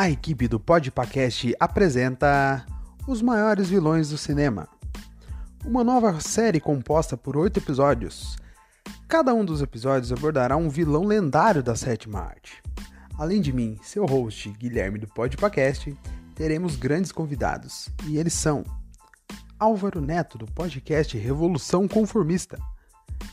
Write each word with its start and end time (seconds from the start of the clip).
A 0.00 0.08
equipe 0.08 0.48
do 0.48 0.58
Podpacast 0.58 1.54
apresenta 1.60 2.64
Os 3.06 3.20
Maiores 3.20 3.68
Vilões 3.68 4.08
do 4.08 4.16
Cinema. 4.16 4.66
Uma 5.62 5.84
nova 5.84 6.18
série 6.20 6.58
composta 6.58 7.18
por 7.18 7.36
oito 7.36 7.58
episódios. 7.58 8.38
Cada 9.06 9.34
um 9.34 9.44
dos 9.44 9.60
episódios 9.60 10.10
abordará 10.10 10.56
um 10.56 10.70
vilão 10.70 11.04
lendário 11.04 11.62
da 11.62 11.76
sétima 11.76 12.18
arte. 12.20 12.62
Além 13.18 13.42
de 13.42 13.52
mim, 13.52 13.78
seu 13.82 14.06
host 14.06 14.48
Guilherme 14.52 14.98
do 14.98 15.06
Podpacast, 15.06 15.94
teremos 16.34 16.76
grandes 16.76 17.12
convidados, 17.12 17.90
e 18.06 18.16
eles 18.16 18.32
são 18.32 18.64
Álvaro 19.58 20.00
Neto 20.00 20.38
do 20.38 20.46
podcast 20.46 21.18
Revolução 21.18 21.86
Conformista, 21.86 22.58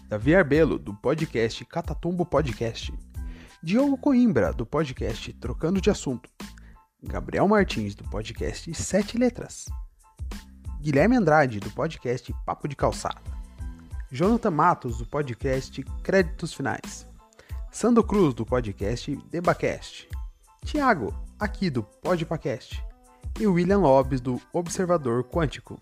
Davi 0.10 0.36
Arbelo 0.36 0.77
do 0.77 0.94
podcast 0.94 1.63
Catatumbo 1.63 2.26
Podcast, 2.26 2.94
Diogo 3.63 3.98
Coimbra 3.98 4.52
do 4.52 4.66
podcast 4.66 5.32
Trocando 5.32 5.80
de 5.80 5.90
Assunto, 5.90 6.30
Gabriel 7.04 7.48
Martins, 7.48 7.94
do 7.94 8.04
podcast 8.06 8.74
Sete 8.74 9.18
Letras, 9.20 9.66
Guilherme 10.82 11.16
Andrade, 11.16 11.60
do 11.60 11.70
podcast 11.70 12.34
Papo 12.44 12.68
de 12.68 12.76
Calçada, 12.76 13.22
Jonathan 14.12 14.50
Matos, 14.50 14.98
do 14.98 15.05
podcast 15.05 15.84
Créditos 16.02 16.54
Finais, 16.54 17.08
Sandro 17.72 18.04
Cruz, 18.04 18.34
do 18.34 18.44
podcast 18.44 19.16
Debacast, 19.30 20.10
Tiago, 20.66 21.14
aqui 21.40 21.70
do 21.70 21.84
Podpacast, 21.84 22.84
e 23.40 23.46
William 23.46 23.77
Lobes, 23.77 24.20
do 24.20 24.41
Observador 24.52 25.24
Quântico. 25.24 25.80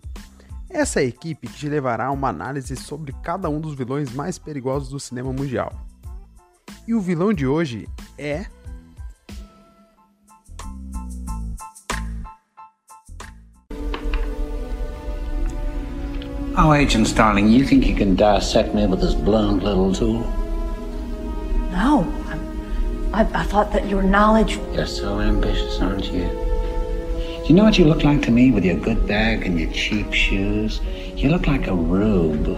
Essa 0.68 1.00
é 1.00 1.04
a 1.04 1.06
equipe 1.06 1.48
que 1.48 1.56
te 1.56 1.68
levará 1.68 2.06
a 2.06 2.12
uma 2.12 2.28
análise 2.28 2.76
sobre 2.76 3.14
cada 3.22 3.48
um 3.48 3.58
dos 3.58 3.74
vilões 3.74 4.12
mais 4.12 4.38
perigosos 4.38 4.90
do 4.90 5.00
cinema 5.00 5.32
mundial. 5.32 5.72
E 6.86 6.92
o 6.92 7.00
vilão 7.00 7.32
de 7.32 7.46
hoje 7.46 7.88
é 8.18 8.44
Oh, 16.58 16.72
Agent 16.72 17.06
Starling, 17.06 17.48
you 17.48 17.66
think 17.66 17.86
you 17.86 17.94
can 17.94 18.16
dissect 18.16 18.74
me 18.74 18.86
with 18.86 19.02
this 19.02 19.12
blunt 19.12 19.62
little 19.62 19.92
tool? 19.92 20.20
No. 21.70 22.10
I, 23.12 23.28
I 23.34 23.44
thought 23.44 23.74
that 23.74 23.86
your 23.90 24.02
knowledge. 24.02 24.56
You're 24.72 24.86
so 24.86 25.20
ambitious, 25.20 25.78
aren't 25.80 26.06
you? 26.06 26.26
Do 26.28 27.44
you 27.46 27.54
know 27.54 27.64
what 27.64 27.78
you 27.78 27.84
look 27.84 28.04
like 28.04 28.22
to 28.22 28.30
me 28.30 28.52
with 28.52 28.64
your 28.64 28.76
good 28.76 29.06
bag 29.06 29.44
and 29.44 29.60
your 29.60 29.70
cheap 29.70 30.14
shoes? 30.14 30.80
You 31.14 31.28
look 31.28 31.46
like 31.46 31.66
a 31.66 31.74
rube. 31.74 32.48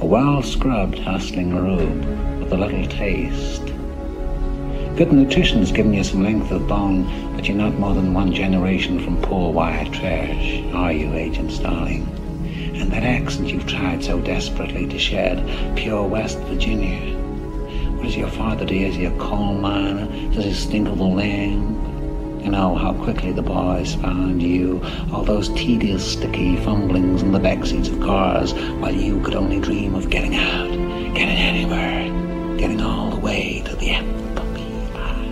A 0.00 0.06
well 0.06 0.42
scrubbed, 0.42 0.98
hustling 0.98 1.54
rube 1.54 2.42
with 2.42 2.54
a 2.54 2.56
little 2.56 2.86
taste. 2.86 3.66
Good 4.96 5.12
nutrition's 5.12 5.72
given 5.72 5.92
you 5.92 6.04
some 6.04 6.22
length 6.22 6.50
of 6.52 6.66
bone, 6.66 7.36
but 7.36 7.46
you're 7.46 7.56
not 7.58 7.74
more 7.74 7.94
than 7.94 8.14
one 8.14 8.32
generation 8.32 8.98
from 9.04 9.20
poor 9.20 9.52
white 9.52 9.92
trash, 9.92 10.62
are 10.72 10.90
you, 10.90 11.12
Agent 11.12 11.52
Starling? 11.52 12.19
You've 13.50 13.66
tried 13.66 14.04
so 14.04 14.20
desperately 14.20 14.86
to 14.86 14.96
shed, 14.96 15.76
pure 15.76 16.06
West 16.06 16.38
Virginia. 16.42 17.18
What 17.96 18.04
does 18.04 18.16
your 18.16 18.30
father 18.30 18.64
do? 18.64 18.76
Is 18.76 18.94
he 18.94 19.06
a 19.06 19.18
coal 19.18 19.54
miner? 19.54 20.06
Does 20.32 20.44
he 20.44 20.54
stink 20.54 20.86
of 20.86 20.98
the 20.98 21.04
land? 21.04 22.44
You 22.44 22.52
know 22.52 22.76
how 22.76 22.92
quickly 22.92 23.32
the 23.32 23.42
boys 23.42 23.96
found 23.96 24.40
you, 24.40 24.80
all 25.12 25.24
those 25.24 25.48
tedious, 25.48 26.12
sticky 26.12 26.58
fumblings 26.58 27.22
in 27.22 27.32
the 27.32 27.40
back 27.40 27.66
seats 27.66 27.88
of 27.88 27.98
cars, 27.98 28.54
while 28.54 28.94
you 28.94 29.20
could 29.20 29.34
only 29.34 29.58
dream 29.58 29.96
of 29.96 30.10
getting 30.10 30.36
out, 30.36 30.70
getting 31.16 31.36
anywhere, 31.36 32.56
getting 32.56 32.80
all 32.80 33.10
the 33.10 33.18
way 33.18 33.62
to 33.66 33.74
the 33.74 33.88
FBI. 33.88 35.26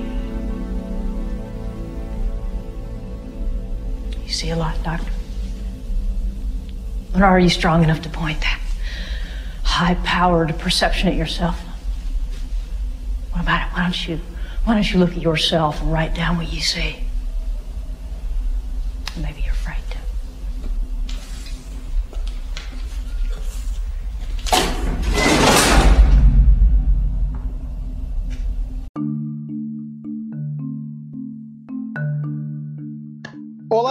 You 4.27 4.33
see 4.33 4.51
a 4.51 4.57
lot, 4.57 4.77
Doctor. 4.83 5.13
Are 7.23 7.39
you 7.39 7.51
strong 7.51 7.83
enough 7.83 8.03
to 8.03 8.09
point 8.09 8.41
that 8.41 8.61
high 9.65 9.95
powered 10.05 10.59
perception 10.59 11.09
at 11.09 11.15
yourself? 11.15 11.61
What 13.33 13.43
about 13.43 13.69
it? 13.69 13.73
Why 13.75 13.83
don't 13.83 14.09
you 14.09 14.21
why 14.65 14.75
don't 14.75 14.93
you 14.93 14.99
look 14.99 15.11
at 15.11 15.23
yourself 15.23 15.81
and 15.81 15.93
write 15.93 16.15
down 16.15 16.37
what 16.37 16.53
you 16.53 16.61
see? 16.61 17.08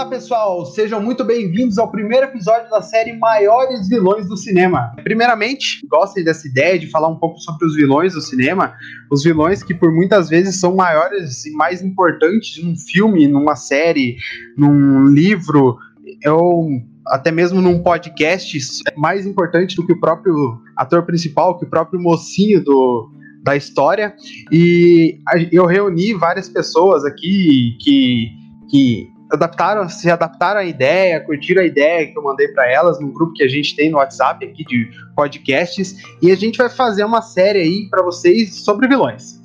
Pessoal, 0.08 0.66
sejam 0.66 1.02
muito 1.02 1.24
bem-vindos 1.26 1.78
ao 1.78 1.92
primeiro 1.92 2.28
episódio 2.28 2.70
da 2.70 2.82
série 2.82 3.18
Maiores 3.18 3.90
Vilões 3.90 4.28
do 4.28 4.38
Cinema. 4.38 4.94
Primeiramente, 5.04 5.86
gostem 5.86 6.24
dessa 6.24 6.48
ideia 6.48 6.80
de 6.80 6.88
falar 6.88 7.10
um 7.10 7.18
pouco 7.18 7.38
sobre 7.40 7.66
os 7.66 7.76
vilões 7.76 8.14
do 8.14 8.22
cinema, 8.22 8.74
os 9.12 9.24
vilões 9.24 9.62
que 9.62 9.74
por 9.74 9.92
muitas 9.92 10.30
vezes 10.30 10.62
são 10.62 10.76
maiores 10.76 11.46
e 11.46 11.52
mais 11.52 11.82
importantes 11.82 12.64
num 12.64 12.76
filme, 12.78 13.28
numa 13.28 13.58
série, 13.58 14.16
num 14.58 15.08
livro, 15.08 15.78
ou 16.26 16.70
até 17.08 17.30
mesmo 17.30 17.62
num 17.62 17.84
podcast, 17.84 18.58
é 18.88 18.98
mais 18.98 19.26
importante 19.26 19.76
do 19.76 19.86
que 19.86 19.92
o 19.92 20.00
próprio 20.00 20.58
ator 20.78 21.04
principal, 21.04 21.58
que 21.58 21.66
o 21.66 21.70
próprio 21.70 22.00
mocinho 22.00 22.64
do, 22.64 23.12
da 23.44 23.58
história. 23.58 24.16
E 24.52 25.20
eu 25.52 25.66
reuni 25.66 26.14
várias 26.14 26.48
pessoas 26.48 27.04
aqui 27.04 27.78
que, 27.82 28.30
que 28.70 29.17
adaptaram, 29.32 29.88
se 29.90 30.10
adaptaram 30.10 30.60
à 30.62 30.64
ideia, 30.64 31.20
curtiram 31.20 31.62
a 31.62 31.66
ideia 31.66 32.08
que 32.08 32.18
eu 32.18 32.24
mandei 32.24 32.48
para 32.50 32.72
elas 32.72 33.00
no 33.00 33.12
grupo 33.12 33.34
que 33.34 33.44
a 33.44 33.48
gente 33.48 33.76
tem 33.76 33.90
no 33.90 33.98
WhatsApp 33.98 34.46
aqui 34.46 34.64
de 34.66 34.90
podcasts 35.16 35.96
e 36.22 36.32
a 36.32 36.36
gente 36.36 36.58
vai 36.58 36.70
fazer 36.70 37.04
uma 37.04 37.22
série 37.22 37.60
aí 37.60 37.88
para 37.90 38.02
vocês 38.04 38.56
sobre 38.56 38.88
vilões. 38.88 39.40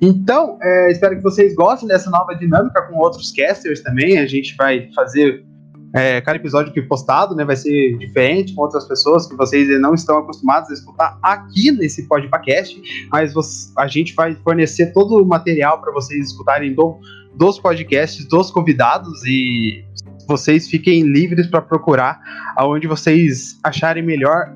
Então, 0.00 0.58
é, 0.62 0.90
espero 0.90 1.16
que 1.16 1.22
vocês 1.22 1.54
gostem 1.54 1.88
dessa 1.88 2.10
nova 2.10 2.34
dinâmica 2.34 2.82
com 2.82 2.98
outros 2.98 3.32
casters 3.32 3.80
também. 3.80 4.18
A 4.18 4.26
gente 4.26 4.54
vai 4.56 4.90
fazer 4.94 5.44
é, 5.94 6.20
cada 6.20 6.36
episódio 6.36 6.72
que 6.72 6.82
postado, 6.82 7.36
né, 7.36 7.44
vai 7.44 7.56
ser 7.56 7.96
diferente 7.98 8.52
com 8.52 8.62
outras 8.62 8.84
pessoas 8.84 9.28
que 9.28 9.36
vocês 9.36 9.68
não 9.80 9.94
estão 9.94 10.18
acostumados 10.18 10.68
a 10.70 10.74
escutar 10.74 11.18
aqui 11.22 11.70
nesse 11.70 12.08
podcast, 12.08 13.08
mas 13.12 13.32
você, 13.32 13.72
a 13.78 13.86
gente 13.86 14.12
vai 14.14 14.34
fornecer 14.34 14.92
todo 14.92 15.22
o 15.22 15.24
material 15.24 15.80
para 15.80 15.92
vocês 15.92 16.26
escutarem 16.26 16.74
do 16.74 16.98
dos 17.36 17.58
podcasts 17.58 18.24
dos 18.26 18.50
convidados 18.50 19.24
e 19.24 19.84
vocês 20.28 20.68
fiquem 20.68 21.02
livres 21.02 21.48
para 21.48 21.60
procurar 21.60 22.20
aonde 22.56 22.86
vocês 22.86 23.58
acharem 23.62 24.02
melhor 24.02 24.54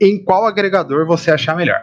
em 0.00 0.22
qual 0.22 0.46
agregador 0.46 1.06
você 1.06 1.30
achar 1.30 1.56
melhor. 1.56 1.80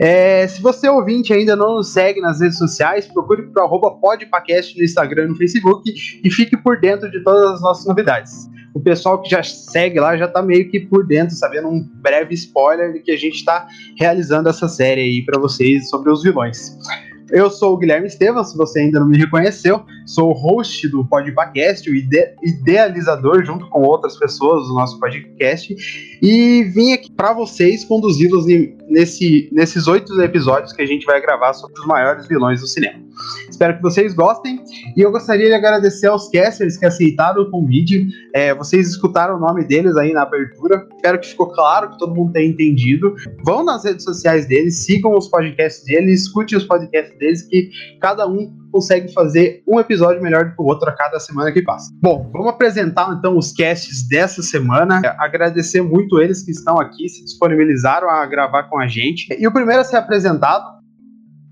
É, 0.00 0.46
se 0.48 0.60
você 0.60 0.88
ouvinte 0.88 1.32
ainda 1.32 1.54
não 1.54 1.76
nos 1.76 1.92
segue 1.92 2.20
nas 2.20 2.40
redes 2.40 2.58
sociais, 2.58 3.06
procure 3.06 3.42
por 3.42 3.62
arroba 3.62 3.92
podpacast 3.92 4.76
no 4.76 4.84
Instagram 4.84 5.24
e 5.24 5.28
no 5.28 5.36
Facebook 5.36 5.92
e 6.24 6.30
fique 6.30 6.56
por 6.56 6.80
dentro 6.80 7.10
de 7.10 7.22
todas 7.22 7.52
as 7.52 7.62
nossas 7.62 7.86
novidades. 7.86 8.48
O 8.74 8.80
pessoal 8.80 9.22
que 9.22 9.30
já 9.30 9.42
segue 9.42 10.00
lá 10.00 10.16
já 10.16 10.24
está 10.24 10.42
meio 10.42 10.68
que 10.68 10.80
por 10.80 11.06
dentro, 11.06 11.36
sabendo 11.36 11.68
um 11.68 11.88
breve 12.02 12.34
spoiler 12.34 12.92
de 12.92 12.98
que 13.00 13.12
a 13.12 13.16
gente 13.16 13.36
está 13.36 13.68
realizando 13.96 14.48
essa 14.48 14.66
série 14.66 15.00
aí 15.00 15.24
para 15.24 15.40
vocês 15.40 15.88
sobre 15.88 16.10
os 16.10 16.24
vilões. 16.24 16.76
Eu 17.30 17.50
sou 17.50 17.74
o 17.74 17.76
Guilherme 17.76 18.06
Estevam, 18.06 18.44
se 18.44 18.56
você 18.56 18.80
ainda 18.80 19.00
não 19.00 19.08
me 19.08 19.16
reconheceu, 19.16 19.84
sou 20.04 20.32
host 20.32 20.88
do 20.88 21.04
Podpacast, 21.04 21.88
o 21.88 21.94
ide 21.94 22.34
idealizador 22.42 23.44
junto 23.44 23.68
com 23.68 23.82
outras 23.82 24.16
pessoas 24.16 24.66
do 24.68 24.74
nosso 24.74 24.98
podcast, 24.98 25.74
e 26.22 26.64
vim 26.64 26.92
aqui 26.92 27.10
para 27.12 27.32
vocês 27.32 27.84
conduzi-los 27.84 28.46
nesse, 28.88 29.48
nesses 29.52 29.86
oito 29.86 30.20
episódios 30.20 30.72
que 30.72 30.82
a 30.82 30.86
gente 30.86 31.06
vai 31.06 31.20
gravar 31.20 31.52
sobre 31.54 31.80
os 31.80 31.86
maiores 31.86 32.26
vilões 32.26 32.60
do 32.60 32.66
cinema. 32.66 33.04
Espero 33.48 33.76
que 33.76 33.82
vocês 33.82 34.14
gostem 34.14 34.60
e 34.96 35.00
eu 35.00 35.10
gostaria 35.10 35.46
de 35.46 35.54
agradecer 35.54 36.08
aos 36.08 36.28
casters 36.28 36.76
que 36.76 36.84
aceitaram 36.84 37.42
o 37.42 37.50
convite. 37.50 38.08
É, 38.34 38.54
vocês 38.54 38.88
escutaram 38.88 39.36
o 39.36 39.40
nome 39.40 39.64
deles 39.64 39.96
aí 39.96 40.12
na 40.12 40.22
abertura. 40.22 40.86
Espero 40.96 41.20
que 41.20 41.28
ficou 41.28 41.48
claro, 41.52 41.90
que 41.90 41.98
todo 41.98 42.14
mundo 42.14 42.32
tenha 42.32 42.48
entendido. 42.48 43.14
Vão 43.44 43.64
nas 43.64 43.84
redes 43.84 44.04
sociais 44.04 44.46
deles, 44.46 44.84
sigam 44.84 45.16
os 45.16 45.28
podcasts 45.28 45.84
deles, 45.84 46.22
escute 46.22 46.56
os 46.56 46.64
podcasts 46.64 47.16
deles, 47.18 47.42
que 47.42 47.70
cada 48.00 48.26
um 48.26 48.63
consegue 48.74 49.12
fazer 49.12 49.62
um 49.68 49.78
episódio 49.78 50.20
melhor 50.20 50.46
do 50.46 50.56
que 50.56 50.60
o 50.60 50.64
outro 50.64 50.88
a 50.88 50.92
cada 50.92 51.20
semana 51.20 51.52
que 51.52 51.62
passa. 51.62 51.92
Bom, 52.02 52.28
vamos 52.32 52.48
apresentar 52.48 53.14
então 53.16 53.38
os 53.38 53.52
casts 53.52 54.08
dessa 54.08 54.42
semana. 54.42 55.00
Agradecer 55.16 55.80
muito 55.80 56.20
eles 56.20 56.42
que 56.42 56.50
estão 56.50 56.80
aqui, 56.80 57.08
se 57.08 57.22
disponibilizaram 57.22 58.10
a 58.10 58.26
gravar 58.26 58.64
com 58.64 58.80
a 58.80 58.88
gente. 58.88 59.32
E 59.38 59.46
o 59.46 59.52
primeiro 59.52 59.80
a 59.80 59.84
ser 59.84 59.94
apresentado 59.94 60.64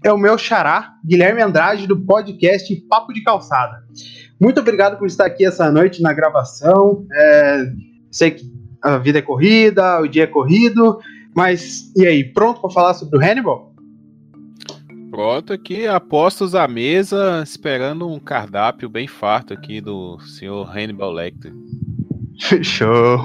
é 0.03 0.13
o 0.13 0.19
meu 0.19 0.37
xará, 0.37 0.95
Guilherme 1.07 1.41
Andrade, 1.41 1.87
do 1.87 1.97
podcast 2.05 2.75
Papo 2.89 3.13
de 3.13 3.23
Calçada. 3.23 3.85
Muito 4.41 4.59
obrigado 4.59 4.99
por 4.99 5.07
estar 5.07 5.27
aqui 5.27 5.47
essa 5.47 5.71
noite 5.71 6.03
na 6.03 6.13
gravação. 6.13 7.07
É, 7.15 7.67
sei 8.11 8.33
que 8.33 8.43
a 8.83 8.99
vida 8.99 9.21
é 9.21 9.23
corrida, 9.23 10.01
o 10.01 10.09
dia 10.09 10.25
é 10.25 10.27
corrido, 10.27 10.99
mas 11.37 11.93
e 11.95 12.05
aí, 12.05 12.25
pronto 12.25 12.61
para 12.61 12.71
falar 12.71 12.95
sobre 12.95 13.17
o 13.17 13.23
Hannibal? 13.23 13.72
Pronto, 15.13 15.53
aqui 15.53 15.87
apostos 15.87 16.55
à 16.55 16.67
mesa, 16.67 17.43
esperando 17.45 18.09
um 18.09 18.19
cardápio 18.19 18.89
bem 18.89 19.07
farto 19.07 19.53
aqui 19.53 19.79
do 19.79 20.19
senhor 20.21 20.67
Hannibal 20.75 21.13
Lecter. 21.13 21.53
Fechou. 22.41 23.21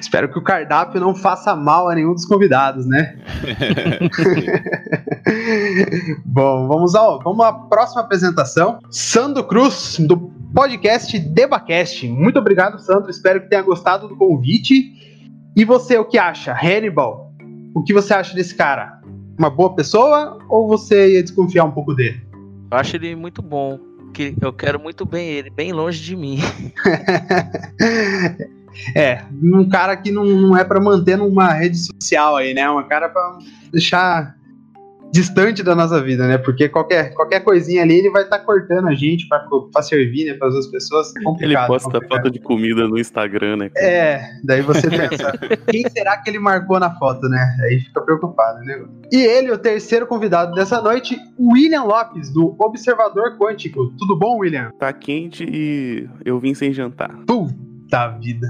Espero 0.00 0.32
que 0.32 0.38
o 0.38 0.42
cardápio 0.42 0.98
não 0.98 1.14
faça 1.14 1.54
mal 1.54 1.90
a 1.90 1.94
nenhum 1.94 2.14
dos 2.14 2.24
convidados, 2.24 2.86
né? 2.86 3.18
Bom, 6.24 6.66
vamos 6.66 6.94
ao, 6.94 7.22
vamos 7.22 7.44
à 7.44 7.52
próxima 7.52 8.00
apresentação. 8.00 8.78
Sandro 8.90 9.44
Cruz, 9.44 9.98
do 10.00 10.16
podcast 10.54 11.18
Debacast. 11.18 12.08
Muito 12.08 12.38
obrigado, 12.38 12.78
Sandro. 12.78 13.10
Espero 13.10 13.42
que 13.42 13.50
tenha 13.50 13.60
gostado 13.60 14.08
do 14.08 14.16
convite. 14.16 14.90
E 15.54 15.66
você, 15.66 15.98
o 15.98 16.04
que 16.06 16.16
acha? 16.16 16.54
Hannibal, 16.54 17.30
o 17.74 17.82
que 17.82 17.92
você 17.92 18.14
acha 18.14 18.34
desse 18.34 18.54
cara? 18.54 18.99
Uma 19.40 19.48
boa 19.48 19.74
pessoa 19.74 20.38
ou 20.50 20.68
você 20.68 21.14
ia 21.14 21.22
desconfiar 21.22 21.64
um 21.64 21.70
pouco 21.70 21.94
dele? 21.94 22.20
Eu 22.70 22.76
acho 22.76 22.96
ele 22.96 23.16
muito 23.16 23.40
bom. 23.40 23.80
Que 24.12 24.34
eu 24.40 24.52
quero 24.52 24.78
muito 24.78 25.06
bem 25.06 25.28
ele, 25.28 25.50
bem 25.50 25.72
longe 25.72 26.02
de 26.02 26.16
mim. 26.16 26.40
é, 28.94 29.22
um 29.42 29.68
cara 29.68 29.96
que 29.96 30.10
não, 30.10 30.24
não 30.24 30.56
é 30.56 30.64
para 30.64 30.80
manter 30.80 31.16
numa 31.16 31.52
rede 31.52 31.78
social 31.78 32.36
aí, 32.36 32.52
né? 32.52 32.68
Um 32.68 32.82
cara 32.82 33.08
para 33.08 33.38
deixar 33.72 34.36
distante 35.12 35.62
da 35.62 35.74
nossa 35.74 36.02
vida, 36.02 36.26
né? 36.26 36.38
Porque 36.38 36.68
qualquer, 36.68 37.12
qualquer 37.14 37.40
coisinha 37.40 37.82
ali 37.82 37.98
ele 37.98 38.10
vai 38.10 38.22
estar 38.22 38.38
tá 38.38 38.44
cortando 38.44 38.88
a 38.88 38.94
gente 38.94 39.26
para 39.28 39.82
servir, 39.82 40.26
né, 40.26 40.34
para 40.34 40.48
as 40.48 40.54
outras 40.54 40.70
pessoas. 40.70 41.12
É 41.16 41.44
ele 41.44 41.54
posta 41.66 41.90
complicado. 41.90 42.22
foto 42.22 42.30
de 42.30 42.38
comida 42.40 42.86
no 42.86 42.98
Instagram, 42.98 43.56
né? 43.56 43.70
É, 43.76 44.20
daí 44.44 44.62
você 44.62 44.88
pensa, 44.88 45.32
quem 45.70 45.88
será 45.88 46.16
que 46.18 46.30
ele 46.30 46.38
marcou 46.38 46.78
na 46.78 46.94
foto, 46.96 47.28
né? 47.28 47.56
Aí 47.62 47.80
fica 47.80 48.00
preocupado, 48.00 48.60
né? 48.60 48.84
E 49.12 49.16
ele, 49.16 49.50
o 49.50 49.58
terceiro 49.58 50.06
convidado 50.06 50.54
dessa 50.54 50.80
noite, 50.80 51.18
William 51.38 51.84
Lopes, 51.84 52.32
do 52.32 52.54
Observador 52.58 53.36
Quântico. 53.36 53.92
Tudo 53.98 54.16
bom, 54.16 54.38
William? 54.38 54.70
Tá 54.78 54.92
quente 54.92 55.44
e 55.44 56.08
eu 56.24 56.38
vim 56.38 56.54
sem 56.54 56.72
jantar. 56.72 57.10
Puta 57.26 58.08
vida. 58.18 58.48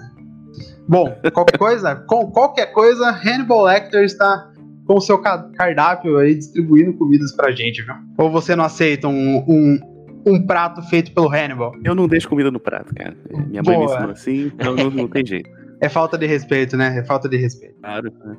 Bom, 0.86 1.14
qualquer 1.32 1.56
coisa, 1.56 1.94
com 1.94 2.30
qualquer 2.32 2.66
coisa, 2.72 3.10
Hannibal 3.10 3.62
Lecter 3.62 4.02
está 4.02 4.49
com 4.90 4.96
o 4.96 5.00
seu 5.00 5.18
cardápio 5.18 6.18
aí 6.18 6.34
distribuindo 6.34 6.92
comidas 6.94 7.30
pra 7.30 7.52
gente, 7.52 7.80
viu? 7.80 7.94
Ou 8.18 8.28
você 8.28 8.56
não 8.56 8.64
aceita 8.64 9.06
um, 9.06 9.36
um, 9.46 9.78
um 10.26 10.44
prato 10.44 10.82
feito 10.82 11.12
pelo 11.12 11.32
Hannibal? 11.32 11.72
Eu 11.84 11.94
não 11.94 12.08
deixo 12.08 12.28
comida 12.28 12.50
no 12.50 12.58
prato, 12.58 12.92
cara. 12.92 13.16
Minha 13.46 13.62
mãe 13.62 13.78
me 13.78 13.84
ensinou 13.84 14.10
assim, 14.10 14.46
então 14.46 14.74
não, 14.74 14.90
não 14.90 15.06
tem 15.06 15.24
jeito. 15.24 15.48
É 15.80 15.88
falta 15.88 16.18
de 16.18 16.26
respeito, 16.26 16.76
né? 16.76 16.98
É 16.98 17.04
falta 17.04 17.28
de 17.28 17.36
respeito. 17.36 17.76
Claro. 17.80 18.12
Né? 18.24 18.36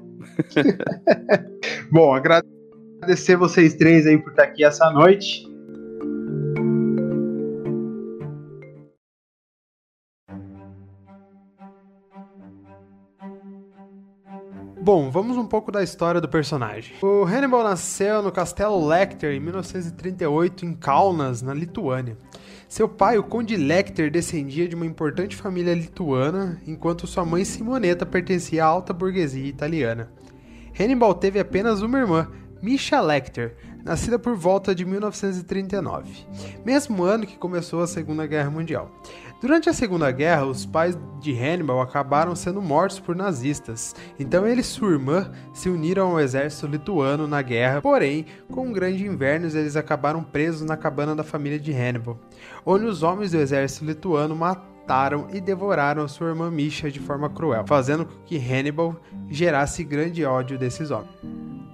Bom, 1.90 2.14
agradecer 2.14 3.38
vocês 3.38 3.74
três 3.76 4.06
aí 4.06 4.18
por 4.18 4.32
estar 4.32 4.44
aqui 4.44 4.66
essa 4.66 4.92
noite. 4.92 5.50
Bom, 14.84 15.12
vamos 15.12 15.38
um 15.38 15.46
pouco 15.46 15.72
da 15.72 15.84
história 15.84 16.20
do 16.20 16.28
personagem. 16.28 16.96
O 17.04 17.24
Hannibal 17.24 17.64
nasceu 17.64 18.24
no 18.24 18.32
Castelo 18.32 18.84
Lecter 18.88 19.32
em 19.32 19.40
1938 19.40 20.66
em 20.66 20.74
Kaunas, 20.74 21.44
na 21.44 21.54
Lituânia. 21.54 22.18
Seu 22.68 22.90
pai, 22.90 23.16
o 23.16 23.24
Conde 23.24 23.56
Lecter, 23.56 24.10
descendia 24.10 24.68
de 24.68 24.76
uma 24.76 24.88
importante 24.88 25.36
família 25.36 25.76
lituana, 25.76 26.60
enquanto 26.66 27.06
sua 27.06 27.24
mãe 27.24 27.46
Simoneta 27.46 28.08
pertencia 28.08 28.66
à 28.66 28.68
alta 28.68 28.92
burguesia 28.92 29.46
italiana. 29.46 30.10
Hannibal 30.74 31.14
teve 31.14 31.40
apenas 31.40 31.84
uma 31.84 32.00
irmã, 32.00 32.28
Misha 32.60 33.00
Lecter, 33.02 33.56
nascida 33.84 34.18
por 34.18 34.36
volta 34.36 34.74
de 34.74 34.84
1939, 34.84 36.26
mesmo 36.66 37.04
ano 37.04 37.28
que 37.28 37.38
começou 37.38 37.82
a 37.84 37.88
Segunda 37.88 38.26
Guerra 38.26 38.50
Mundial. 38.50 38.92
Durante 39.42 39.68
a 39.68 39.74
Segunda 39.74 40.12
Guerra, 40.12 40.46
os 40.46 40.68
pais 40.68 40.96
de 41.20 41.34
Hannibal 41.34 41.82
acabaram 41.82 42.36
sendo 42.36 42.62
mortos 42.62 43.00
por 43.00 43.16
nazistas, 43.16 43.96
então 44.20 44.46
ele 44.46 44.62
e 44.62 44.64
sua 44.64 44.92
irmã 44.92 45.32
se 45.52 45.68
uniram 45.68 46.12
ao 46.12 46.20
exército 46.20 46.68
lituano 46.68 47.28
na 47.28 47.42
guerra, 47.42 47.82
porém, 47.82 48.28
com 48.52 48.68
um 48.68 48.72
grande 48.72 49.04
inverno, 49.04 49.48
eles 49.48 49.76
acabaram 49.76 50.24
presos 50.24 50.62
na 50.62 50.78
cabana 50.78 51.16
da 51.16 51.24
família 51.24 51.60
de 51.60 51.74
Hannibal, 51.74 52.20
onde 52.64 52.86
os 52.86 53.02
homens 53.02 53.32
do 53.32 53.38
exército 53.38 53.84
lituano 53.84 54.36
mataram 54.36 55.28
e 55.34 55.42
devoraram 55.42 56.08
sua 56.08 56.28
irmã 56.28 56.52
Misha 56.52 56.92
de 56.92 57.00
forma 57.00 57.28
cruel, 57.28 57.66
fazendo 57.66 58.06
com 58.06 58.20
que 58.24 58.38
Hannibal 58.38 58.96
gerasse 59.28 59.84
grande 59.84 60.24
ódio 60.24 60.56
desses 60.56 60.92
homens. 60.92 61.10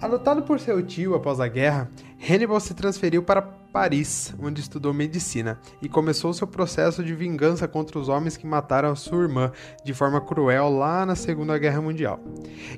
Adotado 0.02 0.44
por 0.44 0.58
seu 0.58 0.82
tio 0.82 1.16
após 1.16 1.42
a 1.42 1.48
guerra, 1.50 1.90
Hannibal 2.20 2.60
se 2.60 2.74
transferiu 2.74 3.22
para 3.22 3.42
Paris, 3.42 4.34
onde 4.42 4.60
estudou 4.60 4.94
medicina, 4.94 5.60
e 5.82 5.88
começou 5.88 6.34
seu 6.34 6.48
processo 6.48 7.04
de 7.04 7.14
vingança 7.14 7.68
contra 7.68 8.00
os 8.00 8.10
homens 8.10 8.36
que 8.36 8.48
mataram 8.48 8.96
sua 8.96 9.24
irmã 9.24 9.52
de 9.84 9.94
forma 9.94 10.20
cruel 10.20 10.70
lá 10.70 11.06
na 11.06 11.16
Segunda 11.16 11.58
Guerra 11.58 11.82
Mundial. 11.82 12.20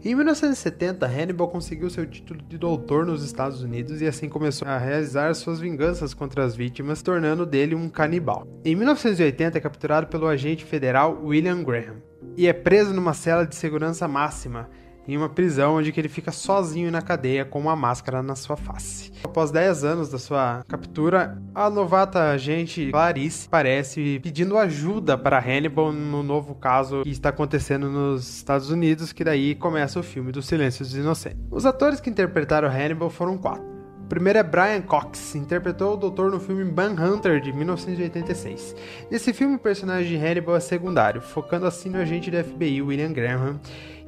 Em 0.03 0.13
1970, 0.13 1.05
Hannibal 1.05 1.47
conseguiu 1.47 1.89
seu 1.89 2.05
título 2.05 2.41
de 2.41 2.57
doutor 2.57 3.05
nos 3.05 3.23
Estados 3.23 3.61
Unidos 3.61 4.01
e 4.01 4.07
assim 4.07 4.27
começou 4.27 4.67
a 4.67 4.77
realizar 4.77 5.33
suas 5.35 5.59
vinganças 5.59 6.13
contra 6.13 6.43
as 6.43 6.55
vítimas, 6.55 7.01
tornando 7.01 7.45
dele 7.45 7.75
um 7.75 7.87
canibal. 7.87 8.45
Em 8.65 8.75
1980, 8.75 9.57
é 9.57 9.61
capturado 9.61 10.07
pelo 10.07 10.27
agente 10.27 10.65
federal 10.65 11.21
William 11.23 11.63
Graham 11.63 11.95
e 12.35 12.47
é 12.47 12.53
preso 12.53 12.93
numa 12.93 13.13
cela 13.13 13.45
de 13.45 13.55
segurança 13.55 14.07
máxima 14.07 14.69
em 15.09 15.17
uma 15.17 15.27
prisão 15.27 15.75
onde 15.75 15.91
ele 15.97 16.07
fica 16.07 16.31
sozinho 16.31 16.91
na 16.91 17.01
cadeia 17.01 17.43
com 17.43 17.59
uma 17.59 17.75
máscara 17.75 18.21
na 18.21 18.35
sua 18.35 18.55
face. 18.55 19.11
Após 19.23 19.49
10 19.49 19.83
anos 19.83 20.09
da 20.09 20.19
sua 20.19 20.63
captura, 20.67 21.41
a 21.55 21.67
novata 21.67 22.29
agente 22.29 22.91
Clarice 22.91 23.47
aparece 23.47 24.19
pedindo 24.21 24.55
ajuda 24.55 25.17
para 25.17 25.39
Hannibal 25.39 25.91
no 25.91 26.21
novo 26.21 26.53
caso 26.53 27.01
que 27.01 27.09
está 27.09 27.29
acontecendo 27.29 27.89
nos 27.89 28.37
Estados 28.37 28.69
Unidos, 28.69 29.11
que 29.11 29.23
daí 29.23 29.55
começa 29.55 29.99
o 29.99 30.03
filme 30.03 30.31
do 30.31 30.43
Silêncio 30.43 30.85
dos 30.85 30.95
Inocentes. 30.95 31.39
Os 31.49 31.65
atores 31.65 31.99
que 31.99 32.09
interpretaram 32.09 32.69
Hannibal 32.69 33.09
foram 33.09 33.35
quatro. 33.35 33.67
O 34.03 34.09
primeiro 34.09 34.39
é 34.39 34.43
Brian 34.43 34.81
Cox, 34.81 35.35
interpretou 35.35 35.93
o 35.93 35.97
Doutor 35.97 36.31
no 36.31 36.39
filme 36.39 36.63
Manhunter 36.63 37.39
de 37.39 37.53
1986. 37.53 38.75
Nesse 39.11 39.31
filme, 39.33 39.55
o 39.55 39.59
personagem 39.59 40.17
de 40.17 40.25
Hannibal 40.25 40.55
é 40.55 40.59
secundário, 40.59 41.21
focando 41.21 41.67
assim 41.67 41.89
no 41.89 41.99
agente 41.99 42.31
do 42.31 42.43
FBI 42.43 42.81
William 42.81 43.13
Graham, 43.13 43.59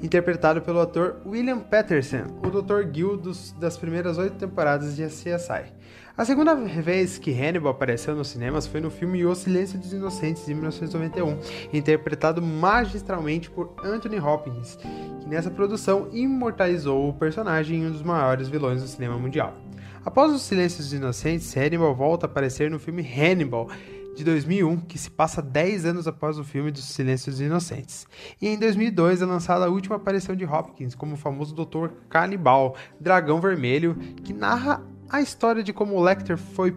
interpretado 0.01 0.61
pelo 0.61 0.79
ator 0.79 1.17
William 1.25 1.59
Patterson, 1.59 2.23
o 2.43 2.49
Dr. 2.49 2.91
Gill 2.91 3.17
dos, 3.17 3.51
das 3.53 3.77
primeiras 3.77 4.17
oito 4.17 4.35
temporadas 4.35 4.95
de 4.95 5.05
CSI. 5.05 5.73
A 6.17 6.25
segunda 6.25 6.53
vez 6.53 7.17
que 7.17 7.31
Hannibal 7.31 7.71
apareceu 7.71 8.13
nos 8.15 8.27
cinemas 8.27 8.67
foi 8.67 8.81
no 8.81 8.91
filme 8.91 9.25
O 9.25 9.33
Silêncio 9.33 9.79
dos 9.79 9.93
Inocentes, 9.93 10.45
de 10.45 10.53
1991, 10.53 11.37
interpretado 11.71 12.41
magistralmente 12.41 13.49
por 13.49 13.73
Anthony 13.83 14.19
Hopkins, 14.19 14.77
que 15.21 15.29
nessa 15.29 15.49
produção 15.49 16.09
imortalizou 16.11 17.07
o 17.07 17.13
personagem 17.13 17.79
em 17.79 17.87
um 17.87 17.91
dos 17.91 18.03
maiores 18.03 18.49
vilões 18.49 18.81
do 18.81 18.87
cinema 18.87 19.17
mundial. 19.17 19.55
Após 20.03 20.33
os 20.33 20.41
Silêncios 20.41 20.85
dos 20.85 20.93
Inocentes, 20.93 21.55
Hannibal 21.55 21.95
volta 21.95 22.25
a 22.25 22.29
aparecer 22.29 22.69
no 22.69 22.79
filme 22.79 23.01
Hannibal, 23.03 23.69
de 24.15 24.23
2001, 24.23 24.81
que 24.81 24.97
se 24.97 25.09
passa 25.09 25.41
10 25.41 25.85
anos 25.85 26.07
após 26.07 26.37
o 26.37 26.43
filme 26.43 26.71
dos 26.71 26.85
Silêncios 26.85 27.35
dos 27.35 27.45
Inocentes. 27.45 28.05
E 28.41 28.47
em 28.47 28.57
2002 28.57 29.21
é 29.21 29.25
lançada 29.25 29.65
a 29.65 29.69
última 29.69 29.95
aparição 29.95 30.35
de 30.35 30.45
Hopkins 30.45 30.95
como 30.95 31.13
o 31.13 31.17
famoso 31.17 31.55
Dr. 31.55 31.89
Canibal, 32.09 32.75
Dragão 32.99 33.39
Vermelho, 33.39 33.95
que 34.23 34.33
narra 34.33 34.83
a 35.09 35.21
história 35.21 35.63
de 35.63 35.73
como 35.73 36.01
Lecter 36.01 36.37
foi 36.37 36.75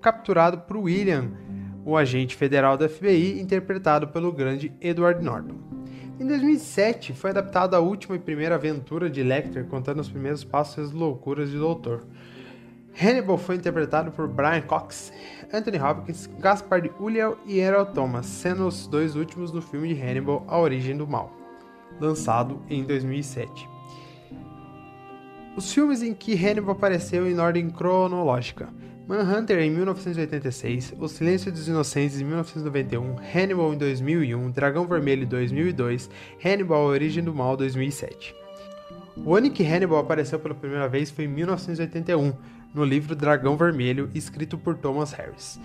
capturado 0.00 0.58
por 0.58 0.76
William, 0.76 1.30
o 1.84 1.96
agente 1.96 2.36
federal 2.36 2.76
da 2.76 2.88
FBI, 2.88 3.40
interpretado 3.40 4.08
pelo 4.08 4.32
grande 4.32 4.72
Edward 4.80 5.22
Norton. 5.22 5.56
Em 6.18 6.26
2007, 6.26 7.12
foi 7.12 7.30
adaptada 7.30 7.76
a 7.76 7.80
última 7.80 8.14
e 8.14 8.18
primeira 8.18 8.54
aventura 8.54 9.10
de 9.10 9.22
Lecter, 9.22 9.66
contando 9.66 10.00
os 10.00 10.08
primeiros 10.08 10.44
passos 10.44 10.76
e 10.76 10.80
as 10.80 10.92
loucuras 10.92 11.50
de 11.50 11.58
Doutor. 11.58 12.06
Hannibal 12.94 13.36
foi 13.36 13.56
interpretado 13.56 14.12
por 14.12 14.28
Brian 14.28 14.62
Cox, 14.62 15.12
Anthony 15.54 15.78
Hopkins, 15.78 16.28
Gaspard 16.40 16.90
Ulliel 16.98 17.38
e 17.46 17.60
Errol 17.60 17.86
Thomas, 17.86 18.26
sendo 18.26 18.66
os 18.66 18.88
dois 18.88 19.14
últimos 19.14 19.52
no 19.52 19.62
filme 19.62 19.94
de 19.94 20.02
Hannibal 20.02 20.44
A 20.48 20.58
Origem 20.58 20.96
do 20.96 21.06
Mal, 21.06 21.32
lançado 22.00 22.60
em 22.68 22.82
2007. 22.82 23.68
Os 25.56 25.72
filmes 25.72 26.02
em 26.02 26.12
que 26.12 26.34
Hannibal 26.34 26.72
apareceu 26.72 27.30
em 27.30 27.38
ordem 27.38 27.70
cronológica: 27.70 28.68
Manhunter 29.06 29.60
em 29.60 29.70
1986, 29.70 30.94
O 30.98 31.06
Silêncio 31.06 31.52
dos 31.52 31.68
Inocentes 31.68 32.20
em 32.20 32.24
1991, 32.24 33.14
Hannibal 33.32 33.72
em 33.72 33.78
2001, 33.78 34.50
Dragão 34.50 34.88
Vermelho 34.88 35.22
em 35.22 35.28
2002, 35.28 36.10
Hannibal 36.44 36.82
A 36.82 36.86
Origem 36.86 37.22
do 37.22 37.32
Mal 37.32 37.56
2007. 37.56 38.34
O 39.16 39.36
ano 39.36 39.46
em 39.46 39.50
que 39.50 39.64
Hannibal 39.64 40.00
apareceu 40.00 40.40
pela 40.40 40.56
primeira 40.56 40.88
vez 40.88 41.12
foi 41.12 41.26
em 41.26 41.28
1981, 41.28 42.32
no 42.74 42.84
livro 42.84 43.14
Dragão 43.14 43.56
Vermelho, 43.56 44.10
escrito 44.14 44.58
por 44.58 44.76
Thomas 44.76 45.12
Harris. 45.12 45.60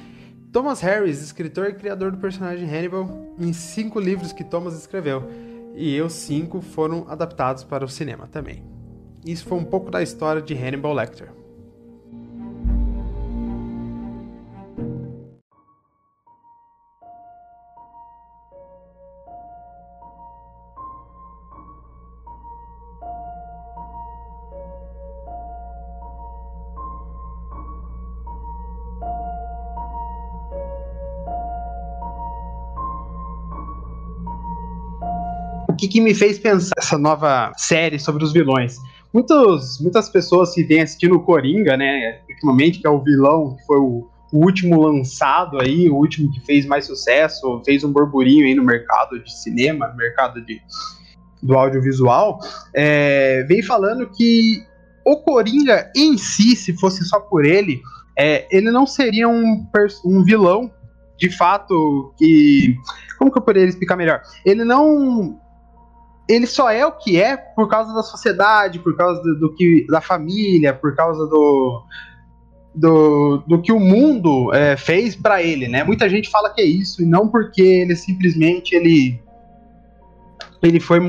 Thomas 0.51 0.79
Harris, 0.81 1.21
escritor 1.21 1.69
e 1.69 1.73
criador 1.73 2.11
do 2.11 2.17
personagem 2.17 2.69
Hannibal, 2.69 3.35
em 3.39 3.51
cinco 3.51 3.99
livros 3.99 4.31
que 4.31 4.43
Thomas 4.43 4.77
escreveu, 4.77 5.23
e 5.75 5.99
os 6.01 6.13
cinco 6.13 6.61
foram 6.61 7.05
adaptados 7.09 7.63
para 7.63 7.85
o 7.85 7.89
cinema 7.89 8.27
também. 8.27 8.63
Isso 9.25 9.45
foi 9.45 9.57
um 9.57 9.63
pouco 9.65 9.91
da 9.91 10.01
história 10.01 10.41
de 10.41 10.53
Hannibal 10.53 10.93
Lecter. 10.93 11.38
Que, 35.73 35.87
que 35.87 36.01
me 36.01 36.13
fez 36.13 36.39
pensar 36.39 36.73
essa 36.77 36.97
nova 36.97 37.51
série 37.57 37.99
sobre 37.99 38.23
os 38.23 38.33
vilões? 38.33 38.77
Muitos, 39.13 39.79
muitas 39.81 40.09
pessoas 40.09 40.53
que 40.53 40.63
vêm 40.63 40.81
assistindo 40.81 41.15
o 41.15 41.23
Coringa, 41.23 41.75
né, 41.75 42.19
ultimamente, 42.29 42.79
que 42.79 42.87
é 42.87 42.89
o 42.89 43.03
vilão, 43.03 43.55
que 43.55 43.65
foi 43.65 43.77
o, 43.77 44.07
o 44.31 44.45
último 44.45 44.81
lançado 44.81 45.59
aí, 45.59 45.89
o 45.89 45.95
último 45.95 46.31
que 46.31 46.39
fez 46.41 46.65
mais 46.65 46.85
sucesso, 46.85 47.61
fez 47.65 47.83
um 47.83 47.91
burburinho 47.91 48.45
aí 48.45 48.53
no 48.53 48.63
mercado 48.63 49.21
de 49.23 49.31
cinema, 49.41 49.87
no 49.87 49.95
mercado 49.95 50.43
de, 50.45 50.61
do 51.41 51.57
audiovisual, 51.57 52.39
é, 52.73 53.43
vem 53.43 53.63
falando 53.63 54.09
que 54.09 54.63
o 55.05 55.17
Coringa 55.17 55.91
em 55.95 56.17
si, 56.17 56.55
se 56.55 56.73
fosse 56.77 57.03
só 57.05 57.19
por 57.19 57.45
ele, 57.45 57.81
é, 58.17 58.47
ele 58.51 58.69
não 58.69 58.85
seria 58.85 59.27
um, 59.27 59.65
um 60.05 60.23
vilão 60.23 60.71
de 61.19 61.29
fato 61.29 62.13
que. 62.17 62.75
Como 63.17 63.31
que 63.31 63.37
eu 63.37 63.41
poderia 63.41 63.67
explicar 63.67 63.95
melhor? 63.95 64.21
Ele 64.45 64.63
não. 64.63 65.39
Ele 66.29 66.45
só 66.45 66.69
é 66.69 66.85
o 66.85 66.91
que 66.91 67.19
é 67.19 67.35
por 67.35 67.67
causa 67.67 67.93
da 67.93 68.03
sociedade, 68.03 68.77
por 68.77 68.95
causa 68.95 69.19
do, 69.21 69.39
do 69.39 69.55
que. 69.55 69.85
da 69.89 69.99
família, 69.99 70.73
por 70.73 70.95
causa 70.95 71.25
do. 71.25 71.83
Do, 72.73 73.37
do 73.47 73.61
que 73.61 73.71
o 73.71 73.79
mundo 73.79 74.53
é, 74.53 74.77
fez 74.77 75.15
para 75.15 75.41
ele, 75.41 75.67
né? 75.67 75.83
Muita 75.83 76.07
gente 76.07 76.29
fala 76.29 76.53
que 76.53 76.61
é 76.61 76.65
isso, 76.65 77.01
e 77.01 77.05
não 77.05 77.27
porque 77.27 77.61
ele 77.61 77.95
simplesmente 77.95 78.75
ele 78.75 79.19
ele 80.61 80.79
foi 80.79 80.99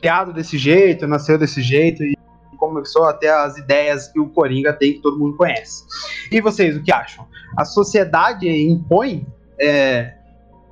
criado 0.00 0.32
desse 0.32 0.56
jeito, 0.56 1.06
nasceu 1.06 1.36
desse 1.36 1.60
jeito 1.60 2.02
e 2.02 2.16
começou 2.56 3.04
até 3.04 3.30
as 3.30 3.56
ideias 3.56 4.08
que 4.08 4.20
o 4.20 4.28
Coringa 4.28 4.72
tem 4.72 4.94
que 4.94 5.00
todo 5.00 5.18
mundo 5.18 5.36
conhece. 5.36 5.84
E 6.30 6.40
vocês, 6.40 6.76
o 6.76 6.82
que 6.82 6.92
acham? 6.92 7.26
A 7.56 7.64
sociedade 7.64 8.48
impõe 8.48 9.26
é, 9.58 10.14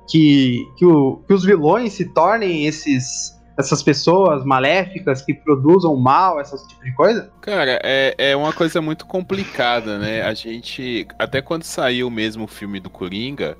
que, 0.07 0.65
que, 0.77 0.85
o, 0.85 1.17
que 1.27 1.33
os 1.33 1.43
vilões 1.43 1.93
se 1.93 2.05
tornem 2.05 2.65
esses 2.65 3.38
essas 3.59 3.83
pessoas 3.83 4.45
maléficas 4.45 5.21
que 5.21 5.33
produzam 5.33 5.93
mal, 5.97 6.39
esse 6.39 6.65
tipo 6.69 6.83
de 6.83 6.93
coisa? 6.93 7.29
Cara, 7.41 7.77
é, 7.83 8.15
é 8.17 8.35
uma 8.35 8.53
coisa 8.53 8.81
muito 8.81 9.05
complicada, 9.05 9.99
né? 9.99 10.21
A 10.21 10.33
gente, 10.33 11.05
até 11.19 11.41
quando 11.41 11.63
saiu 11.63 12.09
mesmo 12.09 12.45
o 12.45 12.47
filme 12.47 12.79
do 12.79 12.89
Coringa, 12.89 13.57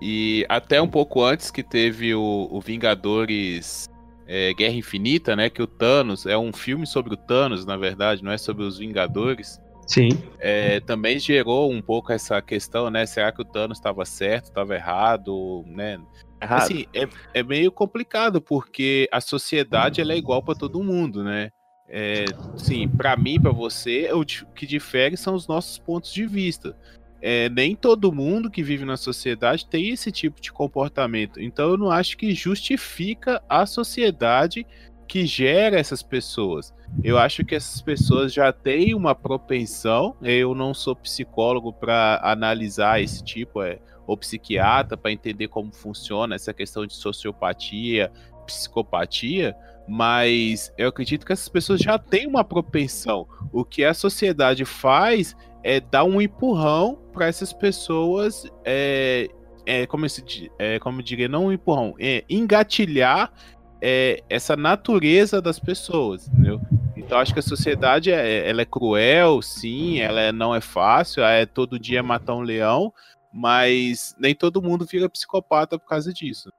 e 0.00 0.46
até 0.48 0.80
um 0.80 0.88
pouco 0.88 1.22
antes 1.22 1.50
que 1.50 1.62
teve 1.62 2.14
o, 2.14 2.48
o 2.50 2.60
Vingadores 2.62 3.88
é, 4.26 4.54
Guerra 4.54 4.74
Infinita, 4.74 5.36
né? 5.36 5.50
Que 5.50 5.62
o 5.62 5.66
Thanos 5.66 6.24
é 6.24 6.36
um 6.36 6.52
filme 6.52 6.86
sobre 6.86 7.12
o 7.12 7.16
Thanos, 7.16 7.66
na 7.66 7.76
verdade, 7.76 8.24
não 8.24 8.32
é 8.32 8.38
sobre 8.38 8.64
os 8.64 8.78
Vingadores. 8.78 9.60
Sim. 9.86 10.08
É, 10.38 10.80
também 10.80 11.18
gerou 11.18 11.70
um 11.70 11.82
pouco 11.82 12.10
essa 12.10 12.40
questão, 12.40 12.88
né? 12.88 13.04
Será 13.04 13.30
que 13.30 13.42
o 13.42 13.44
Thanos 13.44 13.76
estava 13.76 14.04
certo, 14.06 14.46
estava 14.46 14.74
errado, 14.74 15.62
né? 15.66 16.00
Errado. 16.42 16.62
Assim, 16.62 16.86
é, 16.92 17.08
é 17.34 17.42
meio 17.42 17.70
complicado, 17.70 18.40
porque 18.42 19.08
a 19.12 19.20
sociedade 19.20 20.00
ela 20.00 20.12
é 20.12 20.16
igual 20.16 20.42
para 20.42 20.54
todo 20.54 20.82
mundo, 20.82 21.22
né? 21.22 21.50
É, 21.88 22.24
sim, 22.56 22.88
para 22.88 23.16
mim, 23.16 23.40
para 23.40 23.52
você, 23.52 24.10
o 24.12 24.24
que 24.24 24.66
difere 24.66 25.16
são 25.16 25.34
os 25.34 25.46
nossos 25.46 25.78
pontos 25.78 26.12
de 26.12 26.26
vista. 26.26 26.76
É, 27.20 27.48
nem 27.50 27.76
todo 27.76 28.12
mundo 28.12 28.50
que 28.50 28.62
vive 28.62 28.84
na 28.84 28.96
sociedade 28.96 29.66
tem 29.66 29.90
esse 29.90 30.10
tipo 30.10 30.40
de 30.40 30.50
comportamento. 30.50 31.40
Então 31.40 31.70
eu 31.70 31.76
não 31.76 31.90
acho 31.90 32.16
que 32.16 32.34
justifica 32.34 33.40
a 33.48 33.64
sociedade 33.64 34.66
que 35.06 35.24
gera 35.24 35.78
essas 35.78 36.02
pessoas. 36.02 36.74
Eu 37.04 37.18
acho 37.18 37.44
que 37.44 37.54
essas 37.54 37.80
pessoas 37.80 38.32
já 38.32 38.52
têm 38.52 38.94
uma 38.94 39.14
propensão. 39.14 40.16
Eu 40.20 40.54
não 40.54 40.74
sou 40.74 40.96
psicólogo 40.96 41.72
para 41.72 42.20
analisar 42.24 43.00
esse 43.00 43.22
tipo, 43.22 43.62
é, 43.62 43.78
ou 44.06 44.16
psiquiatra 44.16 44.96
para 44.96 45.12
entender 45.12 45.48
como 45.48 45.72
funciona 45.72 46.34
essa 46.34 46.52
questão 46.52 46.86
de 46.86 46.94
sociopatia, 46.94 48.10
psicopatia, 48.46 49.56
mas 49.88 50.72
eu 50.76 50.88
acredito 50.88 51.26
que 51.26 51.32
essas 51.32 51.48
pessoas 51.48 51.80
já 51.80 51.98
têm 51.98 52.26
uma 52.26 52.44
propensão. 52.44 53.26
O 53.52 53.64
que 53.64 53.84
a 53.84 53.94
sociedade 53.94 54.64
faz 54.64 55.36
é 55.62 55.80
dar 55.80 56.04
um 56.04 56.20
empurrão 56.20 56.98
para 57.12 57.26
essas 57.26 57.52
pessoas, 57.52 58.44
é, 58.64 59.28
é, 59.66 59.86
como, 59.86 60.06
esse, 60.06 60.50
é, 60.58 60.78
como 60.78 61.00
eu 61.00 61.04
diria, 61.04 61.28
não 61.28 61.46
um 61.46 61.52
empurrão, 61.52 61.94
é 61.98 62.24
engatilhar 62.28 63.32
é, 63.80 64.22
essa 64.28 64.56
natureza 64.56 65.40
das 65.40 65.58
pessoas, 65.58 66.28
entendeu? 66.28 66.60
Então 66.96 67.18
acho 67.18 67.32
que 67.32 67.40
a 67.40 67.42
sociedade 67.42 68.10
é, 68.10 68.48
ela 68.48 68.62
é 68.62 68.64
cruel, 68.64 69.42
sim, 69.42 70.00
ela 70.00 70.20
é, 70.20 70.32
não 70.32 70.54
é 70.54 70.60
fácil, 70.60 71.24
é 71.24 71.44
todo 71.44 71.78
dia 71.78 72.02
matar 72.02 72.34
um 72.34 72.40
leão, 72.40 72.92
mas 73.32 74.14
nem 74.18 74.34
todo 74.34 74.62
mundo 74.62 74.84
vira 74.84 75.08
psicopata 75.08 75.78
por 75.78 75.86
causa 75.86 76.12
disso. 76.12 76.52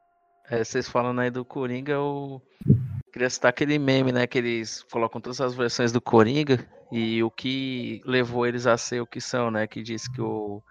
É, 0.49 0.63
vocês 0.63 0.89
falando 0.89 1.21
aí 1.21 1.29
do 1.29 1.45
Coringa, 1.45 1.93
eu 1.93 2.41
queria 3.11 3.29
citar 3.29 3.49
aquele 3.49 3.77
meme, 3.79 4.11
né, 4.11 4.27
que 4.27 4.37
eles 4.37 4.83
colocam 4.91 5.21
todas 5.21 5.39
as 5.39 5.53
versões 5.53 5.91
do 5.91 6.01
Coringa 6.01 6.67
e 6.91 7.23
o 7.23 7.31
que 7.31 8.01
levou 8.05 8.45
eles 8.45 8.67
a 8.67 8.77
ser 8.77 9.01
o 9.01 9.07
que 9.07 9.21
são, 9.21 9.49
né, 9.49 9.67
que 9.67 9.81
diz 9.81 10.07
que 10.07 10.21
o 10.21 10.61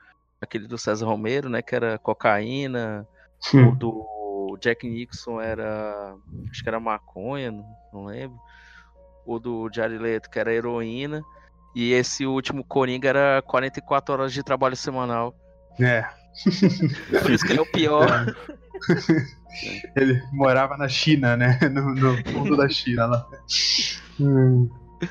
aquele 0.40 0.66
do 0.66 0.76
César 0.76 1.06
Romero, 1.06 1.48
né, 1.48 1.62
que 1.62 1.74
era 1.74 1.98
cocaína, 1.98 3.06
o 3.54 3.70
do 3.76 4.58
Jack 4.60 4.88
Nixon 4.88 5.40
era. 5.40 6.14
Acho 6.50 6.62
que 6.62 6.68
era 6.68 6.80
maconha, 6.80 7.50
não, 7.50 7.64
não 7.92 8.04
lembro. 8.06 8.38
O 9.26 9.38
do 9.38 9.68
Jared 9.72 9.98
Leto, 9.98 10.30
que 10.30 10.38
era 10.38 10.52
heroína. 10.52 11.22
E 11.74 11.92
esse 11.92 12.26
último 12.26 12.64
Coringa 12.64 13.08
era 13.08 13.42
44 13.42 14.12
horas 14.12 14.32
de 14.32 14.42
trabalho 14.42 14.76
semanal. 14.76 15.34
É. 15.80 16.04
Por 17.20 17.30
isso 17.30 17.44
que 17.44 17.52
ele 17.52 17.58
é 17.58 17.62
o 17.62 17.72
pior. 17.72 18.34
É. 19.94 20.02
Ele 20.02 20.22
morava 20.32 20.76
na 20.76 20.88
China, 20.88 21.36
né? 21.36 21.58
No, 21.70 21.94
no 21.94 22.16
fundo 22.24 22.56
da 22.56 22.68
China 22.68 23.06
lá. 23.06 23.26
Hum. 24.18 24.70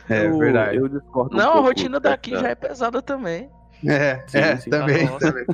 É 0.10 0.26
eu, 0.26 0.38
verdade. 0.38 0.78
Eu 0.78 0.88
discordo 0.88 1.36
Não, 1.36 1.56
um 1.56 1.60
a 1.60 1.62
rotina 1.62 2.00
daqui 2.00 2.32
já 2.32 2.50
é 2.50 2.56
pesada 2.56 3.02
também. 3.02 3.50
É, 3.86 4.24
sim, 4.28 4.38
é 4.38 4.56
sim, 4.58 4.70
também. 4.70 5.08
também. 5.20 5.46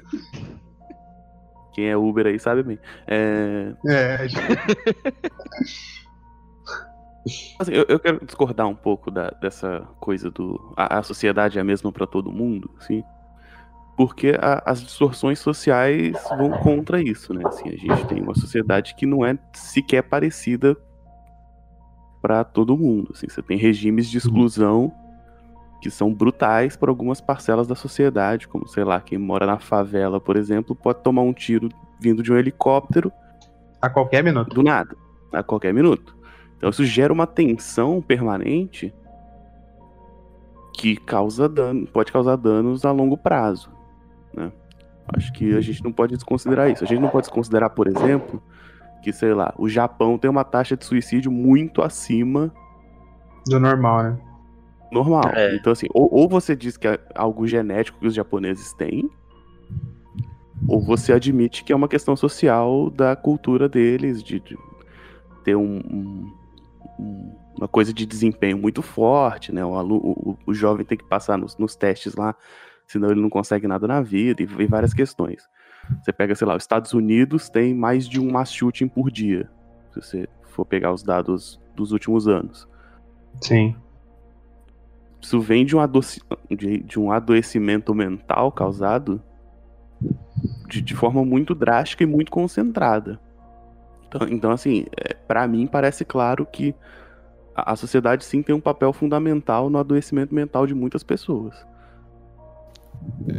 Quem 1.74 1.90
é 1.90 1.98
Uber 1.98 2.28
aí 2.28 2.40
sabe 2.40 2.64
bem. 2.64 2.80
É. 3.08 3.74
é. 3.88 4.28
assim, 7.60 7.72
eu, 7.72 7.86
eu, 7.88 8.00
quero 8.00 8.26
discordar 8.26 8.68
um 8.68 8.76
pouco 8.76 9.12
da, 9.12 9.30
dessa 9.42 9.88
coisa 10.00 10.30
do. 10.32 10.74
A, 10.76 11.00
a 11.00 11.04
sociedade 11.04 11.58
é 11.58 11.62
a 11.62 11.64
mesma 11.64 11.92
para 11.92 12.08
todo 12.08 12.32
mundo, 12.32 12.70
sim. 12.80 13.04
Porque 13.98 14.38
a, 14.40 14.62
as 14.64 14.82
distorções 14.82 15.40
sociais 15.40 16.16
vão 16.38 16.52
contra 16.52 17.02
isso, 17.02 17.34
né? 17.34 17.42
Assim, 17.46 17.70
a 17.70 17.76
gente 17.76 18.06
tem 18.06 18.22
uma 18.22 18.36
sociedade 18.36 18.96
que 18.96 19.06
não 19.06 19.26
é 19.26 19.38
sequer 19.54 20.04
parecida 20.04 20.78
para 22.22 22.44
todo 22.44 22.78
mundo. 22.78 23.12
Assim, 23.14 23.28
você 23.28 23.42
tem 23.42 23.58
regimes 23.58 24.08
de 24.08 24.20
exclusão 24.20 24.94
que 25.82 25.90
são 25.90 26.14
brutais 26.14 26.76
para 26.76 26.92
algumas 26.92 27.20
parcelas 27.20 27.68
da 27.68 27.76
sociedade, 27.76 28.48
como 28.48 28.68
sei 28.68 28.84
lá, 28.84 29.02
quem 29.02 29.18
mora 29.18 29.46
na 29.46 29.60
favela, 29.60 30.20
por 30.20 30.36
exemplo, 30.36 30.76
pode 30.76 31.02
tomar 31.04 31.22
um 31.22 31.34
tiro 31.34 31.70
vindo 32.00 32.24
de 32.24 32.32
um 32.32 32.38
helicóptero 32.38 33.12
a 33.82 33.90
qualquer 33.90 34.24
minuto. 34.24 34.54
Do 34.54 34.64
nada, 34.64 34.96
a 35.32 35.44
qualquer 35.44 35.74
minuto. 35.74 36.16
Então 36.58 36.70
isso 36.70 36.84
gera 36.86 37.14
uma 37.14 37.28
tensão 37.28 38.02
permanente 38.02 38.94
que 40.74 40.96
causa 40.96 41.48
dano, 41.48 41.88
pode 41.88 42.12
causar 42.12 42.36
danos 42.36 42.86
a 42.86 42.92
longo 42.92 43.18
prazo? 43.18 43.77
Acho 45.16 45.32
que 45.34 45.56
a 45.56 45.62
gente 45.62 45.84
não 45.84 45.92
pode 45.92 46.16
desconsiderar 46.16 46.70
isso. 46.70 46.84
A 46.84 46.88
gente 46.88 47.00
não 47.00 47.10
pode 47.10 47.28
desconsiderar, 47.28 47.70
por 47.70 47.88
exemplo, 47.88 48.42
que 49.02 49.14
sei 49.14 49.34
lá, 49.34 49.54
o 49.58 49.70
Japão 49.70 50.18
tem 50.18 50.30
uma 50.30 50.44
taxa 50.44 50.76
de 50.76 50.86
suicídio 50.86 51.32
muito 51.32 51.82
acima 51.82 52.52
do 53.46 53.60
normal, 53.60 54.04
né? 54.04 54.18
normal. 54.92 55.24
É. 55.34 55.56
Então, 55.56 55.72
assim, 55.72 55.88
ou, 55.94 56.10
ou, 56.14 56.28
você 56.28 56.56
diz 56.56 56.78
que 56.78 56.88
é 56.88 57.00
algo 57.16 57.48
genético 57.48 58.00
que 58.00 58.08
os 58.08 58.14
japoneses 58.14 58.74
têm, 58.74 59.10
ou 60.68 60.82
você 60.82 61.14
admite 61.14 61.64
que 61.64 61.72
é 61.72 61.76
uma 61.76 61.88
questão 61.88 62.16
social 62.16 62.90
da 62.90 63.16
cultura 63.16 63.70
deles, 63.70 64.24
de, 64.24 64.40
de 64.40 64.58
ter 65.44 65.56
um, 65.56 66.32
um, 67.00 67.36
uma 67.58 67.68
coisa 67.68 67.94
de 67.94 68.06
desempenho 68.06 68.58
muito 68.58 68.82
forte, 68.82 69.52
né? 69.52 69.64
O, 69.64 69.72
o, 69.72 70.38
o 70.46 70.54
jovem 70.54 70.86
tem 70.86 70.98
que 70.98 71.06
passar 71.06 71.38
nos, 71.38 71.58
nos, 71.58 71.76
testes 71.76 72.16
lá, 72.16 72.36
senão 72.88 73.10
ele 73.10 73.22
não 73.22 73.30
consegue 73.30 73.68
nada 73.68 73.88
na 73.88 74.02
vida, 74.02 74.42
e, 74.42 74.46
e 74.46 74.66
várias 74.66 74.94
questões. 74.94 75.48
Você 76.02 76.12
pega, 76.12 76.36
sei 76.36 76.48
lá, 76.48 76.56
os 76.56 76.64
Estados 76.64 76.94
Unidos 76.94 77.50
tem 77.50 77.74
mais 77.74 78.08
de 78.08 78.20
um 78.20 78.32
mass 78.32 78.52
shooting 78.52 78.88
por 78.88 79.12
dia, 79.12 79.50
se 79.94 80.02
você 80.02 80.30
for 80.44 80.66
pegar 80.66 80.92
os 80.94 81.04
dados 81.04 81.60
dos 81.76 81.92
últimos 81.92 82.28
anos. 82.28 82.68
Sim 83.42 83.76
isso 85.22 85.40
vem 85.40 85.66
de 85.66 85.76
um, 85.76 85.80
de, 86.50 86.78
de 86.84 87.00
um 87.00 87.12
adoecimento 87.12 87.94
mental 87.94 88.52
causado 88.52 89.22
de, 90.68 90.82
de, 90.82 90.96
forma 90.96 91.26
muito 91.26 91.56
drástica 91.56 92.04
e 92.04 92.08
muito 92.08 92.32
concentrada. 92.32 93.20
Então, 94.08 94.28
então 94.30 94.52
assim, 94.52 94.86
é, 94.96 95.14
para 95.14 95.48
mim 95.48 95.66
parece 95.68 96.06
claro 96.06 96.46
que 96.46 96.74
a, 97.56 97.74
a, 97.74 97.76
sociedade 97.76 98.24
sim 98.24 98.42
tem 98.42 98.56
um 98.56 98.62
papel 98.62 98.94
fundamental 98.94 99.70
no 99.70 99.80
adoecimento 99.80 100.34
mental 100.34 100.68
de 100.68 100.76
muitas 100.76 101.04
pessoas. 101.04 101.56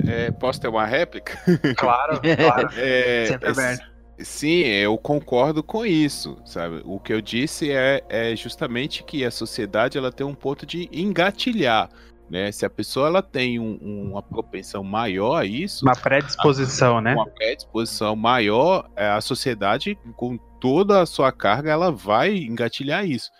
É, 0.07 0.31
posso 0.31 0.61
ter 0.61 0.69
uma 0.69 0.85
réplica? 0.85 1.38
Claro, 1.77 2.21
claro. 2.37 2.69
É, 2.77 3.27
Sempre 3.27 3.50
aberto. 3.50 3.99
Sim, 4.21 4.65
eu 4.65 4.99
concordo 4.99 5.62
com 5.62 5.87
isso, 5.87 6.38
sabe? 6.45 6.83
O 6.85 6.99
que 6.99 7.12
eu 7.12 7.21
disse 7.21 7.71
é, 7.71 8.03
é 8.09 8.35
justamente 8.35 9.05
que 9.05 9.25
a 9.25 9.31
sociedade 9.31 9.97
ela 9.97 10.11
tem 10.11 10.27
um 10.27 10.35
ponto 10.35 10.67
de 10.67 10.88
engatilhar, 10.93 11.88
né? 12.29 12.50
Se 12.50 12.67
a 12.67 12.71
pessoa 12.71 13.07
ela 13.07 13.23
tem 13.23 13.61
um, 13.61 13.77
uma 14.11 14.23
propensão 14.23 14.83
maior 14.83 15.37
a 15.37 15.45
isso, 15.45 15.85
uma 15.85 15.95
predisposição, 15.95 16.99
a, 16.99 17.00
né? 17.00 17.15
Uma 17.15 17.27
predisposição 17.29 18.17
maior, 18.17 18.91
é, 18.97 19.07
a 19.07 19.21
sociedade 19.21 19.97
com 20.17 20.37
toda 20.61 21.00
a 21.00 21.07
sua 21.07 21.31
carga 21.31 21.71
ela 21.71 21.93
vai 21.93 22.37
engatilhar 22.37 23.07
isso. 23.07 23.31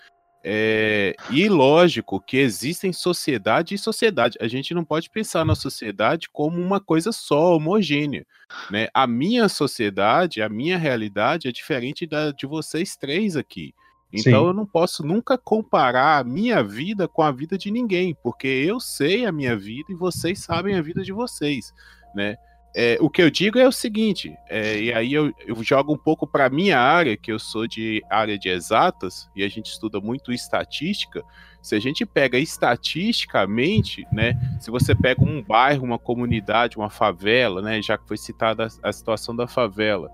É, 0.50 1.14
e 1.31 1.47
lógico 1.47 2.19
que 2.19 2.38
existem 2.38 2.90
sociedade 2.90 3.75
e 3.75 3.78
sociedade. 3.78 4.38
A 4.40 4.49
gente 4.49 4.73
não 4.73 4.83
pode 4.83 5.11
pensar 5.11 5.45
na 5.45 5.55
sociedade 5.55 6.26
como 6.33 6.59
uma 6.59 6.81
coisa 6.81 7.12
só, 7.12 7.55
homogênea. 7.55 8.26
Né? 8.71 8.88
A 8.95 9.07
minha 9.07 9.47
sociedade, 9.47 10.40
a 10.40 10.49
minha 10.49 10.78
realidade 10.78 11.49
é 11.49 11.52
diferente 11.52 12.07
da 12.07 12.31
de 12.31 12.47
vocês 12.47 12.97
três 12.97 13.37
aqui. 13.37 13.75
Então 14.11 14.40
Sim. 14.40 14.47
eu 14.47 14.55
não 14.55 14.64
posso 14.64 15.05
nunca 15.05 15.37
comparar 15.37 16.19
a 16.19 16.25
minha 16.25 16.62
vida 16.62 17.07
com 17.07 17.21
a 17.21 17.31
vida 17.31 17.59
de 17.59 17.71
ninguém, 17.71 18.17
porque 18.23 18.49
eu 18.49 18.81
sei 18.81 19.26
a 19.26 19.33
minha 19.33 19.55
vida 19.55 19.93
e 19.93 19.95
vocês 19.95 20.38
sabem 20.38 20.76
a 20.76 20.81
vida 20.81 21.02
de 21.02 21.12
vocês, 21.12 21.75
né? 22.14 22.37
É, 22.80 22.97
o 23.00 23.11
que 23.11 23.20
eu 23.20 23.28
digo 23.28 23.58
é 23.58 23.66
o 23.66 23.73
seguinte, 23.73 24.38
é, 24.49 24.80
e 24.80 24.94
aí 24.94 25.12
eu, 25.12 25.35
eu 25.44 25.61
jogo 25.64 25.92
um 25.92 25.99
pouco 25.99 26.28
para 26.28 26.49
minha 26.49 26.78
área, 26.78 27.16
que 27.16 27.32
eu 27.32 27.37
sou 27.37 27.66
de 27.66 28.00
área 28.08 28.38
de 28.38 28.49
exatas, 28.49 29.28
e 29.35 29.42
a 29.42 29.49
gente 29.49 29.66
estuda 29.66 30.00
muito 30.00 30.30
estatística. 30.30 31.25
Se 31.61 31.75
a 31.75 31.80
gente 31.80 32.06
pega 32.06 32.38
estatisticamente, 32.38 34.06
né, 34.12 34.35
se 34.61 34.70
você 34.70 34.94
pega 34.94 35.25
um 35.25 35.42
bairro, 35.42 35.85
uma 35.85 35.99
comunidade, 35.99 36.76
uma 36.76 36.88
favela, 36.88 37.61
né, 37.61 37.82
já 37.82 37.99
que 37.99 38.06
foi 38.06 38.16
citada 38.16 38.68
a, 38.80 38.90
a 38.90 38.92
situação 38.92 39.35
da 39.35 39.49
favela, 39.49 40.08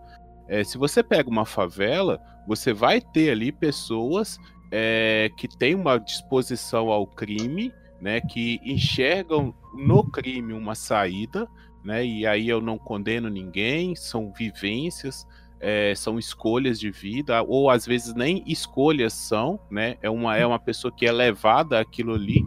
é, 0.49 0.64
se 0.64 0.78
você 0.78 1.02
pega 1.02 1.28
uma 1.28 1.44
favela, 1.44 2.18
você 2.49 2.73
vai 2.73 2.99
ter 2.99 3.28
ali 3.28 3.52
pessoas 3.52 4.38
é, 4.73 5.30
que 5.37 5.47
têm 5.47 5.75
uma 5.75 5.99
disposição 5.99 6.88
ao 6.88 7.06
crime, 7.06 7.75
né, 8.00 8.23
que 8.23 8.59
enxergam 8.64 9.54
no 9.75 10.02
crime 10.11 10.54
uma 10.54 10.75
saída, 10.75 11.47
né? 11.85 12.05
E 12.05 12.26
aí 12.26 12.49
eu 12.49 12.61
não 12.61 12.79
condeno 12.79 13.29
ninguém, 13.29 13.95
são 13.95 14.33
vivências, 14.33 15.26
é, 15.61 15.95
são 15.95 16.19
escolhas 16.19 16.81
de 16.81 16.91
vida, 16.91 17.43
ou 17.43 17.71
às 17.71 17.87
vezes 17.87 18.14
nem 18.14 18.43
escolhas 18.47 19.12
são, 19.12 19.61
né? 19.71 19.97
É 20.03 20.09
uma, 20.11 20.37
é 20.37 20.47
uma 20.47 20.59
pessoa 20.59 20.93
que 20.93 21.07
é 21.07 21.12
levada 21.12 21.79
àquilo 21.79 22.14
ali, 22.14 22.45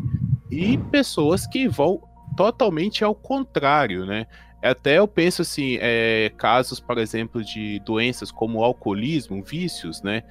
e 0.50 0.78
pessoas 0.78 1.46
que 1.46 1.68
vão 1.68 2.02
totalmente 2.36 3.04
ao 3.04 3.16
contrário, 3.16 4.06
né? 4.06 4.28
Até 4.62 4.98
eu 4.98 5.08
penso 5.08 5.44
assim, 5.44 5.78
é, 5.80 6.32
casos, 6.36 6.80
por 6.80 6.98
exemplo, 6.98 7.44
de 7.44 7.80
doenças 7.86 8.32
como 8.32 8.64
alcoolismo, 8.64 9.44
vícios, 9.44 10.02
né? 10.02 10.24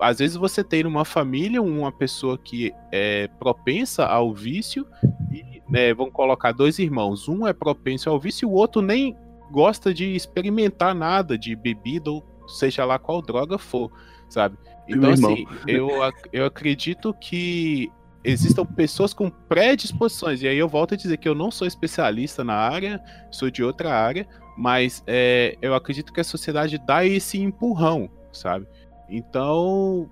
Às 0.00 0.20
vezes 0.20 0.36
você 0.36 0.64
tem 0.64 0.84
numa 0.84 1.04
família 1.04 1.60
uma 1.60 1.92
pessoa 1.92 2.38
que 2.38 2.72
é 2.90 3.28
propensa 3.38 4.06
ao 4.06 4.32
vício 4.32 4.86
e 5.30 5.51
né, 5.68 5.94
vão 5.94 6.10
colocar 6.10 6.52
dois 6.52 6.78
irmãos, 6.78 7.28
um 7.28 7.46
é 7.46 7.52
propenso 7.52 8.10
ao 8.10 8.18
vício 8.18 8.46
e 8.46 8.50
o 8.50 8.54
outro 8.54 8.82
nem 8.82 9.16
gosta 9.50 9.92
de 9.92 10.14
experimentar 10.14 10.94
nada 10.94 11.36
de 11.36 11.54
bebida 11.54 12.10
ou 12.10 12.24
seja 12.48 12.84
lá 12.84 12.98
qual 12.98 13.22
droga 13.22 13.58
for, 13.58 13.90
sabe? 14.28 14.56
Então, 14.88 15.10
assim, 15.10 15.46
eu, 15.66 15.90
eu 16.32 16.44
acredito 16.44 17.14
que 17.14 17.90
existam 18.24 18.64
pessoas 18.64 19.12
com 19.12 19.30
predisposições, 19.30 20.42
e 20.42 20.48
aí 20.48 20.56
eu 20.56 20.68
volto 20.68 20.94
a 20.94 20.96
dizer 20.96 21.16
que 21.16 21.28
eu 21.28 21.34
não 21.34 21.50
sou 21.50 21.66
especialista 21.66 22.44
na 22.44 22.54
área, 22.54 23.00
sou 23.30 23.50
de 23.50 23.62
outra 23.62 23.92
área, 23.92 24.26
mas 24.56 25.02
é, 25.06 25.56
eu 25.60 25.74
acredito 25.74 26.12
que 26.12 26.20
a 26.20 26.24
sociedade 26.24 26.78
dá 26.78 27.04
esse 27.04 27.40
empurrão, 27.40 28.08
sabe? 28.32 28.66
Então, 29.08 30.08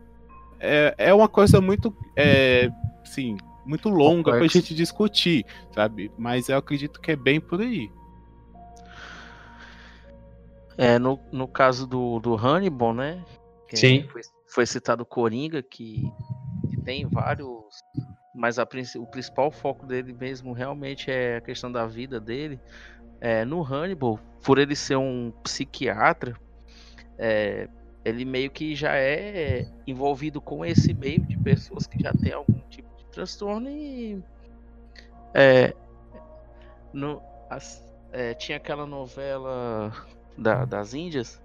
é, 0.58 0.94
é 0.98 1.14
uma 1.14 1.28
coisa 1.28 1.60
muito, 1.60 1.94
é, 2.16 2.70
sim, 3.04 3.36
muito 3.64 3.88
longa 3.88 4.32
para 4.32 4.44
a 4.44 4.48
gente 4.48 4.74
discutir, 4.74 5.44
sabe? 5.74 6.10
Mas 6.18 6.48
eu 6.48 6.56
acredito 6.56 7.00
que 7.00 7.12
é 7.12 7.16
bem 7.16 7.40
por 7.40 7.60
aí. 7.60 7.90
É, 10.76 10.98
no, 10.98 11.20
no 11.30 11.46
caso 11.46 11.86
do, 11.86 12.18
do 12.20 12.34
Hannibal, 12.34 12.94
né? 12.94 13.22
Sim. 13.68 14.08
Foi, 14.08 14.22
foi 14.46 14.66
citado 14.66 15.04
Coringa, 15.04 15.62
que, 15.62 16.10
que 16.70 16.80
tem 16.80 17.06
vários. 17.06 17.48
Mas 18.34 18.58
a, 18.58 18.66
o 18.96 19.06
principal 19.06 19.50
foco 19.50 19.86
dele 19.86 20.12
mesmo 20.12 20.52
realmente 20.52 21.10
é 21.10 21.36
a 21.36 21.40
questão 21.40 21.70
da 21.70 21.86
vida 21.86 22.18
dele. 22.18 22.58
É, 23.20 23.44
no 23.44 23.62
Hannibal, 23.62 24.18
por 24.42 24.58
ele 24.58 24.74
ser 24.74 24.96
um 24.96 25.30
psiquiatra, 25.42 26.34
é, 27.18 27.68
ele 28.02 28.24
meio 28.24 28.50
que 28.50 28.74
já 28.74 28.96
é 28.96 29.70
envolvido 29.86 30.40
com 30.40 30.64
esse 30.64 30.94
meio 30.94 31.20
de 31.20 31.36
pessoas 31.36 31.86
que 31.86 32.02
já 32.02 32.12
tem 32.14 32.32
algum 32.32 32.58
transtorno 33.20 33.68
e. 33.68 34.22
É, 35.35 35.74
no, 36.92 37.22
as, 37.48 37.85
é, 38.12 38.35
tinha 38.35 38.56
aquela 38.56 38.87
novela 38.87 39.92
da, 40.37 40.64
das 40.64 40.94
Índias 40.94 41.40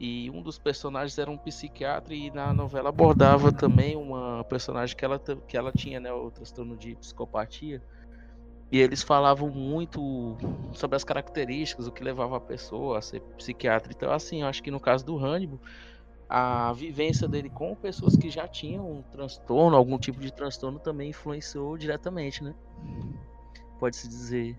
e 0.00 0.30
um 0.30 0.40
dos 0.42 0.58
personagens 0.58 1.18
era 1.18 1.30
um 1.30 1.36
psiquiatra 1.36 2.14
e 2.14 2.30
na 2.30 2.52
novela 2.52 2.88
abordava 2.88 3.52
também 3.52 3.96
uma 3.96 4.42
personagem 4.44 4.96
que 4.96 5.04
ela, 5.04 5.18
que 5.18 5.56
ela 5.56 5.72
tinha 5.72 6.00
né, 6.00 6.12
o 6.12 6.30
transtorno 6.30 6.76
de 6.76 6.94
psicopatia 6.96 7.82
e 8.70 8.78
eles 8.78 9.02
falavam 9.02 9.50
muito 9.50 10.36
sobre 10.72 10.96
as 10.96 11.04
características, 11.04 11.86
o 11.86 11.92
que 11.92 12.02
levava 12.02 12.36
a 12.36 12.40
pessoa 12.40 12.98
a 12.98 13.02
ser 13.02 13.20
psiquiatra. 13.36 13.92
Então, 13.96 14.12
assim, 14.12 14.42
eu 14.42 14.46
acho 14.46 14.62
que 14.62 14.70
no 14.70 14.80
caso 14.80 15.06
do 15.06 15.16
Hannibal, 15.16 15.58
a 16.28 16.72
vivência 16.74 17.26
dele 17.26 17.48
com 17.48 17.74
pessoas 17.74 18.16
que 18.16 18.28
já 18.28 18.46
tinham 18.46 18.90
um 18.90 19.02
transtorno, 19.02 19.76
algum 19.76 19.98
tipo 19.98 20.20
de 20.20 20.32
transtorno, 20.32 20.78
também 20.78 21.10
influenciou 21.10 21.78
diretamente, 21.78 22.44
né? 22.44 22.54
Pode-se 23.78 24.08
dizer. 24.08 24.56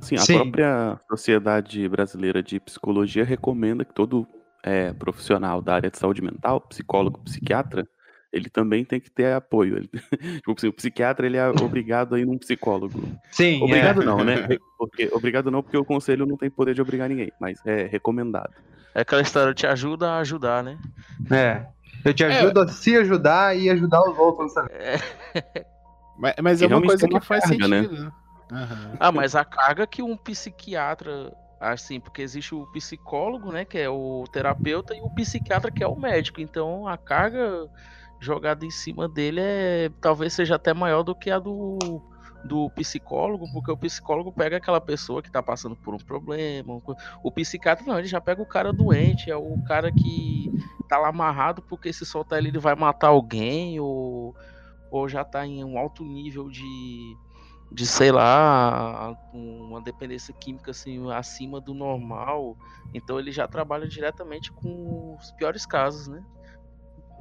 Sim, 0.00 0.16
a 0.16 0.20
Sim. 0.20 0.34
própria 0.34 1.00
Sociedade 1.08 1.88
Brasileira 1.88 2.42
de 2.42 2.58
Psicologia 2.58 3.24
recomenda 3.24 3.84
que 3.84 3.94
todo 3.94 4.26
é, 4.62 4.92
profissional 4.92 5.62
da 5.62 5.74
área 5.74 5.90
de 5.90 5.98
saúde 5.98 6.22
mental, 6.22 6.60
psicólogo, 6.62 7.20
psiquiatra, 7.20 7.86
ele 8.32 8.48
também 8.48 8.84
tem 8.84 9.00
que 9.00 9.10
ter 9.10 9.32
apoio. 9.32 9.76
Ele, 9.76 9.88
tipo 10.38 10.52
assim, 10.56 10.68
o 10.68 10.72
psiquiatra 10.72 11.26
ele 11.26 11.36
é 11.36 11.48
obrigado 11.48 12.14
a 12.14 12.20
ir 12.20 12.26
num 12.26 12.38
psicólogo. 12.38 13.02
Sim. 13.30 13.62
Obrigado 13.62 14.02
é. 14.02 14.04
não, 14.04 14.24
né? 14.24 14.48
Porque, 14.78 15.10
obrigado 15.12 15.50
não, 15.50 15.62
porque 15.62 15.76
o 15.76 15.84
conselho 15.84 16.24
não 16.24 16.38
tem 16.38 16.48
poder 16.48 16.74
de 16.74 16.80
obrigar 16.80 17.06
ninguém, 17.06 17.30
mas 17.38 17.60
é 17.66 17.84
recomendado. 17.84 18.50
É 18.94 19.02
aquela 19.02 19.20
história, 19.20 19.52
te 19.52 19.66
ajuda 19.66 20.12
a 20.12 20.18
ajudar, 20.20 20.64
né? 20.64 20.78
É. 21.30 21.66
Eu 22.02 22.14
te 22.14 22.24
ajudo 22.24 22.62
é. 22.62 22.64
a 22.64 22.68
se 22.68 22.96
ajudar 22.96 23.54
e 23.54 23.68
ajudar 23.68 24.00
os 24.08 24.16
outros 24.16 24.54
também. 24.54 24.74
É. 24.74 24.96
Mas, 26.18 26.34
mas 26.42 26.62
é 26.62 26.66
uma 26.66 26.80
coisa 26.80 27.06
que 27.06 27.20
faz 27.20 27.44
carga, 27.44 27.68
né? 27.68 27.82
sentido. 27.82 28.04
Né? 28.04 28.12
Uhum. 28.52 28.96
Ah, 28.98 29.12
mas 29.12 29.34
a 29.34 29.44
carga 29.44 29.86
que 29.86 30.02
um 30.02 30.16
psiquiatra, 30.16 31.30
assim, 31.60 32.00
porque 32.00 32.22
existe 32.22 32.54
o 32.54 32.66
psicólogo, 32.72 33.52
né, 33.52 33.64
que 33.64 33.78
é 33.78 33.88
o 33.88 34.24
terapeuta, 34.32 34.94
e 34.94 35.00
o 35.00 35.10
psiquiatra, 35.10 35.70
que 35.70 35.82
é 35.82 35.86
o 35.86 35.94
médico. 35.94 36.40
Então 36.40 36.88
a 36.88 36.96
carga 36.96 37.68
jogada 38.20 38.64
em 38.64 38.70
cima 38.70 39.08
dele 39.08 39.40
é 39.40 39.90
talvez 40.00 40.34
seja 40.34 40.56
até 40.56 40.74
maior 40.74 41.02
do 41.02 41.14
que 41.14 41.30
a 41.30 41.38
do 41.38 41.78
do 42.44 42.70
psicólogo, 42.70 43.50
porque 43.52 43.70
o 43.70 43.76
psicólogo 43.76 44.32
pega 44.32 44.56
aquela 44.56 44.80
pessoa 44.80 45.22
que 45.22 45.28
está 45.28 45.42
passando 45.42 45.76
por 45.76 45.94
um 45.94 45.98
problema. 45.98 46.80
O 47.22 47.30
psiquiatra 47.30 47.84
não, 47.86 47.98
ele 47.98 48.08
já 48.08 48.20
pega 48.20 48.40
o 48.40 48.46
cara 48.46 48.72
doente, 48.72 49.30
é 49.30 49.36
o 49.36 49.58
cara 49.66 49.92
que 49.92 50.50
tá 50.88 50.98
lá 50.98 51.08
amarrado 51.08 51.62
porque 51.62 51.92
se 51.92 52.04
soltar 52.04 52.38
ele, 52.38 52.48
ele 52.48 52.58
vai 52.58 52.74
matar 52.74 53.08
alguém, 53.08 53.78
ou, 53.78 54.34
ou 54.90 55.08
já 55.08 55.22
está 55.22 55.46
em 55.46 55.62
um 55.62 55.78
alto 55.78 56.02
nível 56.02 56.48
de, 56.48 57.16
de, 57.70 57.86
sei 57.86 58.10
lá, 58.10 59.16
uma 59.32 59.80
dependência 59.80 60.34
química 60.34 60.70
assim, 60.70 61.10
acima 61.12 61.60
do 61.60 61.74
normal. 61.74 62.56
Então 62.92 63.18
ele 63.18 63.30
já 63.30 63.46
trabalha 63.46 63.86
diretamente 63.86 64.50
com 64.50 65.14
os 65.14 65.30
piores 65.32 65.66
casos, 65.66 66.08
né? 66.08 66.24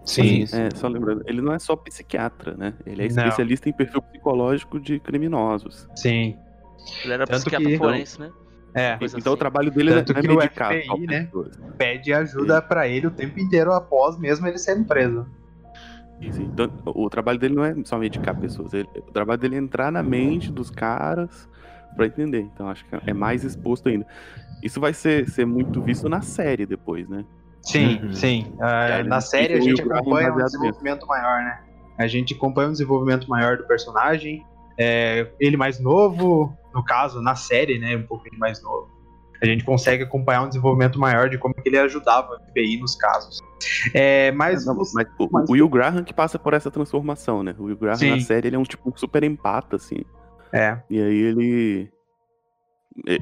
Sim, 0.05 0.45
é, 0.53 0.75
só 0.75 0.87
lembrando, 0.87 1.23
ele 1.27 1.41
não 1.41 1.53
é 1.53 1.59
só 1.59 1.75
psiquiatra, 1.75 2.55
né? 2.55 2.73
Ele 2.85 3.03
é 3.03 3.05
especialista 3.05 3.67
não. 3.67 3.73
em 3.73 3.77
perfil 3.77 4.01
psicológico 4.01 4.79
de 4.79 4.99
criminosos. 4.99 5.87
Sim. 5.95 6.37
Ele 7.03 7.13
era 7.13 7.27
Tanto 7.27 7.41
psiquiatra 7.41 7.69
que... 7.69 7.77
forense, 7.77 8.19
né? 8.19 8.31
É. 8.73 8.93
Então 8.95 9.05
assim. 9.05 9.29
o 9.29 9.37
trabalho 9.37 9.71
dele 9.71 9.91
Tanto 9.93 10.17
é, 10.17 10.21
que 10.21 10.27
medicar. 10.27 10.73
O 10.73 10.81
FBI, 10.81 11.07
né, 11.07 11.29
pede 11.77 12.13
ajuda 12.13 12.61
para 12.61 12.87
ele 12.87 13.07
o 13.07 13.11
tempo 13.11 13.39
inteiro 13.39 13.71
após 13.73 14.17
mesmo 14.17 14.47
ele 14.47 14.57
sendo 14.57 14.85
preso. 14.85 15.25
Isso, 16.21 16.41
então, 16.41 16.69
o 16.85 17.09
trabalho 17.09 17.39
dele 17.39 17.55
não 17.55 17.63
é 17.63 17.73
só 17.85 17.97
medicar 17.97 18.37
pessoas, 18.37 18.73
ele, 18.73 18.89
o 18.97 19.11
trabalho 19.11 19.39
dele 19.39 19.55
é 19.55 19.59
entrar 19.59 19.89
na 19.89 20.03
mente 20.03 20.51
dos 20.51 20.69
caras 20.69 21.47
para 21.95 22.05
entender. 22.05 22.41
Então 22.41 22.67
acho 22.67 22.85
que 22.85 22.95
é 23.05 23.13
mais 23.13 23.43
exposto 23.43 23.87
ainda. 23.87 24.05
Isso 24.61 24.79
vai 24.79 24.93
ser, 24.93 25.29
ser 25.29 25.45
muito 25.45 25.81
visto 25.81 26.09
na 26.09 26.21
série 26.21 26.65
depois, 26.65 27.07
né? 27.07 27.23
Sim, 27.61 27.99
uhum. 28.01 28.13
sim. 28.13 28.53
Uh, 28.55 29.07
na 29.07 29.21
série 29.21 29.53
a 29.53 29.59
gente 29.59 29.81
acompanha 29.81 30.33
um 30.33 30.37
desenvolvimento 30.37 31.05
maior, 31.05 31.43
né? 31.43 31.59
A 31.97 32.07
gente 32.07 32.33
acompanha 32.33 32.69
um 32.69 32.71
desenvolvimento 32.71 33.29
maior 33.29 33.57
do 33.57 33.65
personagem. 33.65 34.45
É, 34.77 35.29
ele 35.39 35.57
mais 35.57 35.79
novo, 35.79 36.57
no 36.73 36.83
caso, 36.83 37.21
na 37.21 37.35
série, 37.35 37.77
né? 37.77 37.97
Um 37.97 38.07
pouquinho 38.07 38.39
mais 38.39 38.63
novo. 38.63 38.87
A 39.41 39.45
gente 39.45 39.63
consegue 39.63 40.03
acompanhar 40.03 40.43
um 40.43 40.47
desenvolvimento 40.47 40.99
maior 40.99 41.29
de 41.29 41.37
como 41.37 41.53
que 41.53 41.67
ele 41.67 41.77
ajudava 41.77 42.33
o 42.33 42.39
FBI 42.49 42.77
nos 42.77 42.95
casos. 42.95 43.39
É, 43.93 44.31
mas, 44.31 44.65
não, 44.65 44.75
mas, 44.75 45.07
o, 45.17 45.29
mas, 45.31 45.49
o, 45.49 45.53
Will 45.53 45.69
Graham 45.69 46.03
que 46.03 46.13
passa 46.13 46.37
por 46.37 46.53
essa 46.53 46.69
transformação, 46.69 47.43
né? 47.43 47.55
O 47.57 47.63
Will 47.63 47.77
Graham 47.77 47.95
sim. 47.95 48.11
na 48.11 48.19
série 48.19 48.47
ele 48.47 48.55
é 48.55 48.59
um 48.59 48.63
tipo 48.63 48.91
super 48.97 49.23
empata, 49.23 49.75
assim. 49.75 49.97
É. 50.53 50.77
E 50.89 51.01
aí 51.01 51.21
ele 51.21 51.91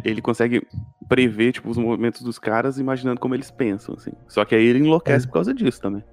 ele 0.03 0.21
consegue 0.21 0.65
prever 1.07 1.53
tipo 1.53 1.69
os 1.69 1.77
movimentos 1.77 2.21
dos 2.21 2.37
caras 2.37 2.77
imaginando 2.77 3.19
como 3.19 3.35
eles 3.35 3.49
pensam 3.49 3.95
assim. 3.95 4.11
Só 4.27 4.43
que 4.45 4.55
aí 4.55 4.65
ele 4.65 4.79
enlouquece 4.79 5.25
é. 5.25 5.27
por 5.27 5.33
causa 5.33 5.53
disso 5.53 5.81
também. 5.81 6.03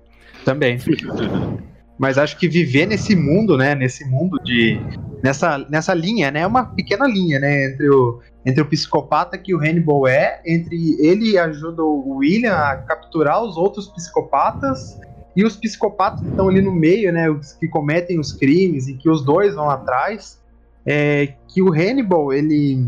Também. 0.45 0.79
Mas 1.99 2.19
acho 2.19 2.37
que 2.39 2.49
viver 2.49 2.87
nesse 2.87 3.15
mundo, 3.15 3.57
né, 3.57 3.75
nesse 3.75 4.05
mundo 4.05 4.39
de 4.43 4.81
nessa, 5.23 5.59
nessa 5.71 5.95
linha, 5.95 6.31
né, 6.31 6.41
é 6.41 6.47
uma 6.47 6.65
pequena 6.67 7.07
linha, 7.07 7.39
né, 7.39 7.67
entre 7.67 7.89
o 7.89 8.21
entre 8.47 8.61
o 8.61 8.67
psicopata 8.67 9.39
que 9.39 9.55
o 9.55 9.59
Hannibal 9.59 10.07
é, 10.07 10.43
entre 10.45 10.97
ele 11.01 11.39
ajuda 11.39 11.83
o 11.83 12.17
William 12.17 12.55
a 12.55 12.77
capturar 12.77 13.43
os 13.43 13.57
outros 13.57 13.89
psicopatas 13.89 15.01
e 15.35 15.43
os 15.43 15.57
psicopatas 15.57 16.21
que 16.21 16.29
estão 16.29 16.49
ali 16.49 16.61
no 16.61 16.71
meio, 16.71 17.11
né, 17.11 17.31
os 17.31 17.55
que 17.55 17.67
cometem 17.69 18.19
os 18.19 18.33
crimes 18.33 18.87
e 18.87 18.95
que 18.95 19.09
os 19.09 19.25
dois 19.25 19.55
vão 19.55 19.71
atrás, 19.71 20.43
é, 20.85 21.35
que 21.49 21.63
o 21.63 21.73
Hannibal 21.73 22.33
ele 22.33 22.87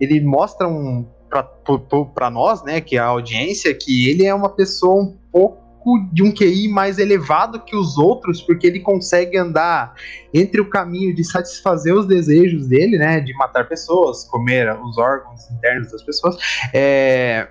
ele 0.00 0.20
mostra 0.20 0.66
um 0.68 1.06
para 1.28 2.30
nós, 2.30 2.62
né, 2.62 2.80
que 2.80 2.96
é 2.96 3.00
a 3.00 3.06
audiência, 3.06 3.74
que 3.74 4.08
ele 4.08 4.24
é 4.24 4.34
uma 4.34 4.48
pessoa 4.48 5.02
um 5.02 5.16
pouco 5.30 5.66
de 6.12 6.22
um 6.22 6.32
QI 6.32 6.68
mais 6.68 6.98
elevado 6.98 7.60
que 7.60 7.76
os 7.76 7.96
outros, 7.96 8.42
porque 8.42 8.66
ele 8.66 8.80
consegue 8.80 9.38
andar 9.38 9.94
entre 10.34 10.60
o 10.60 10.68
caminho 10.68 11.14
de 11.14 11.22
satisfazer 11.22 11.94
os 11.94 12.06
desejos 12.06 12.66
dele, 12.66 12.98
né, 12.98 13.20
de 13.20 13.32
matar 13.34 13.68
pessoas, 13.68 14.24
comer 14.24 14.72
os 14.80 14.98
órgãos 14.98 15.48
internos 15.50 15.92
das 15.92 16.02
pessoas, 16.02 16.36
é, 16.74 17.48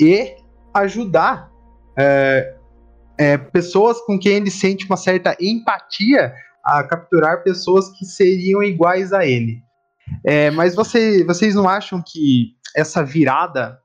e 0.00 0.36
ajudar 0.74 1.50
é, 1.98 2.54
é, 3.18 3.36
pessoas 3.36 4.00
com 4.02 4.18
quem 4.18 4.34
ele 4.34 4.50
sente 4.50 4.86
uma 4.86 4.96
certa 4.96 5.36
empatia 5.40 6.32
a 6.64 6.84
capturar 6.84 7.42
pessoas 7.42 7.88
que 7.98 8.04
seriam 8.04 8.62
iguais 8.62 9.12
a 9.12 9.26
ele. 9.26 9.60
É, 10.24 10.50
mas 10.50 10.74
você, 10.74 11.24
vocês 11.24 11.54
não 11.54 11.68
acham 11.68 12.02
que 12.06 12.54
essa 12.74 13.04
virada 13.04 13.78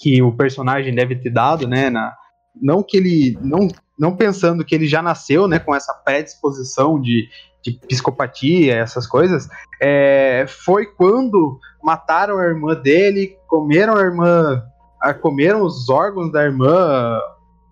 que 0.00 0.22
o 0.22 0.36
personagem 0.36 0.94
deve 0.94 1.16
ter 1.16 1.30
dado, 1.30 1.66
né, 1.68 1.88
na, 1.90 2.14
não 2.60 2.82
que 2.82 2.96
ele 2.96 3.38
não, 3.40 3.68
não 3.98 4.16
pensando 4.16 4.64
que 4.64 4.74
ele 4.74 4.86
já 4.86 5.02
nasceu 5.02 5.48
né, 5.48 5.58
com 5.58 5.74
essa 5.74 5.94
predisposição 5.94 7.00
de, 7.00 7.28
de 7.62 7.72
psicopatia, 7.72 8.76
essas 8.76 9.06
coisas, 9.06 9.48
é, 9.80 10.44
foi 10.46 10.86
quando 10.86 11.58
mataram 11.82 12.38
a 12.38 12.44
irmã 12.44 12.74
dele, 12.74 13.36
comeram 13.46 13.96
a 13.96 14.00
irmã, 14.00 14.62
comeram 15.20 15.62
os 15.62 15.88
órgãos 15.88 16.32
da 16.32 16.42
irmã, 16.42 17.18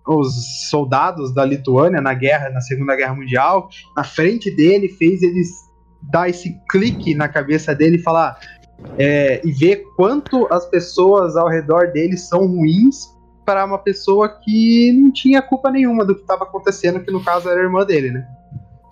os 0.07 0.69
soldados 0.69 1.33
da 1.33 1.45
Lituânia 1.45 2.01
na 2.01 2.13
guerra, 2.13 2.49
na 2.49 2.61
Segunda 2.61 2.95
Guerra 2.95 3.15
Mundial, 3.15 3.69
na 3.95 4.03
frente 4.03 4.51
dele, 4.51 4.89
fez 4.89 5.21
eles 5.21 5.49
dar 6.11 6.29
esse 6.29 6.59
clique 6.69 7.15
na 7.15 7.29
cabeça 7.29 7.73
dele 7.73 7.95
e 7.95 8.03
falar 8.03 8.37
é, 8.97 9.41
e 9.45 9.51
ver 9.51 9.85
quanto 9.95 10.47
as 10.51 10.65
pessoas 10.65 11.35
ao 11.35 11.47
redor 11.47 11.91
dele 11.91 12.17
são 12.17 12.47
ruins 12.47 13.13
para 13.45 13.65
uma 13.65 13.77
pessoa 13.77 14.29
que 14.29 14.91
não 14.93 15.11
tinha 15.11 15.41
culpa 15.41 15.69
nenhuma 15.69 16.05
do 16.05 16.15
que 16.15 16.21
estava 16.21 16.43
acontecendo, 16.43 17.03
que 17.03 17.11
no 17.11 17.23
caso 17.23 17.49
era 17.49 17.59
a 17.59 17.63
irmã 17.63 17.85
dele, 17.85 18.11
né? 18.11 18.27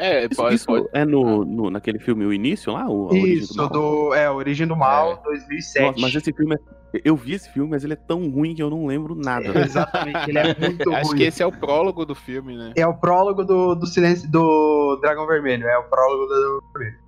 É, 0.02 0.28
pode, 0.30 0.56
isso, 0.56 0.66
pode. 0.66 0.88
é 0.94 1.06
no, 1.06 1.46
no, 1.46 1.70
naquele 1.70 2.00
filme 2.00 2.26
O 2.26 2.34
Início 2.34 2.74
lá? 2.74 2.90
O, 2.90 3.16
isso, 3.16 3.54
do, 3.54 3.70
do, 3.70 4.14
é, 4.16 4.30
Origem 4.32 4.66
do 4.66 4.76
Mal, 4.76 5.14
é. 5.14 5.24
2007. 5.26 5.86
Nossa, 5.86 6.02
mas 6.02 6.16
esse 6.16 6.34
filme, 6.34 6.56
é, 6.56 7.02
eu 7.06 7.16
vi 7.16 7.34
esse 7.34 7.48
filme, 7.52 7.70
mas 7.70 7.84
ele 7.84 7.94
é 7.94 7.96
tão 7.96 8.28
ruim 8.28 8.56
que 8.56 8.64
eu 8.64 8.70
não 8.72 8.88
lembro 8.88 9.14
nada. 9.14 9.46
É, 9.60 9.62
exatamente, 9.64 10.28
ele 10.28 10.40
é 10.40 10.56
muito 10.60 10.90
ruim. 10.90 10.96
Acho 10.96 11.16
que 11.16 11.24
esse 11.24 11.44
é 11.44 11.46
o 11.46 11.52
prólogo 11.52 12.04
do 12.04 12.16
filme, 12.16 12.58
né? 12.58 12.74
É 12.76 12.88
o 12.88 12.96
prólogo 12.96 13.44
do, 13.44 13.76
do 13.76 13.86
Silêncio 13.86 14.30
do 14.30 14.98
Dragão 15.02 15.28
Vermelho, 15.28 15.68
é 15.68 15.78
o 15.78 15.84
prólogo 15.84 16.26
do 16.26 16.34
Dragão 16.34 16.62
Vermelho. 16.74 17.01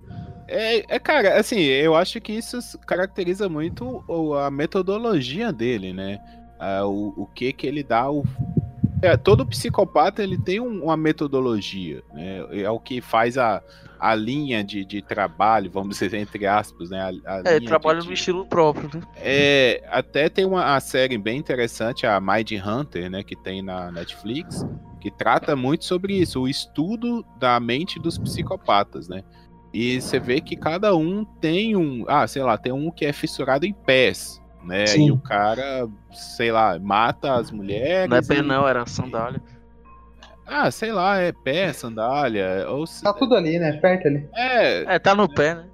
É, 0.46 0.94
é, 0.94 0.98
cara, 0.98 1.38
assim, 1.38 1.60
eu 1.60 1.94
acho 1.94 2.20
que 2.20 2.32
isso 2.32 2.58
caracteriza 2.80 3.48
muito 3.48 4.04
a 4.44 4.50
metodologia 4.50 5.52
dele, 5.52 5.92
né? 5.92 6.20
o, 6.86 7.24
o 7.24 7.26
que 7.26 7.52
que 7.52 7.66
ele 7.66 7.82
dá 7.82 8.10
o 8.10 8.24
é, 9.04 9.18
todo 9.18 9.44
psicopata 9.44 10.22
ele 10.22 10.38
tem 10.38 10.60
um, 10.60 10.84
uma 10.84 10.96
metodologia, 10.96 12.02
né? 12.14 12.38
É 12.52 12.70
o 12.70 12.80
que 12.80 13.02
faz 13.02 13.36
a, 13.36 13.62
a 14.00 14.14
linha 14.14 14.64
de, 14.64 14.82
de 14.82 15.02
trabalho, 15.02 15.70
vamos 15.70 15.98
dizer 15.98 16.14
entre 16.14 16.46
aspas, 16.46 16.88
né? 16.88 17.00
A, 17.26 17.36
a 17.36 17.42
é, 17.44 17.56
ele 17.56 17.66
trabalha 17.66 18.00
de, 18.00 18.06
no 18.06 18.14
estilo 18.14 18.46
próprio, 18.46 18.88
né? 18.94 19.02
É, 19.16 19.84
até 19.90 20.30
tem 20.30 20.46
uma 20.46 20.80
série 20.80 21.18
bem 21.18 21.38
interessante, 21.38 22.06
a 22.06 22.18
Mind 22.18 22.52
Hunter, 22.52 23.10
né? 23.10 23.22
Que 23.22 23.36
tem 23.36 23.60
na 23.60 23.92
Netflix, 23.92 24.64
que 25.02 25.10
trata 25.10 25.54
muito 25.54 25.84
sobre 25.84 26.14
isso, 26.14 26.40
o 26.40 26.48
estudo 26.48 27.22
da 27.38 27.60
mente 27.60 28.00
dos 28.00 28.16
psicopatas, 28.16 29.06
né? 29.06 29.22
E 29.74 30.00
você 30.00 30.20
vê 30.20 30.40
que 30.40 30.54
cada 30.54 30.94
um 30.94 31.24
tem 31.24 31.74
um, 31.74 32.04
ah, 32.06 32.28
sei 32.28 32.44
lá, 32.44 32.56
tem 32.56 32.72
um 32.72 32.92
que 32.92 33.04
é 33.04 33.12
fissurado 33.12 33.66
em 33.66 33.72
pés, 33.72 34.40
né? 34.62 34.86
Sim. 34.86 35.08
E 35.08 35.10
o 35.10 35.18
cara, 35.18 35.88
sei 36.12 36.52
lá, 36.52 36.78
mata 36.78 37.34
as 37.34 37.50
mulheres. 37.50 38.08
Não 38.08 38.16
é 38.16 38.22
pé, 38.22 38.36
e... 38.36 38.42
não, 38.42 38.68
era 38.68 38.86
sandália. 38.86 39.42
Ah, 40.46 40.70
sei 40.70 40.92
lá, 40.92 41.18
é 41.18 41.32
pé, 41.32 41.72
sandália. 41.72 42.66
Ou... 42.68 42.84
Tá 43.02 43.12
tudo 43.12 43.34
ali, 43.34 43.58
né? 43.58 43.72
Perto 43.72 44.06
ali. 44.06 44.28
É, 44.36 44.94
é 44.94 44.98
tá 45.00 45.12
no 45.12 45.28
pé, 45.28 45.56
né? 45.56 45.66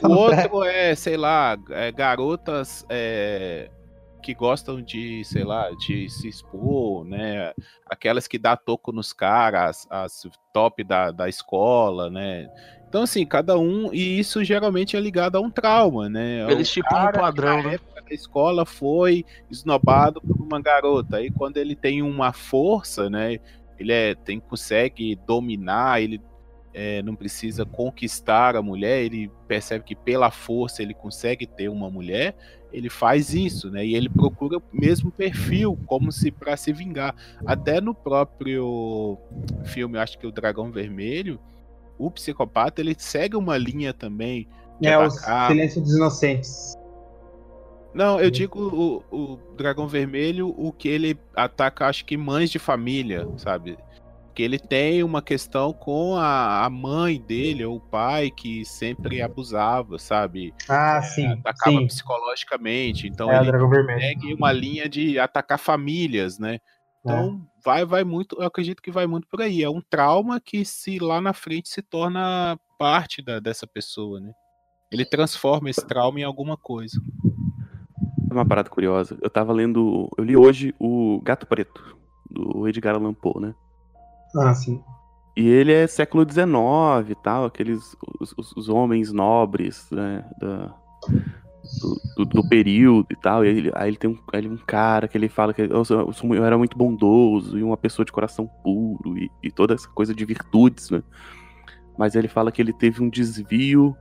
Tá 0.00 0.06
o 0.06 0.12
outro 0.12 0.60
pé. 0.60 0.90
é, 0.90 0.94
sei 0.94 1.16
lá, 1.16 1.58
é, 1.70 1.90
garotas 1.90 2.86
é, 2.88 3.68
que 4.22 4.34
gostam 4.34 4.80
de, 4.80 5.24
sei 5.24 5.42
lá, 5.42 5.68
de 5.70 6.08
se 6.08 6.28
expor, 6.28 7.04
né? 7.04 7.52
Aquelas 7.90 8.28
que 8.28 8.38
dá 8.38 8.56
toco 8.56 8.92
nos 8.92 9.12
caras, 9.12 9.84
as, 9.90 10.24
as 10.26 10.32
top 10.52 10.84
da, 10.84 11.10
da 11.10 11.28
escola, 11.28 12.08
né? 12.08 12.48
Então, 12.88 13.02
assim, 13.02 13.26
cada 13.26 13.58
um, 13.58 13.92
e 13.92 14.18
isso 14.18 14.42
geralmente 14.42 14.96
é 14.96 15.00
ligado 15.00 15.36
a 15.36 15.40
um 15.40 15.50
trauma, 15.50 16.08
né? 16.08 16.50
Eles 16.50 16.70
tipo 16.70 16.88
um 16.94 17.12
padrão, 17.12 17.62
né? 17.62 17.78
da 18.08 18.14
escola 18.14 18.64
foi 18.64 19.24
esnobado 19.50 20.20
por 20.20 20.40
uma 20.40 20.60
garota. 20.60 21.18
Aí 21.18 21.30
quando 21.30 21.58
ele 21.58 21.76
tem 21.76 22.02
uma 22.02 22.32
força, 22.32 23.10
né? 23.10 23.38
Ele 23.78 23.92
é, 23.92 24.14
tem, 24.14 24.40
consegue 24.40 25.14
dominar, 25.26 26.02
ele 26.02 26.20
é, 26.74 27.02
não 27.02 27.14
precisa 27.14 27.64
conquistar 27.64 28.56
a 28.56 28.62
mulher, 28.62 29.04
ele 29.04 29.30
percebe 29.46 29.84
que 29.84 29.94
pela 29.94 30.30
força 30.30 30.82
ele 30.82 30.94
consegue 30.94 31.46
ter 31.46 31.68
uma 31.68 31.90
mulher, 31.90 32.36
ele 32.72 32.90
faz 32.90 33.34
isso, 33.34 33.70
né? 33.70 33.86
E 33.86 33.94
ele 33.94 34.08
procura 34.08 34.58
o 34.58 34.62
mesmo 34.72 35.10
perfil, 35.10 35.78
como 35.86 36.10
se 36.10 36.30
para 36.30 36.56
se 36.56 36.72
vingar. 36.72 37.14
Até 37.46 37.80
no 37.80 37.94
próprio 37.94 39.18
filme, 39.64 39.98
acho 39.98 40.18
que 40.18 40.26
o 40.26 40.32
Dragão 40.32 40.72
Vermelho, 40.72 41.38
o 41.98 42.10
psicopata 42.10 42.80
ele 42.80 42.94
segue 42.96 43.36
uma 43.36 43.56
linha 43.56 43.92
também. 43.92 44.48
É 44.82 44.94
atacar. 44.94 45.50
o 45.50 45.52
Silêncio 45.52 45.80
dos 45.82 45.94
Inocentes. 45.94 46.74
Não, 47.92 48.20
eu 48.20 48.30
digo 48.30 49.02
o, 49.10 49.16
o 49.16 49.36
dragão 49.56 49.88
vermelho, 49.88 50.54
o 50.56 50.72
que 50.72 50.88
ele 50.88 51.18
ataca, 51.34 51.86
acho 51.86 52.04
que 52.04 52.16
mães 52.16 52.50
de 52.50 52.58
família, 52.58 53.26
sabe? 53.36 53.76
Que 54.34 54.42
ele 54.42 54.58
tem 54.58 55.02
uma 55.02 55.20
questão 55.20 55.72
com 55.72 56.14
a, 56.14 56.64
a 56.64 56.70
mãe 56.70 57.20
dele, 57.20 57.64
ou 57.64 57.76
o 57.76 57.80
pai, 57.80 58.30
que 58.30 58.64
sempre 58.64 59.20
abusava, 59.20 59.98
sabe? 59.98 60.54
Ah, 60.68 61.02
sim. 61.02 61.26
atacava 61.26 61.76
sim. 61.76 61.86
psicologicamente. 61.88 63.08
Então 63.08 63.32
é, 63.32 63.40
ele 63.40 64.00
segue 64.00 64.34
uma 64.34 64.52
linha 64.52 64.88
de 64.88 65.18
atacar 65.18 65.58
famílias, 65.58 66.38
né? 66.38 66.60
Então 67.08 67.42
é. 67.42 67.60
vai, 67.64 67.84
vai 67.84 68.04
muito, 68.04 68.36
eu 68.38 68.46
acredito 68.46 68.82
que 68.82 68.90
vai 68.90 69.06
muito 69.06 69.26
por 69.28 69.40
aí. 69.40 69.62
É 69.62 69.70
um 69.70 69.80
trauma 69.80 70.40
que 70.40 70.64
se 70.64 70.98
lá 70.98 71.20
na 71.20 71.32
frente 71.32 71.68
se 71.68 71.82
torna 71.82 72.58
parte 72.78 73.22
da, 73.22 73.40
dessa 73.40 73.66
pessoa, 73.66 74.20
né? 74.20 74.32
Ele 74.90 75.04
transforma 75.04 75.68
esse 75.68 75.86
trauma 75.86 76.20
em 76.20 76.24
alguma 76.24 76.56
coisa 76.56 76.98
uma 78.38 78.46
parada 78.46 78.70
curiosa. 78.70 79.16
Eu 79.20 79.30
tava 79.30 79.52
lendo. 79.52 80.08
Eu 80.16 80.24
li 80.24 80.36
hoje 80.36 80.74
o 80.78 81.20
Gato 81.22 81.46
Preto, 81.46 81.96
do 82.30 82.66
Edgar 82.68 82.94
Allan 82.94 83.14
Poe, 83.14 83.40
né? 83.40 83.54
Ah, 84.36 84.54
sim. 84.54 84.82
E 85.36 85.48
ele 85.48 85.72
é 85.72 85.86
século 85.86 86.26
XIX 86.28 87.10
e 87.10 87.14
tal, 87.14 87.44
aqueles. 87.44 87.96
Os, 88.20 88.52
os 88.56 88.68
homens 88.68 89.12
nobres, 89.12 89.88
né? 89.90 90.24
Da, 90.40 90.74
do, 91.80 92.24
do, 92.24 92.24
do, 92.24 92.48
período 92.48 93.06
e 93.10 93.16
tal. 93.16 93.44
E 93.44 93.48
ele, 93.48 93.72
aí 93.74 93.88
ele 93.88 93.96
tem 93.96 94.10
um, 94.10 94.18
ele, 94.32 94.48
um 94.48 94.56
cara 94.56 95.08
que 95.08 95.16
ele 95.16 95.28
fala 95.28 95.52
que 95.52 95.62
eu, 95.62 95.68
eu, 95.68 96.34
eu, 96.34 96.44
era 96.44 96.56
muito 96.56 96.76
bondoso 96.76 97.58
e 97.58 97.62
uma 97.62 97.76
pessoa 97.76 98.04
de 98.04 98.12
coração 98.12 98.46
puro 98.62 99.16
e, 99.18 99.30
e 99.42 99.50
toda 99.50 99.74
essa 99.74 99.88
coisa 99.88 100.14
de 100.14 100.24
virtudes, 100.24 100.90
né? 100.90 101.02
Mas 101.98 102.14
ele 102.14 102.28
fala 102.28 102.52
que 102.52 102.62
ele 102.62 102.72
teve 102.72 103.02
um 103.02 103.08
desvio 103.08 103.96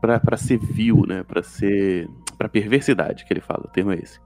para 0.00 0.36
ser 0.36 0.58
vil, 0.58 1.04
né? 1.06 1.22
Para 1.22 1.42
ser 1.42 2.08
para 2.36 2.48
perversidade 2.48 3.24
que 3.24 3.32
ele 3.32 3.40
fala, 3.40 3.64
o 3.64 3.68
termo 3.68 3.92
é 3.92 3.96
esse. 3.96 4.18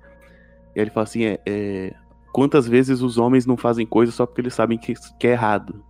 E 0.74 0.80
aí 0.80 0.84
ele 0.84 0.90
fala 0.90 1.04
assim, 1.04 1.24
é, 1.24 1.40
é, 1.44 1.94
quantas 2.32 2.66
vezes 2.66 3.02
os 3.02 3.18
homens 3.18 3.44
não 3.44 3.56
fazem 3.56 3.86
coisas 3.86 4.14
só 4.14 4.24
porque 4.24 4.40
eles 4.40 4.54
sabem 4.54 4.78
que, 4.78 4.94
que 5.18 5.26
é 5.26 5.32
errado. 5.32 5.84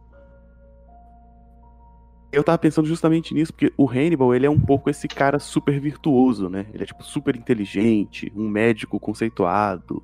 Eu 2.36 2.44
tava 2.44 2.58
pensando 2.58 2.86
justamente 2.86 3.32
nisso, 3.32 3.52
porque 3.52 3.72
o 3.76 3.88
Hannibal, 3.88 4.34
ele 4.34 4.46
é 4.46 4.50
um 4.50 4.60
pouco 4.60 4.90
esse 4.90 5.08
cara 5.08 5.38
super 5.38 5.80
virtuoso, 5.80 6.48
né? 6.50 6.66
Ele 6.74 6.82
é, 6.82 6.86
tipo, 6.86 7.02
super 7.02 7.34
inteligente, 7.34 8.30
um 8.36 8.48
médico 8.48 9.00
conceituado, 9.00 10.02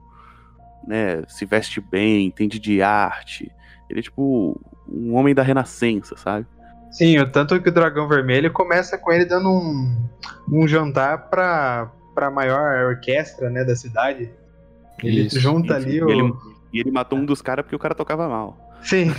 né? 0.86 1.22
Se 1.28 1.44
veste 1.44 1.80
bem, 1.80 2.26
entende 2.26 2.58
de 2.58 2.80
arte. 2.80 3.52
Ele 3.88 4.00
é, 4.00 4.02
tipo, 4.02 4.58
um 4.88 5.14
homem 5.14 5.34
da 5.34 5.42
renascença, 5.42 6.16
sabe? 6.16 6.46
Sim, 6.90 7.18
o 7.18 7.30
tanto 7.30 7.60
que 7.60 7.68
o 7.68 7.72
Dragão 7.72 8.08
Vermelho 8.08 8.50
começa 8.50 8.96
com 8.96 9.12
ele 9.12 9.24
dando 9.24 9.50
um, 9.50 10.08
um 10.50 10.66
jantar 10.66 11.28
pra, 11.28 11.90
pra 12.14 12.30
maior 12.30 12.86
orquestra, 12.86 13.50
né, 13.50 13.62
da 13.62 13.76
cidade. 13.76 14.30
Ele 15.02 15.26
Isso, 15.26 15.38
junta 15.38 15.74
ali 15.74 16.02
o... 16.02 16.08
Ele, 16.08 16.32
e 16.72 16.80
ele 16.80 16.90
matou 16.90 17.18
um 17.18 17.24
dos 17.24 17.42
caras 17.42 17.64
porque 17.64 17.76
o 17.76 17.78
cara 17.78 17.94
tocava 17.94 18.28
mal. 18.28 18.71
Sim. 18.82 19.12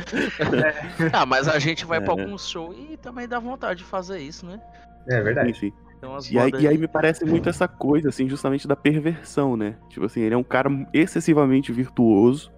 ah, 1.12 1.26
mas 1.26 1.48
a 1.48 1.58
gente 1.58 1.84
vai 1.84 1.98
é. 1.98 2.00
pra 2.00 2.12
algum 2.12 2.36
show 2.38 2.74
e 2.74 2.96
também 2.96 3.28
dá 3.28 3.38
vontade 3.38 3.80
de 3.80 3.84
fazer 3.84 4.18
isso, 4.20 4.46
né? 4.46 4.60
É 5.08 5.20
verdade. 5.20 5.58
Sim. 5.58 5.72
Então, 5.98 6.16
e, 6.30 6.38
aí, 6.38 6.50
e 6.60 6.66
aí 6.66 6.78
me 6.78 6.88
parece 6.88 7.26
muito 7.26 7.48
essa 7.48 7.68
coisa, 7.68 8.08
assim, 8.08 8.26
justamente 8.26 8.66
da 8.66 8.74
perversão, 8.74 9.54
né? 9.54 9.76
Tipo 9.90 10.06
assim, 10.06 10.22
ele 10.22 10.34
é 10.34 10.38
um 10.38 10.42
cara 10.42 10.70
excessivamente 10.94 11.70
virtuoso. 11.72 12.50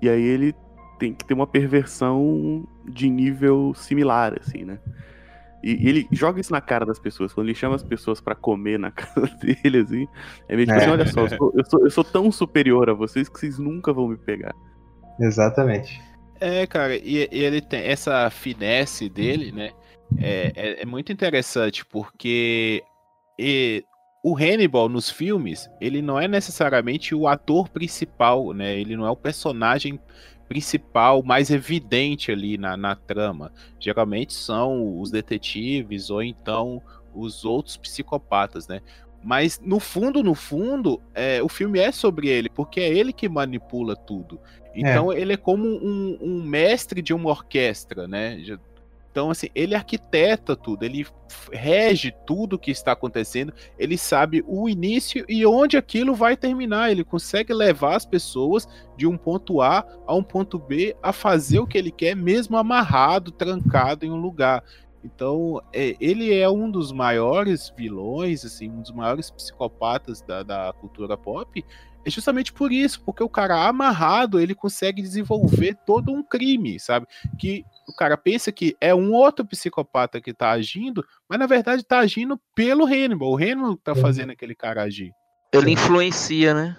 E 0.00 0.08
aí 0.08 0.22
ele 0.22 0.54
tem 0.98 1.12
que 1.12 1.24
ter 1.24 1.34
uma 1.34 1.46
perversão 1.46 2.66
de 2.88 3.10
nível 3.10 3.72
similar, 3.74 4.34
assim, 4.40 4.64
né? 4.64 4.78
E, 5.62 5.84
e 5.84 5.88
ele 5.88 6.08
joga 6.12 6.40
isso 6.40 6.52
na 6.52 6.60
cara 6.60 6.86
das 6.86 7.00
pessoas. 7.00 7.32
Quando 7.32 7.48
ele 7.48 7.56
chama 7.56 7.74
as 7.74 7.82
pessoas 7.82 8.20
para 8.20 8.36
comer 8.36 8.78
na 8.78 8.92
casa 8.92 9.26
dele, 9.42 9.78
assim, 9.78 10.08
é 10.48 10.54
meio 10.54 10.66
tipo 10.68 10.78
assim, 10.78 10.90
é. 10.90 10.92
assim, 10.92 10.92
olha 10.92 11.06
só, 11.06 11.20
eu 11.22 11.28
sou, 11.36 11.52
eu 11.56 11.64
sou, 11.64 11.84
eu 11.84 11.90
sou 11.90 12.04
tão 12.04 12.30
superior 12.30 12.88
a 12.88 12.94
vocês 12.94 13.28
que 13.28 13.40
vocês 13.40 13.58
nunca 13.58 13.92
vão 13.92 14.06
me 14.06 14.16
pegar. 14.16 14.54
Exatamente. 15.18 16.00
É, 16.40 16.66
cara, 16.66 16.96
e, 16.96 17.28
e, 17.32 17.42
ele 17.44 17.60
tem 17.60 17.80
essa 17.80 18.28
finesse 18.30 19.08
dele, 19.08 19.52
né? 19.52 19.70
É, 20.18 20.52
é, 20.54 20.82
é 20.82 20.86
muito 20.86 21.12
interessante 21.12 21.84
porque 21.84 22.82
e, 23.38 23.84
o 24.22 24.36
Hannibal 24.36 24.88
nos 24.88 25.08
filmes, 25.08 25.70
ele 25.80 26.02
não 26.02 26.18
é 26.18 26.26
necessariamente 26.26 27.14
o 27.14 27.28
ator 27.28 27.68
principal, 27.68 28.52
né? 28.52 28.78
Ele 28.78 28.96
não 28.96 29.06
é 29.06 29.10
o 29.10 29.16
personagem 29.16 30.00
principal, 30.48 31.22
mais 31.22 31.50
evidente 31.50 32.30
ali 32.30 32.58
na, 32.58 32.76
na 32.76 32.94
trama. 32.94 33.52
Geralmente 33.78 34.32
são 34.32 35.00
os 35.00 35.10
detetives 35.10 36.10
ou 36.10 36.22
então 36.22 36.82
os 37.14 37.44
outros 37.44 37.76
psicopatas, 37.76 38.68
né? 38.68 38.80
Mas 39.26 39.60
no 39.60 39.80
fundo, 39.80 40.22
no 40.22 40.36
fundo, 40.36 41.02
é, 41.12 41.42
o 41.42 41.48
filme 41.48 41.80
é 41.80 41.90
sobre 41.90 42.28
ele, 42.28 42.48
porque 42.48 42.78
é 42.78 42.88
ele 42.88 43.12
que 43.12 43.28
manipula 43.28 43.96
tudo. 43.96 44.38
Então 44.72 45.12
é. 45.12 45.20
ele 45.20 45.32
é 45.32 45.36
como 45.36 45.66
um, 45.66 46.16
um, 46.20 46.42
mestre 46.44 47.02
de 47.02 47.12
uma 47.12 47.30
orquestra, 47.30 48.06
né? 48.06 48.40
Então, 49.10 49.28
assim, 49.28 49.48
ele 49.52 49.74
arquiteta 49.74 50.54
tudo, 50.54 50.84
ele 50.84 51.04
rege 51.50 52.14
tudo 52.24 52.56
que 52.56 52.70
está 52.70 52.92
acontecendo, 52.92 53.52
ele 53.76 53.98
sabe 53.98 54.44
o 54.46 54.68
início 54.68 55.24
e 55.28 55.44
onde 55.44 55.76
aquilo 55.76 56.14
vai 56.14 56.36
terminar. 56.36 56.92
Ele 56.92 57.02
consegue 57.02 57.52
levar 57.52 57.96
as 57.96 58.06
pessoas 58.06 58.68
de 58.96 59.08
um 59.08 59.16
ponto 59.16 59.60
A 59.60 59.84
a 60.06 60.14
um 60.14 60.22
ponto 60.22 60.56
B 60.56 60.94
a 61.02 61.12
fazer 61.12 61.58
o 61.58 61.66
que 61.66 61.76
ele 61.76 61.90
quer, 61.90 62.14
mesmo 62.14 62.56
amarrado, 62.56 63.32
trancado 63.32 64.06
em 64.06 64.10
um 64.12 64.20
lugar. 64.20 64.62
Então, 65.06 65.62
é, 65.72 65.96
ele 66.00 66.34
é 66.34 66.48
um 66.50 66.68
dos 66.68 66.90
maiores 66.90 67.72
vilões, 67.76 68.44
assim, 68.44 68.68
um 68.68 68.82
dos 68.82 68.90
maiores 68.90 69.30
psicopatas 69.30 70.20
da, 70.20 70.42
da 70.42 70.72
cultura 70.80 71.16
pop, 71.16 71.64
é 72.04 72.10
justamente 72.10 72.52
por 72.52 72.72
isso, 72.72 73.00
porque 73.02 73.22
o 73.22 73.28
cara 73.28 73.66
amarrado, 73.66 74.40
ele 74.40 74.54
consegue 74.54 75.00
desenvolver 75.00 75.76
todo 75.86 76.12
um 76.12 76.22
crime, 76.22 76.78
sabe? 76.78 77.06
Que 77.38 77.64
o 77.88 77.94
cara 77.94 78.16
pensa 78.16 78.50
que 78.52 78.76
é 78.80 78.94
um 78.94 79.12
outro 79.12 79.44
psicopata 79.44 80.20
que 80.20 80.34
tá 80.34 80.50
agindo, 80.50 81.04
mas 81.28 81.38
na 81.38 81.46
verdade 81.46 81.84
tá 81.84 81.98
agindo 81.98 82.40
pelo 82.54 82.84
Hannibal. 82.84 83.30
O 83.30 83.36
Hannibal 83.36 83.76
tá 83.76 83.92
uhum. 83.92 84.00
fazendo 84.00 84.30
aquele 84.30 84.54
cara 84.54 84.82
agir. 84.82 85.12
Ele 85.52 85.70
influencia, 85.72 86.54
né? 86.54 86.76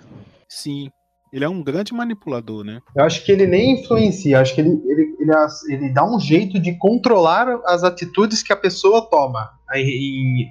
Sim. 0.47 0.91
Ele 1.31 1.43
é 1.43 1.49
um 1.49 1.61
grande 1.61 1.93
manipulador, 1.93 2.63
né? 2.63 2.81
Eu 2.95 3.03
acho 3.03 3.23
que 3.25 3.31
ele 3.31 3.45
nem 3.45 3.79
influencia, 3.79 4.39
acho 4.39 4.55
que 4.55 4.61
ele, 4.61 4.81
ele, 4.85 5.15
ele, 5.19 5.31
ele 5.69 5.93
dá 5.93 6.05
um 6.05 6.19
jeito 6.19 6.59
de 6.59 6.77
controlar 6.77 7.47
as 7.65 7.83
atitudes 7.83 8.41
que 8.41 8.53
a 8.53 8.57
pessoa 8.57 9.07
toma. 9.09 9.51
Aí, 9.69 10.47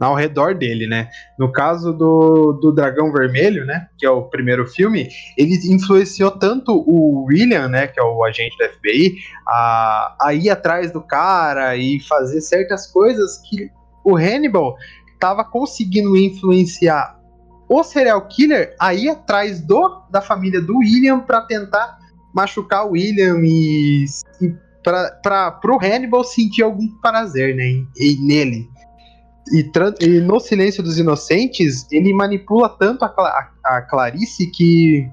ao 0.00 0.14
redor 0.14 0.54
dele, 0.54 0.86
né? 0.86 1.08
No 1.38 1.50
caso 1.50 1.92
do, 1.92 2.52
do 2.52 2.72
Dragão 2.72 3.12
Vermelho, 3.12 3.64
né? 3.64 3.88
Que 3.98 4.06
é 4.06 4.10
o 4.10 4.22
primeiro 4.22 4.66
filme, 4.66 5.08
ele 5.36 5.54
influenciou 5.72 6.30
tanto 6.30 6.72
o 6.72 7.24
William, 7.24 7.68
né? 7.68 7.86
Que 7.86 8.00
é 8.00 8.02
o 8.02 8.24
agente 8.24 8.56
da 8.58 8.68
FBI, 8.68 9.16
a, 9.46 10.16
a 10.20 10.34
ir 10.34 10.50
atrás 10.50 10.92
do 10.92 11.00
cara 11.00 11.76
e 11.76 12.00
fazer 12.00 12.40
certas 12.40 12.86
coisas 12.86 13.38
que 13.38 13.70
o 14.04 14.16
Hannibal 14.16 14.76
estava 15.12 15.44
conseguindo 15.44 16.16
influenciar 16.16 17.17
o 17.68 17.82
serial 17.82 18.26
killer 18.26 18.74
a 18.80 18.94
ir 18.94 19.10
atrás 19.10 19.60
do, 19.60 20.02
da 20.10 20.22
família 20.22 20.60
do 20.60 20.78
William 20.78 21.20
para 21.20 21.42
tentar 21.42 21.98
machucar 22.34 22.86
o 22.86 22.92
William 22.92 23.40
e, 23.42 24.06
e 24.40 24.54
para 24.82 25.60
o 25.64 25.78
Hannibal 25.78 26.24
sentir 26.24 26.62
algum 26.62 26.88
prazer 27.00 27.54
né, 27.54 27.84
e, 27.96 28.16
nele. 28.20 28.68
E, 29.52 29.70
e, 30.00 30.20
no 30.20 30.38
Silêncio 30.40 30.82
dos 30.82 30.98
Inocentes, 30.98 31.86
ele 31.90 32.12
manipula 32.12 32.68
tanto 32.68 33.04
a, 33.04 33.08
Cla 33.08 33.50
a, 33.64 33.82
Clarice 33.82 34.46
que 34.50 35.08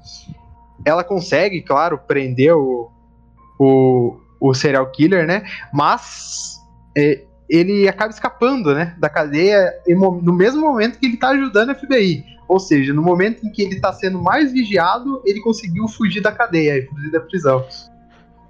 ela 0.85 1.03
consegue, 1.03 1.61
claro, 1.61 1.97
prender 1.97 2.53
o, 2.53 2.91
o, 3.59 4.17
o 4.39 4.53
serial 4.53 4.91
killer, 4.91 5.25
né? 5.25 5.43
Mas 5.73 6.59
é, 6.97 7.23
ele 7.49 7.87
acaba 7.87 8.11
escapando, 8.11 8.73
né? 8.73 8.93
Da 8.99 9.09
cadeia 9.09 9.73
no 9.87 10.33
mesmo 10.33 10.61
momento 10.61 10.99
que 10.99 11.05
ele 11.05 11.17
tá 11.17 11.29
ajudando 11.29 11.69
a 11.69 11.75
FBI. 11.75 12.34
Ou 12.47 12.59
seja, 12.59 12.93
no 12.93 13.01
momento 13.01 13.45
em 13.45 13.51
que 13.51 13.61
ele 13.61 13.79
tá 13.79 13.91
sendo 13.93 14.21
mais 14.21 14.51
vigiado, 14.51 15.21
ele 15.25 15.41
conseguiu 15.41 15.87
fugir 15.87 16.21
da 16.21 16.31
cadeia, 16.31 16.87
fugir 16.87 17.11
da 17.11 17.19
prisão. 17.19 17.65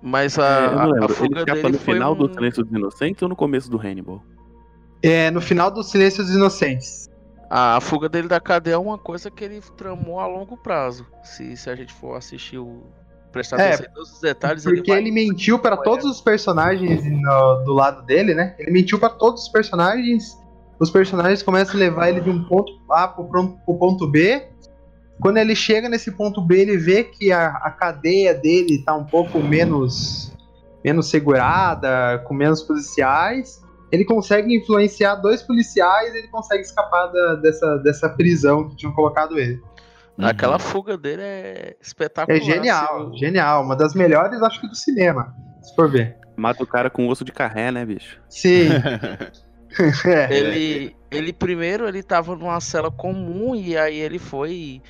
Mas 0.02 0.38
a, 0.38 0.44
é, 0.44 1.02
a, 1.02 1.06
a 1.06 1.10
fuga 1.10 1.40
ele 1.40 1.52
escapa 1.52 1.70
no 1.70 1.80
final 1.80 2.14
um... 2.14 2.16
do 2.16 2.34
Silêncio 2.34 2.64
dos 2.64 2.78
Inocentes 2.78 3.22
ou 3.24 3.30
no 3.30 3.36
começo 3.36 3.70
do 3.70 3.78
Hannibal? 3.78 4.22
É, 5.02 5.32
no 5.32 5.42
final 5.42 5.72
do 5.72 5.84
Silêncio 5.84 6.24
dos 6.24 6.34
Inocentes. 6.34 7.10
A 7.50 7.80
fuga 7.80 8.10
dele 8.10 8.28
da 8.28 8.40
cadeia 8.40 8.76
é 8.76 8.78
uma 8.78 8.98
coisa 8.98 9.30
que 9.30 9.44
ele 9.44 9.62
tramou 9.78 10.20
a 10.20 10.28
longo 10.28 10.58
prazo. 10.58 11.06
Se, 11.24 11.56
se 11.56 11.70
a 11.70 11.76
gente 11.76 11.94
for 11.94 12.16
assistir 12.16 12.58
o. 12.58 12.84
prestar 13.32 13.60
é, 13.60 13.68
atenção 13.68 13.86
em 13.86 13.94
todos 13.94 14.14
os 14.14 14.22
detalhes. 14.22 14.64
Porque 14.64 14.92
ele, 14.92 15.02
ele 15.02 15.12
mentiu 15.12 15.60
para 15.60 15.78
todos 15.78 16.06
os 16.06 16.22
personagens 16.22 17.04
no, 17.06 17.64
do 17.64 17.74
lado 17.74 18.04
dele, 18.04 18.34
né? 18.34 18.56
Ele 18.58 18.72
mentiu 18.72 19.00
para 19.00 19.10
todos 19.10 19.44
os 19.44 19.50
personagens. 19.50 20.38
Os 20.80 20.90
personagens 20.90 21.42
começam 21.42 21.76
a 21.76 21.80
levar 21.80 22.10
ele 22.10 22.22
de 22.22 22.30
um 22.30 22.44
ponto 22.44 22.72
A 22.92 23.08
pro, 23.08 23.28
pro 23.28 23.78
ponto 23.78 24.08
B. 24.08 24.48
Quando 25.22 25.38
ele 25.38 25.56
chega 25.56 25.88
nesse 25.88 26.12
ponto 26.12 26.42
B, 26.42 26.62
ele 26.62 26.78
vê 26.78 27.06
que 27.06 27.32
a, 27.32 27.48
a 27.48 27.72
cadeia 27.72 28.34
dele 28.34 28.84
tá 28.84 28.94
um 28.94 29.06
pouco 29.06 29.40
menos, 29.40 30.34
menos 30.84 31.10
segurada, 31.10 32.22
com 32.26 32.34
menos 32.34 32.62
policiais 32.62 33.64
ele 33.92 34.06
consegue 34.06 34.56
influenciar 34.56 35.16
dois 35.16 35.42
policiais 35.42 36.14
e 36.14 36.20
ele 36.20 36.28
consegue 36.28 36.62
escapar 36.62 37.08
da, 37.08 37.36
dessa, 37.36 37.78
dessa 37.78 38.10
prisão 38.10 38.70
que 38.70 38.76
tinham 38.76 38.94
colocado 38.94 39.40
ele. 39.40 39.62
Aquela 40.18 40.54
uhum. 40.54 40.60
fuga 40.60 40.98
dele 40.98 41.22
é 41.22 41.76
espetacular. 41.82 42.38
É 42.38 42.42
genial, 42.42 43.08
assim, 43.08 43.18
genial. 43.18 43.64
Uma 43.64 43.76
das 43.76 43.94
melhores, 43.94 44.42
acho 44.42 44.62
que, 44.62 44.68
do 44.68 44.76
cinema, 44.76 45.36
se 45.62 45.76
for 45.76 45.90
ver. 45.90 46.18
Mata 46.38 46.64
o 46.64 46.68
cara 46.68 46.90
com 46.90 47.08
osso 47.08 47.26
de 47.26 47.32
carré, 47.32 47.72
né, 47.72 47.86
bicho? 47.86 48.20
Sim. 48.30 48.70
é. 50.06 50.34
ele, 50.34 50.96
ele 51.12 51.34
primeiro 51.34 51.88
ele 51.88 52.02
tava 52.02 52.36
numa 52.36 52.60
cela 52.62 52.90
comum 52.90 53.56
e 53.56 53.78
aí 53.78 53.98
ele 53.98 54.20
foi 54.20 54.82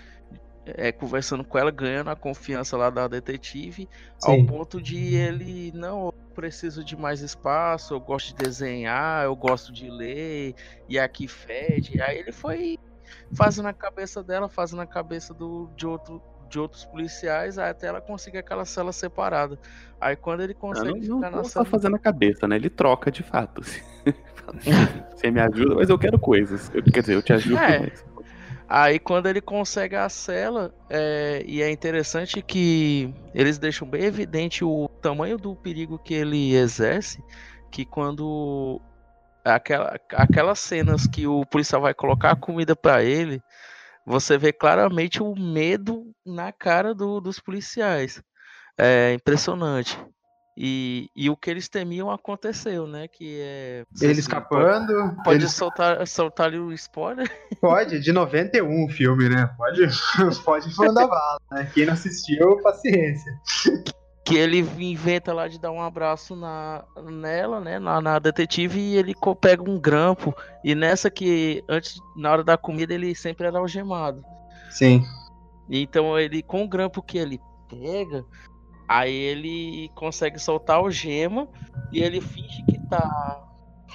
é, 0.65 0.91
conversando 0.91 1.43
com 1.43 1.57
ela, 1.57 1.69
ganhando 1.69 2.09
a 2.09 2.15
confiança 2.15 2.75
lá 2.75 2.89
da 2.89 3.07
detetive, 3.07 3.87
Sim. 4.17 4.31
ao 4.31 4.45
ponto 4.45 4.81
de 4.81 5.15
ele, 5.15 5.71
não, 5.73 6.07
eu 6.07 6.13
preciso 6.33 6.83
de 6.83 6.95
mais 6.97 7.21
espaço, 7.21 7.93
eu 7.93 7.99
gosto 7.99 8.35
de 8.35 8.43
desenhar, 8.43 9.25
eu 9.25 9.35
gosto 9.35 9.71
de 9.71 9.89
ler, 9.89 10.55
e 10.89 10.97
aqui 10.97 11.27
fede. 11.27 12.01
Aí 12.01 12.17
ele 12.17 12.31
foi 12.31 12.79
fazendo 13.33 13.67
a 13.67 13.73
cabeça 13.73 14.23
dela, 14.23 14.49
fazendo 14.49 14.81
a 14.81 14.87
cabeça 14.87 15.33
do, 15.33 15.69
de, 15.75 15.85
outro, 15.85 16.21
de 16.55 16.59
outros 16.59 16.85
policiais, 16.85 17.57
até 17.57 17.87
ela 17.87 17.99
conseguir 17.99 18.37
aquela 18.37 18.63
cela 18.63 18.93
separada. 18.93 19.59
Aí 19.99 20.15
quando 20.15 20.41
ele 20.41 20.53
consegue 20.53 21.07
não, 21.07 21.17
ficar 21.17 21.31
não, 21.31 21.37
na 21.39 21.43
sala. 21.43 21.65
fazendo 21.65 21.95
a 21.97 21.99
cabeça, 21.99 22.47
né? 22.47 22.55
Ele 22.55 22.69
troca 22.69 23.11
de 23.11 23.23
fato. 23.23 23.61
Você 25.15 25.31
me 25.31 25.41
ajuda, 25.41 25.75
mas 25.75 25.89
eu 25.89 25.97
quero 25.97 26.17
coisas. 26.17 26.69
Quer 26.69 27.01
dizer, 27.01 27.15
eu 27.15 27.21
te 27.21 27.33
ajudo, 27.33 27.57
é. 27.57 27.91
Aí 28.67 28.97
quando 28.97 29.27
ele 29.27 29.41
consegue 29.41 29.95
a 29.95 30.09
cela, 30.09 30.73
é, 30.89 31.43
e 31.45 31.61
é 31.61 31.69
interessante 31.69 32.41
que 32.41 33.13
eles 33.33 33.59
deixam 33.59 33.87
bem 33.87 34.03
evidente 34.03 34.63
o 34.63 34.87
tamanho 35.01 35.37
do 35.37 35.55
perigo 35.55 35.99
que 35.99 36.13
ele 36.13 36.55
exerce, 36.55 37.21
que 37.69 37.85
quando 37.85 38.81
aquela, 39.43 39.99
aquelas 40.13 40.59
cenas 40.59 41.05
que 41.05 41.27
o 41.27 41.45
policial 41.45 41.81
vai 41.81 41.93
colocar 41.93 42.31
a 42.31 42.35
comida 42.35 42.75
para 42.75 43.03
ele, 43.03 43.41
você 44.05 44.37
vê 44.37 44.53
claramente 44.53 45.21
o 45.21 45.35
medo 45.35 46.11
na 46.25 46.51
cara 46.51 46.93
do, 46.93 47.19
dos 47.19 47.39
policiais. 47.39 48.21
É 48.77 49.13
impressionante. 49.13 49.97
E, 50.57 51.09
e 51.13 51.29
o 51.29 51.35
que 51.35 51.49
eles 51.49 51.67
temiam 51.67 52.09
aconteceu, 52.09 52.87
né? 52.87 53.09
Que 53.09 53.39
é. 53.41 53.83
Ele 54.01 54.19
escapando. 54.19 54.93
Pode, 54.93 55.23
pode 55.23 55.43
ele... 55.43 55.49
soltar, 55.49 56.07
soltar 56.07 56.53
o 56.53 56.71
spoiler? 56.71 57.29
Pode, 57.59 57.99
de 57.99 58.13
91 58.13 58.85
o 58.85 58.89
filme, 58.89 59.27
né? 59.27 59.49
Pode, 59.57 59.81
pode 60.45 60.73
mandar 60.77 61.07
bala, 61.07 61.39
né? 61.51 61.69
Quem 61.73 61.85
não 61.85 61.93
assistiu, 61.93 62.61
paciência. 62.61 63.33
Que 64.25 64.35
ele 64.35 64.59
inventa 64.59 65.31
lá 65.31 65.47
de 65.47 65.59
dar 65.59 65.71
um 65.71 65.81
abraço 65.81 66.35
na, 66.35 66.83
nela, 67.03 67.59
né? 67.59 67.77
Na, 67.77 68.01
na 68.01 68.19
detetive, 68.19 68.79
e 68.79 68.97
ele 68.97 69.13
pega 69.39 69.63
um 69.63 69.79
grampo. 69.79 70.35
E 70.63 70.73
nessa 70.73 71.11
que, 71.11 71.63
antes, 71.69 71.99
na 72.17 72.31
hora 72.31 72.43
da 72.43 72.57
comida, 72.57 72.93
ele 72.93 73.13
sempre 73.13 73.45
era 73.45 73.59
algemado. 73.59 74.25
Sim. 74.71 75.05
Então 75.69 76.17
ele, 76.19 76.41
com 76.41 76.63
o 76.63 76.67
grampo 76.67 77.03
que 77.03 77.19
ele 77.19 77.39
pega, 77.69 78.25
Aí 78.87 79.13
ele 79.13 79.89
consegue 79.95 80.39
soltar 80.39 80.81
o 80.81 80.91
gema 80.91 81.47
e 81.91 82.01
ele 82.01 82.21
finge 82.21 82.63
que 82.65 82.79
tá 82.87 83.41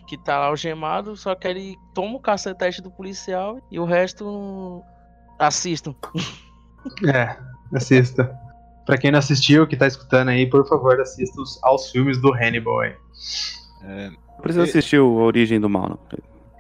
que 0.06 0.18
tá 0.18 0.34
algemado, 0.34 1.16
só 1.16 1.36
que 1.36 1.46
ele 1.46 1.76
toma 1.94 2.16
o 2.16 2.20
cacetete 2.20 2.82
do 2.82 2.90
policial 2.90 3.60
e 3.70 3.78
o 3.78 3.84
resto 3.84 4.82
assistam. 5.38 5.94
É, 7.14 7.36
assista. 7.72 8.36
Pra 8.90 8.98
quem 8.98 9.10
não 9.10 9.18
assistiu, 9.18 9.66
que 9.66 9.76
tá 9.76 9.86
escutando 9.86 10.28
aí, 10.28 10.48
por 10.48 10.66
favor, 10.68 11.00
assista 11.00 11.40
aos 11.62 11.90
filmes 11.90 12.20
do 12.20 12.32
Hannibal 12.34 12.80
aí. 12.80 12.94
É, 13.82 14.10
precisa 14.42 14.64
assistir 14.64 14.96
a 14.96 15.04
Origem 15.04 15.60
do 15.60 15.68
Mal, 15.68 15.88
não. 15.88 15.98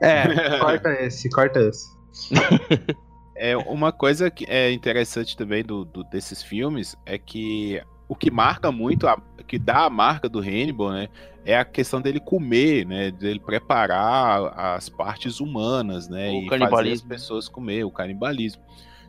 É, 0.00 0.58
corta 0.58 0.92
esse, 1.02 1.28
corta 1.28 1.60
esse. 1.60 1.88
É, 3.42 3.56
uma 3.56 3.90
coisa 3.90 4.30
que 4.30 4.44
é 4.44 4.70
interessante 4.70 5.34
também 5.34 5.64
do, 5.64 5.82
do, 5.82 6.04
desses 6.04 6.42
filmes 6.42 6.94
é 7.06 7.16
que 7.16 7.80
o 8.06 8.14
que 8.14 8.30
marca 8.30 8.70
muito, 8.70 9.08
a, 9.08 9.18
que 9.48 9.58
dá 9.58 9.86
a 9.86 9.90
marca 9.90 10.28
do 10.28 10.40
Hannibal, 10.40 10.90
né, 10.90 11.08
é 11.42 11.56
a 11.56 11.64
questão 11.64 12.02
dele 12.02 12.20
comer, 12.20 12.84
né, 12.84 13.10
dele 13.10 13.40
preparar 13.40 14.52
as 14.76 14.90
partes 14.90 15.40
humanas, 15.40 16.06
né, 16.06 16.28
o 16.28 16.42
e 16.42 16.58
fazer 16.68 16.92
as 16.92 17.00
pessoas 17.00 17.48
comer, 17.48 17.82
o 17.82 17.90
canibalismo. 17.90 18.62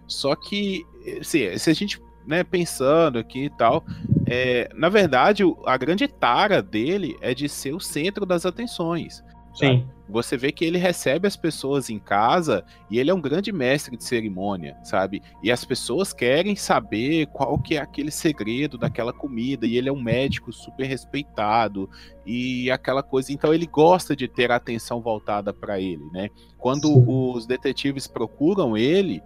Só 0.08 0.34
que, 0.34 0.86
assim, 1.20 1.58
se 1.58 1.70
a 1.70 1.74
gente, 1.74 2.02
né, 2.26 2.44
pensando 2.44 3.20
aqui 3.20 3.46
e 3.46 3.50
tal, 3.50 3.84
é, 4.26 4.70
na 4.74 4.90
verdade, 4.90 5.44
a 5.66 5.78
grande 5.78 6.08
tara 6.08 6.62
dele 6.62 7.18
é 7.22 7.34
de 7.34 7.50
ser 7.50 7.74
o 7.74 7.80
centro 7.80 8.26
das 8.26 8.46
atenções. 8.46 9.24
Sim. 9.54 9.86
Você 10.08 10.36
vê 10.36 10.52
que 10.52 10.66
ele 10.66 10.78
recebe 10.78 11.28
as 11.28 11.38
pessoas 11.38 11.90
em 11.90 11.98
casa 11.98 12.66
e 12.90 13.00
ele 13.00 13.10
é 13.10 13.14
um 13.14 13.22
grande 13.22 13.52
mestre 13.52 13.96
de 13.96 14.04
cerimônia, 14.04 14.78
sabe? 14.84 15.22
E 15.42 15.50
as 15.50 15.64
pessoas 15.64 16.12
querem 16.12 16.56
saber 16.56 17.28
qual 17.28 17.58
que 17.58 17.76
é 17.76 17.82
aquele 17.82 18.12
segredo 18.12 18.78
daquela 18.78 19.14
comida 19.14 19.66
e 19.66 19.78
ele 19.78 19.88
é 19.88 19.92
um 19.92 20.02
médico 20.02 20.52
super 20.52 20.86
respeitado 20.86 21.90
e 22.26 22.70
aquela 22.70 23.02
coisa. 23.02 23.32
Então 23.32 23.54
ele 23.54 23.66
gosta 23.66 24.16
de 24.16 24.28
ter 24.28 24.52
a 24.52 24.58
atenção 24.58 25.02
voltada 25.02 25.54
para 25.54 25.80
ele, 25.80 26.04
né? 26.12 26.30
Quando 26.58 26.88
Sim. 26.88 27.06
os 27.08 27.46
detetives 27.46 28.08
procuram 28.08 28.78
ele, 28.78 29.22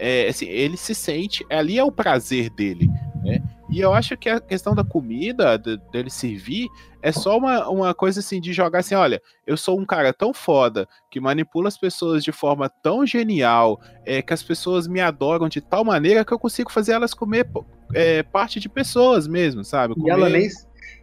é, 0.00 0.28
assim, 0.28 0.46
ele 0.46 0.78
se 0.78 0.94
sente, 0.94 1.44
ali 1.50 1.78
é 1.78 1.84
o 1.84 1.92
prazer 1.92 2.48
dele, 2.50 2.88
né? 3.22 3.42
E 3.70 3.80
eu 3.80 3.92
acho 3.92 4.16
que 4.16 4.28
a 4.28 4.40
questão 4.40 4.74
da 4.74 4.82
comida, 4.82 5.56
de, 5.56 5.76
dele 5.92 6.10
servir, 6.10 6.68
é 7.02 7.12
só 7.12 7.38
uma, 7.38 7.68
uma 7.68 7.94
coisa 7.94 8.18
assim 8.18 8.40
de 8.40 8.52
jogar 8.52 8.80
assim: 8.80 8.94
olha, 8.94 9.22
eu 9.46 9.56
sou 9.56 9.78
um 9.78 9.84
cara 9.84 10.12
tão 10.12 10.34
foda 10.34 10.88
que 11.10 11.20
manipula 11.20 11.68
as 11.68 11.76
pessoas 11.76 12.24
de 12.24 12.32
forma 12.32 12.68
tão 12.68 13.06
genial, 13.06 13.80
é, 14.04 14.22
que 14.22 14.32
as 14.32 14.42
pessoas 14.42 14.88
me 14.88 15.00
adoram 15.00 15.48
de 15.48 15.60
tal 15.60 15.84
maneira 15.84 16.24
que 16.24 16.32
eu 16.32 16.38
consigo 16.38 16.72
fazer 16.72 16.92
elas 16.92 17.14
comer 17.14 17.46
é, 17.94 18.22
parte 18.22 18.58
de 18.58 18.68
pessoas 18.68 19.28
mesmo, 19.28 19.64
sabe? 19.64 19.94
Comer... 19.94 20.08
E, 20.08 20.10
ela 20.10 20.28
nem, 20.28 20.48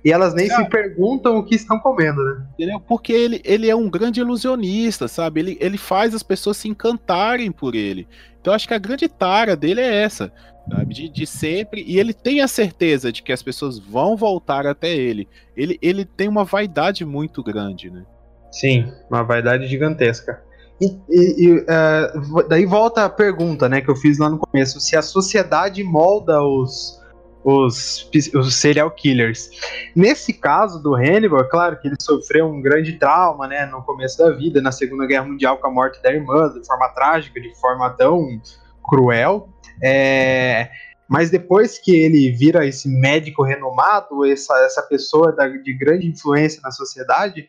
e 0.03 0.11
elas 0.11 0.33
nem 0.33 0.49
se 0.49 0.65
perguntam 0.65 1.37
o 1.37 1.43
que 1.43 1.55
estão 1.55 1.79
comendo, 1.79 2.23
né? 2.23 2.47
Entendeu? 2.53 2.79
Porque 2.79 3.13
ele, 3.13 3.41
ele 3.45 3.69
é 3.69 3.75
um 3.75 3.89
grande 3.89 4.19
ilusionista, 4.19 5.07
sabe? 5.07 5.39
Ele, 5.39 5.57
ele 5.61 5.77
faz 5.77 6.13
as 6.13 6.23
pessoas 6.23 6.57
se 6.57 6.67
encantarem 6.67 7.51
por 7.51 7.75
ele. 7.75 8.07
Então 8.47 8.55
acho 8.55 8.65
que 8.65 8.73
a 8.73 8.79
grande 8.79 9.09
tara 9.09 9.57
dele 9.57 9.81
é 9.81 9.93
essa 9.93 10.31
sabe? 10.69 10.93
De, 10.93 11.09
de, 11.09 11.27
sempre. 11.27 11.83
E 11.85 11.99
ele 11.99 12.13
tem 12.13 12.39
a 12.39 12.47
certeza 12.47 13.11
de 13.11 13.21
que 13.21 13.33
as 13.33 13.43
pessoas 13.43 13.77
vão 13.77 14.15
voltar 14.15 14.65
até 14.65 14.89
ele. 14.89 15.27
Ele, 15.55 15.77
ele 15.81 16.05
tem 16.05 16.29
uma 16.29 16.45
vaidade 16.45 17.03
muito 17.03 17.43
grande, 17.43 17.89
né? 17.89 18.05
Sim, 18.49 18.89
uma 19.09 19.21
vaidade 19.21 19.67
gigantesca. 19.67 20.41
E, 20.79 20.85
e, 21.09 21.43
e 21.43 21.57
uh, 21.57 22.47
daí 22.47 22.65
volta 22.65 23.03
a 23.03 23.09
pergunta, 23.09 23.67
né, 23.67 23.81
que 23.81 23.89
eu 23.89 23.97
fiz 23.97 24.17
lá 24.17 24.29
no 24.29 24.37
começo: 24.37 24.79
se 24.79 24.95
a 24.95 25.01
sociedade 25.01 25.83
molda 25.83 26.41
os, 26.41 27.01
os, 27.49 28.09
os 28.35 28.55
serial 28.55 28.91
killers. 28.91 29.49
Nesse 29.95 30.33
caso 30.33 30.83
do 30.83 30.93
Hannibal, 30.95 31.39
é 31.39 31.43
claro 31.45 31.79
que 31.79 31.87
ele 31.87 31.95
sofreu 31.97 32.45
um 32.45 32.61
grande 32.61 32.99
trauma, 32.99 33.47
né, 33.47 33.65
no 33.65 33.81
começo 33.83 34.17
da 34.17 34.31
vida, 34.31 34.61
na 34.61 34.73
Segunda 34.73 35.05
Guerra 35.05 35.23
Mundial, 35.23 35.57
com 35.57 35.67
a 35.67 35.71
morte 35.71 36.03
da 36.03 36.11
irmã, 36.11 36.51
de 36.51 36.67
forma 36.67 36.89
trágica, 36.89 37.39
de 37.39 37.57
forma 37.57 37.89
tão 37.91 38.41
cruel. 38.83 39.47
É, 39.81 40.69
mas 41.07 41.29
depois 41.29 41.79
que 41.79 41.95
ele 41.95 42.31
vira 42.31 42.67
esse 42.67 42.89
médico 42.89 43.43
renomado, 43.43 44.25
essa, 44.25 44.53
essa 44.65 44.81
pessoa 44.81 45.31
da, 45.31 45.47
de 45.47 45.71
grande 45.71 46.05
influência 46.05 46.59
na 46.61 46.71
sociedade, 46.71 47.47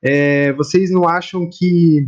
é, 0.00 0.52
vocês 0.52 0.92
não 0.92 1.08
acham 1.08 1.50
que 1.50 2.06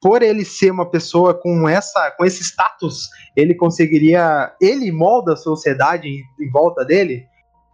por 0.00 0.22
ele 0.22 0.44
ser 0.44 0.70
uma 0.70 0.88
pessoa 0.88 1.34
com 1.34 1.68
essa 1.68 2.10
com 2.16 2.24
esse 2.24 2.42
status, 2.42 3.08
ele 3.36 3.54
conseguiria 3.54 4.52
ele 4.60 4.90
molda 4.90 5.34
a 5.34 5.36
sociedade 5.36 6.08
em, 6.08 6.50
volta 6.50 6.84
dele? 6.84 7.26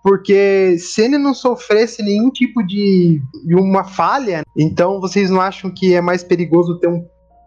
Porque 0.02 0.78
se 0.78 1.02
ele 1.02 1.18
não 1.18 1.34
sofresse 1.34 2.02
nenhum 2.02 2.30
tipo 2.30 2.62
de, 2.64 3.20
de 3.44 3.54
uma 3.54 3.84
falha, 3.84 4.42
então 4.56 5.00
vocês 5.00 5.30
não 5.30 5.40
acham 5.40 5.70
que 5.70 5.94
é 5.94 6.00
mais 6.00 6.22
perigoso 6.22 6.78
ter 6.78 6.88
um, 6.88 7.04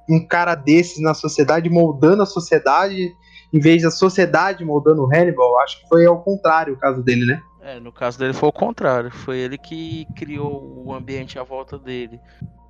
um 0.09 0.25
cara 0.25 0.55
desses 0.55 1.01
na 1.01 1.13
sociedade 1.13 1.69
moldando 1.69 2.23
a 2.23 2.25
sociedade 2.25 3.13
em 3.53 3.59
vez 3.59 3.83
da 3.83 3.91
sociedade 3.91 4.63
moldando 4.63 5.03
o 5.03 5.11
Hannibal, 5.11 5.59
acho 5.59 5.81
que 5.81 5.87
foi 5.87 6.05
ao 6.05 6.21
contrário 6.21 6.73
o 6.73 6.77
caso 6.77 7.01
dele, 7.01 7.25
né? 7.25 7.41
É, 7.61 7.79
no 7.79 7.91
caso 7.91 8.17
dele 8.17 8.33
foi 8.33 8.49
o 8.49 8.53
contrário. 8.53 9.11
Foi 9.11 9.37
ele 9.37 9.57
que 9.57 10.05
criou 10.15 10.83
o 10.85 10.93
ambiente 10.93 11.37
à 11.37 11.43
volta 11.43 11.77
dele. 11.77 12.19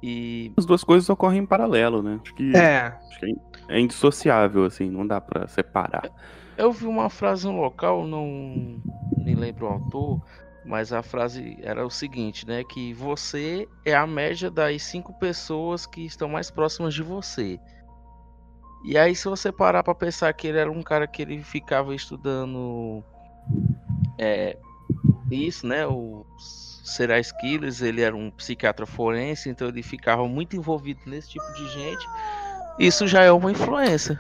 E. 0.02 0.54
As 0.58 0.66
duas 0.66 0.84
coisas 0.84 1.10
ocorrem 1.10 1.40
em 1.40 1.46
paralelo, 1.46 2.02
né? 2.02 2.20
Acho 2.22 2.34
que 2.34 2.56
é, 2.56 2.94
acho 3.10 3.20
que 3.20 3.36
é 3.68 3.80
indissociável, 3.80 4.66
assim, 4.66 4.90
não 4.90 5.06
dá 5.06 5.20
para 5.20 5.48
separar. 5.48 6.10
Eu 6.58 6.72
vi 6.72 6.86
uma 6.86 7.10
frase 7.10 7.48
no 7.48 7.60
local, 7.60 8.06
não 8.06 8.82
me 9.18 9.36
lembro 9.36 9.66
o 9.66 9.70
autor, 9.70 10.22
mas 10.66 10.92
a 10.92 11.02
frase 11.02 11.58
era 11.62 11.86
o 11.86 11.90
seguinte, 11.90 12.48
né? 12.48 12.64
Que 12.64 12.94
você 12.94 13.68
é 13.86 13.96
a 13.96 14.06
média 14.06 14.52
das 14.52 14.84
cinco 14.84 15.14
pessoas 15.20 15.86
que 15.86 16.06
estão 16.06 16.30
mais 16.30 16.52
próximas 16.52 16.94
de 16.94 17.04
você. 17.04 17.60
E 18.84 18.98
aí, 18.98 19.14
se 19.16 19.28
você 19.28 19.52
parar 19.52 19.84
pra 19.84 19.94
pensar 19.94 20.32
que 20.34 20.48
ele 20.48 20.58
era 20.58 20.72
um 20.72 20.82
cara 20.82 21.06
que 21.06 21.22
ele 21.22 21.44
ficava 21.44 21.94
estudando 21.94 23.04
é, 24.18 24.58
isso, 25.30 25.68
né? 25.68 25.86
Os 25.86 26.69
serial 26.90 27.22
killers, 27.40 27.82
ele 27.82 28.02
era 28.02 28.16
um 28.16 28.30
psiquiatra 28.32 28.86
forense, 28.86 29.50
então 29.50 29.68
ele 29.68 29.84
ficava 29.84 30.28
muito 30.28 30.56
envolvido 30.56 31.02
nesse 31.06 31.30
tipo 31.30 31.46
de 31.54 31.68
gente. 31.70 32.08
Isso 32.80 33.08
já 33.08 33.24
é 33.24 33.32
uma 33.32 33.52
influência. 33.52 34.20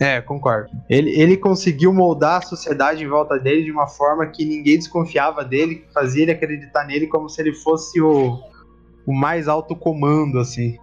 É, 0.00 0.20
concordo. 0.20 0.70
Ele, 0.90 1.10
ele 1.10 1.36
conseguiu 1.36 1.92
moldar 1.92 2.38
a 2.38 2.42
sociedade 2.42 3.04
em 3.04 3.08
volta 3.08 3.38
dele 3.38 3.64
de 3.64 3.70
uma 3.70 3.86
forma 3.86 4.26
que 4.26 4.44
ninguém 4.44 4.78
desconfiava 4.78 5.44
dele, 5.44 5.76
que 5.76 5.92
fazia 5.92 6.22
ele 6.22 6.32
acreditar 6.32 6.84
nele 6.84 7.06
como 7.06 7.28
se 7.28 7.40
ele 7.40 7.54
fosse 7.54 8.00
o, 8.00 8.40
o 9.06 9.12
mais 9.12 9.46
alto 9.46 9.76
comando, 9.76 10.40
assim. 10.40 10.76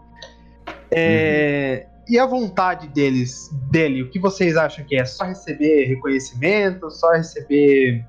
É, 0.89 1.85
uhum 1.85 1.91
e 2.11 2.19
a 2.19 2.25
vontade 2.25 2.89
deles, 2.89 3.49
dele, 3.69 4.03
o 4.03 4.09
que 4.09 4.19
vocês 4.19 4.57
acham 4.57 4.83
que 4.83 4.97
é? 4.97 5.05
Só 5.05 5.23
receber 5.23 5.85
reconhecimento, 5.85 6.91
só 6.91 7.13
receber 7.13 8.03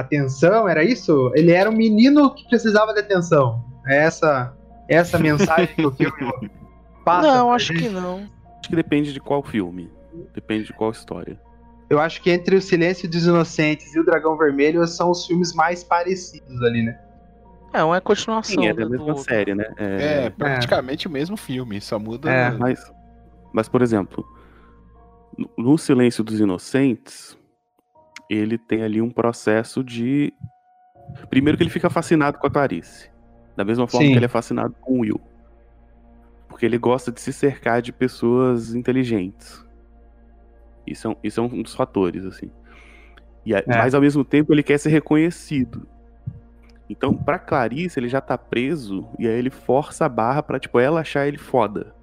atenção, 0.00 0.68
era 0.68 0.84
isso? 0.84 1.32
Ele 1.34 1.52
era 1.52 1.68
um 1.70 1.76
menino 1.76 2.34
que 2.34 2.46
precisava 2.48 2.92
de 2.92 3.00
atenção. 3.00 3.64
É 3.86 4.04
essa, 4.04 4.54
essa 4.88 5.18
mensagem 5.18 5.68
que 5.74 5.86
o 5.86 5.92
filme 5.92 6.50
passa. 7.04 7.26
Não, 7.26 7.52
acho 7.52 7.72
gente. 7.72 7.84
que 7.84 7.88
não. 7.88 8.28
Acho 8.58 8.68
que 8.68 8.76
depende 8.76 9.12
de 9.12 9.20
qual 9.20 9.42
filme. 9.42 9.90
Depende 10.34 10.64
de 10.64 10.72
qual 10.72 10.90
história. 10.90 11.38
Eu 11.88 12.00
acho 12.00 12.20
que 12.20 12.30
entre 12.30 12.56
O 12.56 12.62
Silêncio 12.62 13.08
dos 13.08 13.26
Inocentes 13.26 13.94
e 13.94 14.00
O 14.00 14.04
Dragão 14.04 14.36
Vermelho 14.36 14.84
são 14.86 15.10
os 15.10 15.26
filmes 15.26 15.54
mais 15.54 15.84
parecidos 15.84 16.62
ali, 16.62 16.82
né? 16.82 16.98
É, 17.72 17.84
uma 17.84 18.00
continuação. 18.00 18.62
Sim, 18.62 18.68
é 18.68 18.72
da 18.72 18.88
mesma 18.88 19.12
do... 19.12 19.18
série, 19.18 19.54
né? 19.54 19.66
É, 19.76 20.24
é 20.24 20.30
praticamente 20.30 21.06
é. 21.06 21.10
o 21.10 21.12
mesmo 21.12 21.36
filme, 21.36 21.80
só 21.80 21.98
muda. 21.98 22.30
É, 22.30 22.50
mas 22.50 22.90
mas, 23.56 23.70
por 23.70 23.80
exemplo, 23.80 24.22
no 25.56 25.78
Silêncio 25.78 26.22
dos 26.22 26.38
Inocentes, 26.38 27.35
ele 28.28 28.58
tem 28.58 28.82
ali 28.82 29.00
um 29.00 29.10
processo 29.10 29.82
de. 29.82 30.32
Primeiro 31.30 31.56
que 31.56 31.62
ele 31.62 31.70
fica 31.70 31.88
fascinado 31.88 32.38
com 32.38 32.46
a 32.46 32.50
Clarice. 32.50 33.10
Da 33.56 33.64
mesma 33.64 33.86
forma 33.86 34.06
Sim. 34.06 34.12
que 34.12 34.18
ele 34.18 34.24
é 34.26 34.28
fascinado 34.28 34.74
com 34.80 34.98
o 34.98 35.00
Will. 35.00 35.20
Porque 36.48 36.66
ele 36.66 36.78
gosta 36.78 37.10
de 37.10 37.20
se 37.20 37.32
cercar 37.32 37.80
de 37.80 37.92
pessoas 37.92 38.74
inteligentes. 38.74 39.64
Isso 40.86 41.08
é 41.08 41.10
um, 41.10 41.16
isso 41.22 41.40
é 41.40 41.42
um 41.42 41.62
dos 41.62 41.74
fatores, 41.74 42.24
assim. 42.24 42.50
E, 43.44 43.54
é. 43.54 43.64
Mas 43.66 43.94
ao 43.94 44.00
mesmo 44.00 44.24
tempo 44.24 44.52
ele 44.52 44.62
quer 44.62 44.78
ser 44.78 44.90
reconhecido. 44.90 45.88
Então, 46.88 47.14
pra 47.14 47.38
Clarice, 47.38 47.98
ele 47.98 48.08
já 48.08 48.20
tá 48.20 48.38
preso 48.38 49.08
e 49.18 49.26
aí 49.26 49.34
ele 49.34 49.50
força 49.50 50.04
a 50.06 50.08
barra 50.08 50.42
pra, 50.42 50.58
tipo, 50.58 50.78
ela 50.78 51.00
achar 51.00 51.26
ele 51.26 51.38
foda. 51.38 51.94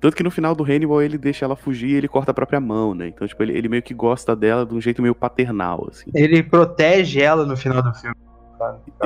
Tanto 0.00 0.16
que 0.16 0.22
no 0.22 0.30
final 0.30 0.54
do 0.54 0.64
Hannibal 0.64 1.02
ele 1.02 1.18
deixa 1.18 1.44
ela 1.44 1.54
fugir 1.54 1.90
e 1.90 1.94
ele 1.94 2.08
corta 2.08 2.30
a 2.30 2.34
própria 2.34 2.58
mão, 2.58 2.94
né? 2.94 3.08
Então, 3.08 3.28
tipo, 3.28 3.42
ele, 3.42 3.56
ele 3.56 3.68
meio 3.68 3.82
que 3.82 3.92
gosta 3.92 4.34
dela 4.34 4.64
de 4.64 4.74
um 4.74 4.80
jeito 4.80 5.02
meio 5.02 5.14
paternal, 5.14 5.86
assim. 5.90 6.10
Ele 6.14 6.42
protege 6.42 7.20
ela 7.20 7.44
no 7.44 7.56
final 7.56 7.82
do 7.82 7.92
filme. 7.92 8.16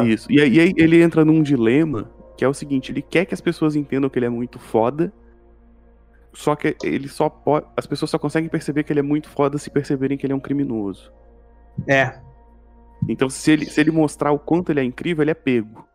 Isso. 0.04 0.30
E 0.30 0.40
aí, 0.40 0.72
ele 0.76 1.02
entra 1.02 1.24
num 1.24 1.42
dilema 1.42 2.10
que 2.36 2.44
é 2.44 2.48
o 2.48 2.54
seguinte: 2.54 2.92
ele 2.92 3.02
quer 3.02 3.24
que 3.24 3.34
as 3.34 3.40
pessoas 3.40 3.74
entendam 3.74 4.08
que 4.08 4.18
ele 4.18 4.26
é 4.26 4.30
muito 4.30 4.58
foda, 4.58 5.12
só 6.32 6.54
que 6.54 6.76
ele 6.82 7.08
só 7.08 7.28
pode. 7.28 7.66
As 7.76 7.86
pessoas 7.86 8.10
só 8.10 8.18
conseguem 8.18 8.48
perceber 8.48 8.84
que 8.84 8.92
ele 8.92 9.00
é 9.00 9.04
muito 9.04 9.28
foda 9.28 9.58
se 9.58 9.70
perceberem 9.70 10.16
que 10.16 10.24
ele 10.24 10.32
é 10.32 10.36
um 10.36 10.40
criminoso. 10.40 11.12
É. 11.88 12.20
Então, 13.08 13.28
se 13.28 13.50
ele, 13.50 13.66
se 13.66 13.80
ele 13.80 13.90
mostrar 13.90 14.30
o 14.30 14.38
quanto 14.38 14.70
ele 14.70 14.80
é 14.80 14.84
incrível, 14.84 15.22
ele 15.22 15.32
é 15.32 15.34
pego. 15.34 15.86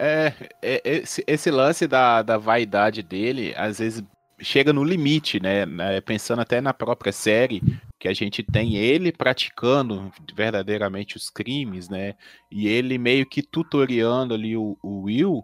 É, 0.00 0.32
é 0.62 0.80
esse, 0.84 1.24
esse, 1.26 1.50
lance 1.50 1.88
da, 1.88 2.22
da 2.22 2.38
vaidade 2.38 3.02
dele, 3.02 3.52
às 3.56 3.80
vezes 3.80 4.04
chega 4.40 4.72
no 4.72 4.84
limite, 4.84 5.40
né? 5.40 5.66
né? 5.66 6.00
Pensando 6.00 6.40
até 6.40 6.60
na 6.60 6.72
própria 6.72 7.10
série, 7.10 7.60
que 7.98 8.06
a 8.06 8.14
gente 8.14 8.42
tem 8.42 8.76
ele 8.76 9.10
praticando 9.10 10.12
verdadeiramente 10.34 11.16
os 11.16 11.28
crimes, 11.28 11.88
né? 11.88 12.14
E 12.48 12.68
ele 12.68 12.96
meio 12.96 13.26
que 13.26 13.42
tutoriando 13.42 14.34
ali 14.34 14.56
o, 14.56 14.78
o 14.82 15.02
Will. 15.02 15.42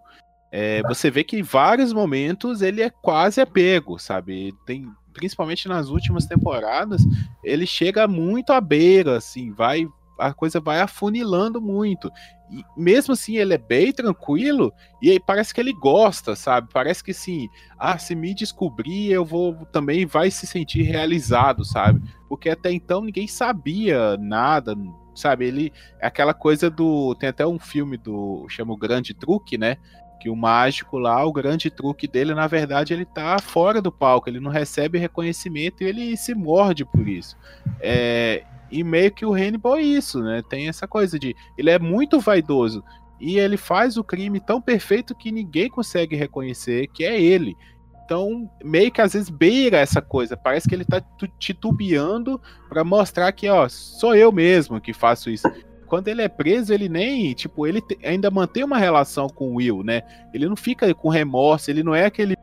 É, 0.52 0.82
você 0.82 1.11
vê 1.11 1.24
que 1.24 1.36
em 1.36 1.42
vários 1.42 1.92
momentos 1.92 2.62
ele 2.62 2.80
é 2.80 2.90
quase 2.90 3.40
apego, 3.40 3.98
sabe? 3.98 4.55
Tem, 4.64 4.86
principalmente 5.12 5.66
nas 5.66 5.88
últimas 5.88 6.26
temporadas, 6.26 7.02
ele 7.42 7.66
chega 7.66 8.07
muito 8.07 8.52
à 8.52 8.61
beira, 8.61 9.16
assim, 9.16 9.50
vai 9.50 9.88
a 10.18 10.32
coisa 10.32 10.61
vai 10.61 10.80
afunilando 10.80 11.61
muito. 11.61 12.11
E 12.55 12.64
mesmo 12.76 13.14
assim, 13.14 13.36
ele 13.36 13.55
é 13.55 13.59
bem 13.59 13.92
tranquilo 13.92 14.72
e 15.02 15.11
aí 15.11 15.18
parece 15.18 15.52
que 15.52 15.61
ele 15.61 15.72
gosta, 15.72 16.36
sabe? 16.36 16.68
Parece 16.72 17.02
que 17.02 17.12
sim, 17.12 17.48
ah, 17.78 17.98
se 17.98 18.14
me 18.14 18.32
descobrir, 18.32 19.11
eu 19.11 19.24
vou 19.24 19.66
também 19.66 20.07
vai 20.07 20.30
se 20.30 20.46
sentir 20.46 20.82
realizado, 20.82 21.64
sabe? 21.64 22.00
Porque 22.28 22.48
até 22.48 22.70
então 22.72 23.00
ninguém 23.00 23.26
sabia 23.26 24.16
nada, 24.18 24.76
sabe? 25.14 25.46
Ele 25.46 25.72
é 26.00 26.07
aquela 26.07 26.32
coisa 26.32 26.70
do 26.70 27.14
tem 27.16 27.28
até 27.28 27.46
um 27.46 27.59
filme 27.59 27.96
do 27.96 28.46
chama 28.48 28.72
o 28.72 28.76
Grande 28.76 29.12
Truque, 29.14 29.59
né? 29.59 29.76
Que 30.21 30.31
o 30.31 30.37
mágico 30.37 30.99
lá, 30.99 31.25
o 31.25 31.33
grande 31.33 31.71
truque 31.71 32.09
dele, 32.09 32.35
na 32.35 32.47
verdade, 32.47 32.95
ele 32.95 33.05
tá 33.05 33.39
fora 33.39 33.83
do 33.83 33.93
palco, 33.93 34.29
ele 34.29 34.41
não 34.41 34.51
recebe 34.51 34.99
reconhecimento 34.99 35.83
e 35.83 35.87
ele 35.87 36.17
se 36.17 36.35
morde 36.35 36.85
por 36.85 37.07
isso. 37.07 37.37
É, 37.81 38.45
e 38.71 38.83
meio 38.83 39.12
que 39.12 39.25
o 39.25 39.35
Hannibal 39.35 39.77
é 39.77 39.83
isso, 39.83 40.23
né? 40.23 40.43
Tem 40.49 40.69
essa 40.69 40.89
coisa 40.89 41.19
de. 41.19 41.37
Ele 41.57 41.71
é 41.71 41.79
muito 41.79 42.19
vaidoso. 42.19 42.83
E 43.21 43.39
ele 43.39 43.57
faz 43.57 43.97
o 43.97 44.05
crime 44.05 44.41
tão 44.41 44.61
perfeito 44.61 45.15
que 45.15 45.31
ninguém 45.31 45.69
consegue 45.69 46.17
reconhecer 46.17 46.89
que 46.89 47.05
é 47.05 47.21
ele. 47.21 47.57
Então, 48.05 48.51
meio 48.62 48.93
que 48.93 49.01
às 49.01 49.15
vezes 49.15 49.31
beira 49.31 49.79
essa 49.79 50.03
coisa. 50.03 50.37
Parece 50.37 50.69
que 50.69 50.75
ele 50.75 50.85
tá 50.85 51.03
titubeando 51.39 52.41
para 52.69 52.85
mostrar 52.85 53.33
que, 53.33 53.49
ó, 53.49 53.67
sou 53.69 54.15
eu 54.15 54.31
mesmo 54.31 54.81
que 54.81 54.93
faço 54.93 55.31
isso. 55.31 55.49
Quando 55.87 56.09
ele 56.09 56.22
é 56.22 56.28
preso, 56.28 56.72
ele 56.72 56.89
nem, 56.89 57.32
tipo, 57.35 57.66
ele 57.66 57.82
ainda 58.03 58.30
mantém 58.30 58.64
uma 58.64 58.78
relação 58.78 59.28
com 59.28 59.53
o 59.53 59.55
Will, 59.57 59.82
né? 59.82 60.03
Ele 60.32 60.49
não 60.49 60.57
fica 60.57 60.93
com 60.95 61.09
remorso, 61.09 61.70
ele 61.70 61.82
não 61.82 61.95
é 61.95 62.07
aquele 62.07 62.37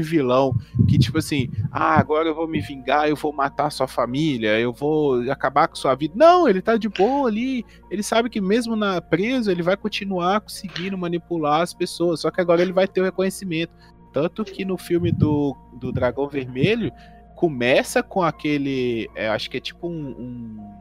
vilão 0.00 0.54
que, 0.88 0.98
tipo 0.98 1.18
assim, 1.18 1.50
ah, 1.70 1.98
agora 1.98 2.28
eu 2.28 2.34
vou 2.34 2.46
me 2.46 2.60
vingar, 2.60 3.08
eu 3.08 3.16
vou 3.16 3.32
matar 3.32 3.70
sua 3.70 3.86
família, 3.86 4.58
eu 4.58 4.72
vou 4.72 5.20
acabar 5.30 5.68
com 5.68 5.76
sua 5.76 5.94
vida. 5.94 6.14
Não, 6.16 6.48
ele 6.48 6.62
tá 6.62 6.76
de 6.76 6.88
boa 6.88 7.28
ali. 7.28 7.64
Ele 7.90 8.02
sabe 8.02 8.30
que 8.30 8.40
mesmo 8.40 8.76
na 8.76 9.00
preso, 9.00 9.50
ele 9.50 9.62
vai 9.62 9.76
continuar 9.76 10.40
conseguindo 10.40 10.96
manipular 10.96 11.62
as 11.62 11.74
pessoas. 11.74 12.20
Só 12.20 12.30
que 12.30 12.40
agora 12.40 12.62
ele 12.62 12.72
vai 12.72 12.86
ter 12.86 13.00
o 13.00 13.04
reconhecimento. 13.04 13.72
Tanto 14.12 14.44
que 14.44 14.64
no 14.64 14.76
filme 14.76 15.12
do, 15.12 15.56
do 15.74 15.92
Dragão 15.92 16.28
Vermelho 16.28 16.92
começa 17.34 18.02
com 18.02 18.22
aquele. 18.22 19.08
É, 19.14 19.28
acho 19.28 19.50
que 19.50 19.58
é 19.58 19.60
tipo 19.60 19.88
um, 19.88 20.08
um 20.08 20.77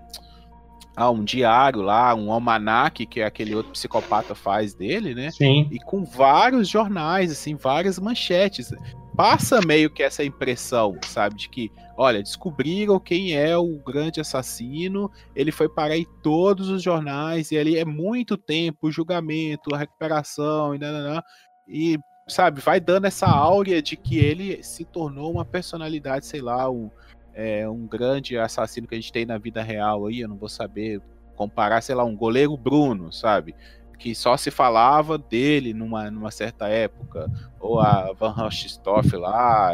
ah, 0.97 1.11
um 1.11 1.23
diário 1.23 1.83
lá, 1.83 2.15
um 2.15 2.31
almanaque 2.31 3.05
que 3.05 3.21
aquele 3.21 3.53
outro 3.53 3.71
psicopata 3.71 4.33
faz 4.33 4.73
dele, 4.73 5.13
né? 5.13 5.29
Sim. 5.29 5.69
E 5.71 5.77
com 5.77 6.03
vários 6.03 6.67
jornais, 6.67 7.31
assim, 7.31 7.53
várias 7.55 7.99
manchetes. 7.99 8.73
Passa 9.15 9.61
meio 9.61 9.91
que 9.91 10.01
essa 10.01 10.23
impressão, 10.23 10.97
sabe? 11.05 11.35
De 11.35 11.49
que, 11.49 11.71
olha, 11.95 12.23
descobriram 12.23 12.99
quem 12.99 13.35
é 13.35 13.55
o 13.55 13.77
grande 13.85 14.19
assassino, 14.19 15.11
ele 15.35 15.51
foi 15.51 15.69
parar 15.69 15.95
em 15.95 16.07
todos 16.23 16.67
os 16.67 16.81
jornais, 16.81 17.51
e 17.51 17.59
ali 17.59 17.77
é 17.77 17.85
muito 17.85 18.35
tempo, 18.35 18.87
o 18.87 18.91
julgamento, 18.91 19.75
a 19.75 19.77
recuperação, 19.77 20.73
e, 20.73 20.79
nananã, 20.79 21.21
e 21.67 21.99
sabe, 22.27 22.59
vai 22.59 22.79
dando 22.79 23.05
essa 23.05 23.27
áurea 23.27 23.83
de 23.83 23.95
que 23.95 24.17
ele 24.17 24.63
se 24.63 24.83
tornou 24.83 25.31
uma 25.31 25.45
personalidade, 25.45 26.25
sei 26.25 26.41
lá, 26.41 26.67
um 26.67 26.89
é, 27.37 27.69
um 27.69 27.85
grande 27.85 28.35
assassino 28.35 28.87
que 28.87 28.95
a 28.95 28.97
gente 28.97 29.13
tem 29.13 29.23
na 29.23 29.37
vida 29.37 29.61
real 29.61 30.07
aí, 30.07 30.21
eu 30.21 30.27
não 30.27 30.35
vou 30.35 30.49
saber 30.49 30.99
comparar, 31.35 31.81
sei 31.81 31.93
lá, 31.93 32.03
um 32.03 32.15
goleiro 32.15 32.57
Bruno, 32.57 33.13
sabe? 33.13 33.53
Que 33.99 34.15
só 34.15 34.35
se 34.35 34.49
falava 34.49 35.19
dele 35.19 35.71
numa, 35.71 36.09
numa 36.09 36.31
certa 36.31 36.67
época, 36.67 37.31
ou 37.59 37.79
a 37.79 38.11
Van 38.13 38.33
Richthofen 38.33 39.19
lá, 39.19 39.69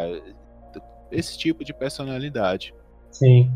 esse 1.10 1.38
tipo 1.38 1.64
de 1.64 1.72
personalidade. 1.72 2.74
Sim. 3.10 3.50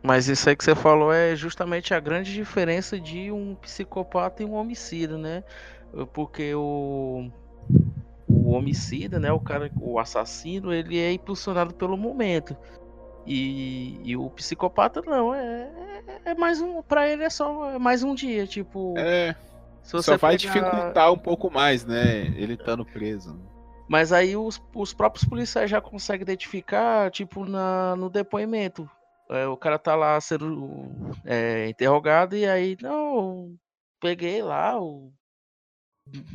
Mas 0.00 0.28
isso 0.28 0.48
aí 0.48 0.54
que 0.54 0.62
você 0.62 0.76
falou 0.76 1.12
é 1.12 1.34
justamente 1.34 1.92
a 1.92 1.98
grande 1.98 2.32
diferença 2.32 3.00
de 3.00 3.32
um 3.32 3.56
psicopata 3.56 4.44
e 4.44 4.46
um 4.46 4.54
homicida, 4.54 5.18
né? 5.18 5.42
Porque 6.12 6.54
o, 6.54 7.28
o 8.28 8.50
homicida, 8.50 9.18
né, 9.18 9.32
o 9.32 9.40
cara, 9.40 9.72
o 9.80 9.98
assassino, 9.98 10.72
ele 10.72 10.98
é 11.00 11.12
impulsionado 11.12 11.74
pelo 11.74 11.96
momento. 11.96 12.56
E, 13.26 14.00
e, 14.02 14.16
o 14.16 14.28
psicopata 14.30 15.00
não, 15.02 15.34
é, 15.34 15.70
é, 16.24 16.30
é 16.30 16.34
mais 16.34 16.60
um. 16.60 16.82
Pra 16.82 17.08
ele 17.08 17.22
é 17.22 17.30
só 17.30 17.70
é 17.70 17.78
mais 17.78 18.02
um 18.02 18.14
dia, 18.14 18.46
tipo. 18.46 18.94
É. 18.96 19.34
só 19.82 20.16
vai 20.16 20.36
pegar... 20.36 20.36
dificultar 20.36 21.12
um 21.12 21.18
pouco 21.18 21.50
mais, 21.50 21.84
né? 21.84 22.26
Ele 22.36 22.54
estando 22.54 22.84
preso. 22.84 23.38
Mas 23.88 24.12
aí 24.12 24.36
os, 24.36 24.60
os 24.74 24.92
próprios 24.92 25.24
policiais 25.24 25.70
já 25.70 25.80
conseguem 25.80 26.22
identificar, 26.22 27.10
tipo, 27.10 27.44
na, 27.44 27.94
no 27.96 28.08
depoimento. 28.08 28.88
É, 29.30 29.46
o 29.46 29.56
cara 29.56 29.78
tá 29.78 29.94
lá 29.94 30.20
sendo 30.20 30.90
é, 31.24 31.68
interrogado 31.68 32.36
e 32.36 32.46
aí, 32.46 32.76
não, 32.80 33.54
peguei 34.00 34.42
lá, 34.42 34.80
o, 34.80 35.12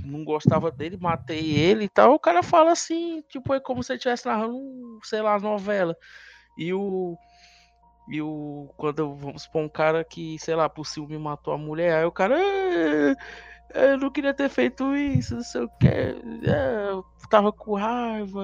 não 0.04 0.24
gostava 0.24 0.72
dele, 0.72 0.98
matei 0.98 1.56
ele 1.56 1.86
e 1.86 1.90
tal. 1.90 2.14
O 2.14 2.20
cara 2.20 2.42
fala 2.42 2.72
assim, 2.72 3.22
tipo, 3.30 3.54
é 3.54 3.60
como 3.60 3.84
se 3.84 3.92
ele 3.92 3.98
estivesse 3.98 4.26
narrando, 4.26 5.00
sei 5.04 5.22
lá, 5.22 5.40
novela. 5.40 5.96
E 6.58 6.74
o. 6.74 7.18
E 8.10 8.22
o. 8.22 8.70
Quando 8.76 9.16
vamos 9.16 9.44
supor 9.44 9.64
um 9.64 9.70
cara 9.70 10.04
que, 10.04 10.38
sei 10.40 10.56
lá, 10.56 10.68
por 10.68 10.86
ciúme 10.86 11.18
matou 11.18 11.54
a 11.54 11.58
mulher, 11.58 11.98
aí 11.98 12.06
o 12.06 12.12
cara. 12.12 12.38
É, 13.74 13.94
eu 13.94 13.98
não 13.98 14.10
queria 14.10 14.34
ter 14.34 14.50
feito 14.50 14.96
isso, 14.96 15.36
não 15.36 15.44
sei 15.44 15.62
o 15.62 15.70
que. 15.80 15.88
Eu 15.88 17.04
tava 17.30 17.52
com 17.52 17.76
raiva 17.76 18.42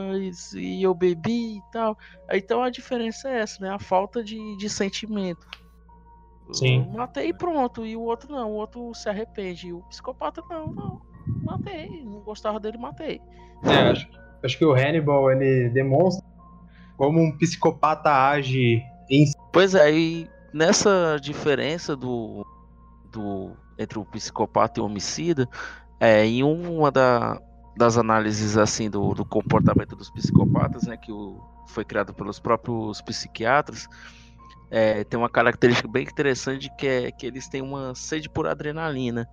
e 0.56 0.84
eu 0.84 0.94
bebi 0.94 1.58
e 1.58 1.62
tal. 1.72 1.98
Então 2.32 2.62
a 2.62 2.70
diferença 2.70 3.30
é 3.30 3.40
essa, 3.40 3.64
né? 3.64 3.70
A 3.74 3.80
falta 3.80 4.24
de, 4.24 4.58
de 4.58 4.70
sentimento. 4.70 5.48
Sim. 6.52 6.86
Eu 6.86 6.98
matei 6.98 7.30
e 7.30 7.34
pronto. 7.34 7.86
E 7.86 7.96
o 7.96 8.02
outro 8.02 8.32
não, 8.32 8.52
o 8.52 8.56
outro 8.56 8.94
se 8.94 9.08
arrepende. 9.10 9.68
E 9.68 9.74
o 9.74 9.82
psicopata 9.84 10.42
não, 10.50 10.74
não. 10.74 11.02
Matei. 11.44 12.04
Não 12.04 12.20
gostava 12.22 12.60
dele, 12.60 12.78
matei. 12.78 13.22
É, 13.64 13.92
acho, 13.92 14.10
acho 14.44 14.58
que 14.58 14.66
o 14.66 14.74
Hannibal 14.74 15.32
ele 15.32 15.70
demonstra 15.70 16.33
como 17.04 17.22
um 17.22 17.38
psicopata 17.38 18.10
age 18.30 18.82
em 19.10 19.26
Pois 19.52 19.76
é, 19.76 19.92
e 19.94 20.30
nessa 20.54 21.18
diferença 21.22 21.98
do, 21.98 22.46
do 23.12 23.52
entre 23.78 24.00
o 24.00 24.06
psicopata 24.06 24.80
e 24.80 24.82
o 24.82 24.86
homicida, 24.86 25.46
é, 26.00 26.26
em 26.26 26.44
uma 26.44 26.90
da, 26.90 27.42
das 27.76 27.98
análises 27.98 28.58
assim 28.58 28.90
do, 28.90 29.14
do, 29.14 29.26
comportamento 29.26 29.98
dos 29.98 30.10
psicopatas, 30.12 30.84
né, 30.84 30.96
que 30.96 31.12
o, 31.12 31.42
foi 31.68 31.84
criado 31.84 32.14
pelos 32.14 32.40
próprios 32.40 33.02
psiquiatras, 33.02 33.86
é, 34.72 35.04
tem 35.04 35.20
uma 35.20 35.30
característica 35.30 35.90
bem 35.90 36.04
interessante 36.04 36.72
que 36.78 36.88
é 36.88 37.12
que 37.12 37.26
eles 37.26 37.50
têm 37.50 37.62
uma 37.62 37.94
sede 37.94 38.30
por 38.30 38.48
adrenalina. 38.48 39.28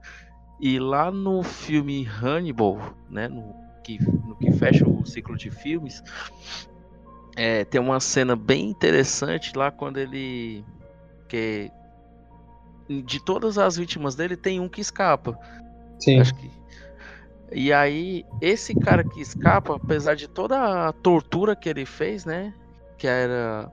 E 0.60 0.80
lá 0.80 1.08
no 1.10 1.44
filme 1.44 2.04
Hannibal, 2.04 2.96
né, 3.08 3.28
no 3.28 3.54
que, 3.84 3.98
no 4.26 4.36
que 4.36 4.50
fecha 4.52 4.86
o 4.88 5.06
ciclo 5.06 5.36
de 5.36 5.50
filmes, 5.50 6.02
é, 7.40 7.64
tem 7.64 7.80
uma 7.80 7.98
cena 8.00 8.36
bem 8.36 8.68
interessante 8.68 9.56
lá 9.56 9.70
quando 9.70 9.96
ele. 9.96 10.62
Que 11.26 11.72
de 13.02 13.24
todas 13.24 13.56
as 13.56 13.78
vítimas 13.78 14.14
dele, 14.14 14.36
tem 14.36 14.60
um 14.60 14.68
que 14.68 14.82
escapa. 14.82 15.38
Sim. 15.98 16.20
Acho 16.20 16.34
que. 16.34 16.50
E 17.50 17.72
aí, 17.72 18.26
esse 18.42 18.74
cara 18.74 19.02
que 19.02 19.22
escapa, 19.22 19.74
apesar 19.74 20.16
de 20.16 20.28
toda 20.28 20.88
a 20.88 20.92
tortura 20.92 21.56
que 21.56 21.66
ele 21.66 21.86
fez, 21.86 22.26
né? 22.26 22.52
Que 22.98 23.06
era. 23.06 23.72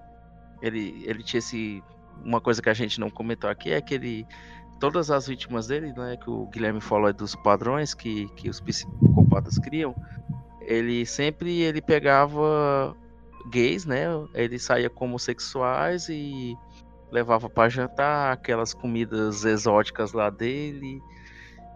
Ele, 0.61 1.03
ele 1.05 1.21
tinha 1.21 1.39
esse 1.39 1.83
uma 2.23 2.39
coisa 2.39 2.61
que 2.61 2.69
a 2.69 2.73
gente 2.73 3.01
não 3.01 3.09
comentou 3.09 3.49
aqui 3.49 3.71
é 3.71 3.81
que 3.81 3.93
ele 3.95 4.25
todas 4.79 5.11
as 5.11 5.27
vítimas 5.27 5.67
dele, 5.67 5.91
né, 5.91 6.17
que 6.17 6.29
o 6.29 6.45
Guilherme 6.47 6.79
falou 6.79 7.09
é 7.09 7.13
dos 7.13 7.35
padrões 7.35 7.93
que, 7.93 8.27
que 8.29 8.49
os 8.49 8.59
psicopatas 8.59 9.59
criam, 9.59 9.93
ele 10.61 11.05
sempre 11.05 11.61
ele 11.61 11.81
pegava 11.81 12.95
gays, 13.49 13.85
né? 13.85 14.05
Ele 14.33 14.59
saía 14.59 14.89
como 14.89 15.11
homossexuais 15.11 16.09
e 16.09 16.55
levava 17.11 17.49
para 17.49 17.69
jantar 17.69 18.33
aquelas 18.33 18.73
comidas 18.73 19.45
exóticas 19.45 20.13
lá 20.13 20.29
dele. 20.29 21.01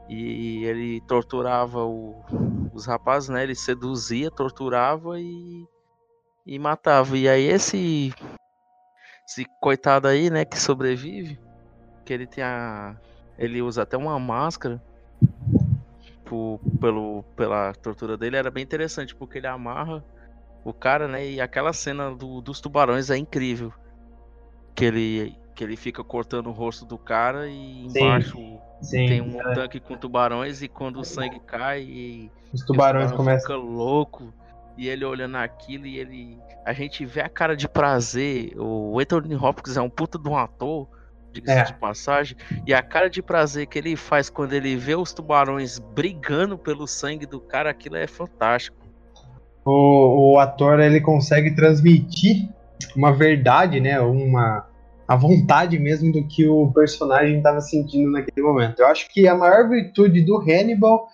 E 0.10 0.66
ele 0.66 1.02
torturava 1.02 1.86
o, 1.86 2.16
os 2.74 2.86
rapazes, 2.86 3.30
né? 3.30 3.44
Ele 3.44 3.56
seduzia, 3.56 4.30
torturava 4.30 5.20
e, 5.20 5.66
e 6.46 6.60
matava. 6.60 7.18
E 7.18 7.30
aí 7.30 7.46
esse 7.46 8.14
esse 9.28 9.46
coitado 9.62 10.10
aí, 10.10 10.30
né, 10.30 10.44
que 10.44 10.60
sobrevive, 10.60 11.40
que 12.04 12.12
ele 12.12 12.28
tem 12.28 12.44
a 12.44 12.98
ele 13.38 13.62
usa 13.62 13.84
até 13.84 13.96
uma 13.96 14.20
máscara 14.20 14.82
por, 16.26 16.60
pelo 16.82 17.24
pela 17.36 17.74
tortura 17.74 18.18
dele, 18.18 18.36
era 18.36 18.52
bem 18.52 18.64
interessante 18.64 19.16
porque 19.16 19.38
ele 19.38 19.48
amarra 19.48 20.04
o 20.64 20.74
cara, 20.74 21.08
né, 21.08 21.28
e 21.28 21.42
aquela 21.42 21.74
cena 21.74 22.14
do, 22.14 22.42
dos 22.42 22.60
tubarões 22.60 23.10
é 23.10 23.18
incrível. 23.18 23.74
Que 24.76 24.86
ele 24.86 25.38
que 25.54 25.64
ele 25.64 25.76
fica 25.76 26.04
cortando 26.04 26.48
o 26.48 26.52
rosto 26.52 26.86
do 26.86 26.98
cara 26.98 27.48
e 27.48 27.86
embaixo 27.86 28.38
sim, 28.38 28.60
sim, 28.82 29.06
tem 29.06 29.22
um 29.22 29.40
é. 29.40 29.54
tanque 29.54 29.82
com 29.82 29.98
tubarões 29.98 30.62
e 30.62 30.68
quando 30.68 31.00
o 31.02 31.04
sangue 31.04 31.42
cai 31.42 31.82
e 31.82 32.32
os 32.54 32.64
tubarões 32.64 33.12
começam 33.12 33.42
fica 33.42 33.56
louco 33.56 34.34
e 34.78 34.88
ele 34.88 35.04
olhando 35.04 35.36
aquilo 35.36 35.86
e 35.86 36.00
ele 36.00 36.40
a 36.66 36.74
gente 36.74 37.06
vê 37.06 37.22
a 37.22 37.30
cara 37.30 37.56
de 37.56 37.68
prazer. 37.68 38.54
O 38.58 39.00
Anthony 39.00 39.36
Hopkins 39.36 39.78
é 39.78 39.82
um 39.82 39.90
puta 39.90 40.18
de 40.18 40.28
um 40.28 40.38
ator, 40.38 40.88
diga-se 41.32 41.60
é. 41.60 41.64
de 41.64 41.74
passagem, 41.74 42.38
e 42.66 42.74
a 42.74 42.82
cara 42.82 43.10
de 43.10 43.22
prazer 43.22 43.68
que 43.68 43.78
ele 43.78 43.96
faz 43.96 44.30
quando 44.30 44.54
ele 44.54 44.76
vê 44.76 44.96
os 44.96 45.14
tubarões 45.14 45.80
brigando 45.80 46.58
pelo 46.58 46.88
sangue 46.88 47.26
do 47.26 47.40
cara, 47.40 47.70
aquilo 47.70 47.96
é 47.96 48.08
fantástico. 48.08 48.81
O, 49.66 50.34
o 50.34 50.40
ator 50.40 50.80
ele 50.80 51.00
consegue 51.00 51.56
transmitir 51.56 52.50
uma 52.96 53.12
verdade, 53.12 53.80
né, 53.80 54.00
uma 54.00 54.68
a 55.08 55.16
vontade 55.16 55.78
mesmo 55.78 56.10
do 56.12 56.26
que 56.26 56.48
o 56.48 56.72
personagem 56.72 57.38
estava 57.38 57.60
sentindo 57.60 58.10
naquele 58.12 58.48
momento. 58.48 58.80
Eu 58.80 58.88
acho 58.88 59.10
que 59.12 59.28
a 59.28 59.36
maior 59.36 59.68
virtude 59.68 60.22
do 60.22 60.38
Hannibal 60.38 61.06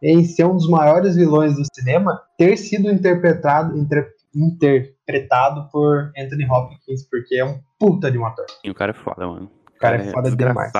em 0.00 0.24
ser 0.24 0.44
um 0.44 0.54
dos 0.54 0.68
maiores 0.68 1.16
vilões 1.16 1.56
do 1.56 1.62
cinema 1.74 2.22
ter 2.38 2.56
sido 2.56 2.90
interpretado 2.90 3.76
inter, 3.76 4.08
interpretado 4.34 5.68
por 5.70 6.12
Anthony 6.16 6.48
Hopkins, 6.48 7.06
porque 7.10 7.36
é 7.36 7.44
um 7.44 7.58
puta 7.78 8.10
de 8.10 8.18
um 8.18 8.24
ator. 8.24 8.46
E 8.64 8.70
o 8.70 8.74
cara 8.74 8.92
é 8.92 8.94
foda, 8.94 9.26
mano. 9.26 9.50
O 9.74 9.78
cara, 9.80 9.96
é, 9.96 10.06
é 10.06 10.10
foda 10.12 10.30
demais. 10.30 10.72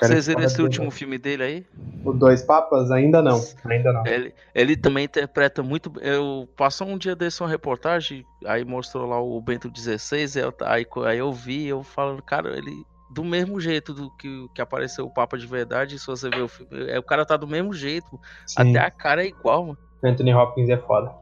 Vocês 0.00 0.26
viram 0.26 0.42
esse 0.42 0.60
último 0.62 0.90
filme 0.90 1.18
dele 1.18 1.42
aí? 1.42 1.66
O 2.04 2.12
Dois 2.12 2.42
Papas? 2.42 2.90
Ainda 2.90 3.20
não, 3.20 3.40
ainda 3.64 3.92
não. 3.92 4.06
Ele, 4.06 4.34
ele 4.54 4.76
também 4.76 5.04
interpreta 5.04 5.62
muito. 5.62 5.92
Eu 6.00 6.48
passou 6.56 6.86
um 6.86 6.96
dia 6.96 7.14
desse 7.14 7.42
uma 7.42 7.48
reportagem, 7.48 8.24
aí 8.46 8.64
mostrou 8.64 9.06
lá 9.06 9.20
o 9.20 9.40
Bento 9.40 9.70
XVI, 9.74 10.40
eu, 10.40 10.54
aí, 10.62 10.86
aí 11.06 11.18
eu 11.18 11.32
vi, 11.32 11.66
eu 11.66 11.82
falando, 11.82 12.22
cara, 12.22 12.56
ele 12.56 12.72
do 13.10 13.24
mesmo 13.24 13.60
jeito 13.60 13.92
do 13.92 14.08
que, 14.16 14.46
que 14.54 14.62
apareceu 14.62 15.04
o 15.04 15.10
Papa 15.12 15.36
de 15.36 15.46
verdade, 15.46 15.98
se 15.98 16.06
você 16.06 16.30
ver 16.30 16.42
o 16.42 16.48
filme, 16.48 16.88
é, 16.88 16.98
o 16.98 17.02
cara 17.02 17.26
tá 17.26 17.36
do 17.36 17.46
mesmo 17.46 17.74
jeito, 17.74 18.18
Sim. 18.46 18.70
até 18.70 18.78
a 18.78 18.90
cara 18.90 19.24
é 19.24 19.26
igual, 19.26 19.66
mano. 19.66 19.78
Anthony 20.02 20.32
Hopkins 20.32 20.68
é 20.70 20.78
foda. 20.78 21.12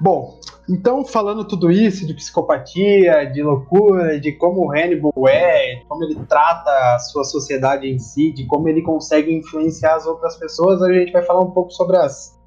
Bom, 0.00 0.38
então 0.68 1.04
falando 1.04 1.44
tudo 1.44 1.70
isso 1.70 2.06
de 2.06 2.14
psicopatia, 2.14 3.24
de 3.24 3.42
loucura, 3.42 4.20
de 4.20 4.32
como 4.32 4.66
o 4.66 4.70
Hannibal 4.70 5.12
é, 5.26 5.76
de 5.76 5.84
como 5.86 6.04
ele 6.04 6.14
trata 6.28 6.70
a 6.94 6.98
sua 7.00 7.24
sociedade 7.24 7.88
em 7.88 7.98
si, 7.98 8.32
de 8.32 8.46
como 8.46 8.68
ele 8.68 8.82
consegue 8.82 9.32
influenciar 9.32 9.96
as 9.96 10.06
outras 10.06 10.36
pessoas, 10.36 10.80
a 10.82 10.92
gente 10.92 11.10
vai 11.10 11.22
falar 11.22 11.40
um 11.40 11.50
pouco 11.50 11.72
sobre 11.72 11.96
as, 11.96 12.38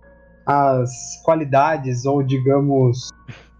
as 0.45 1.21
qualidades 1.23 2.05
ou, 2.05 2.23
digamos, 2.23 3.09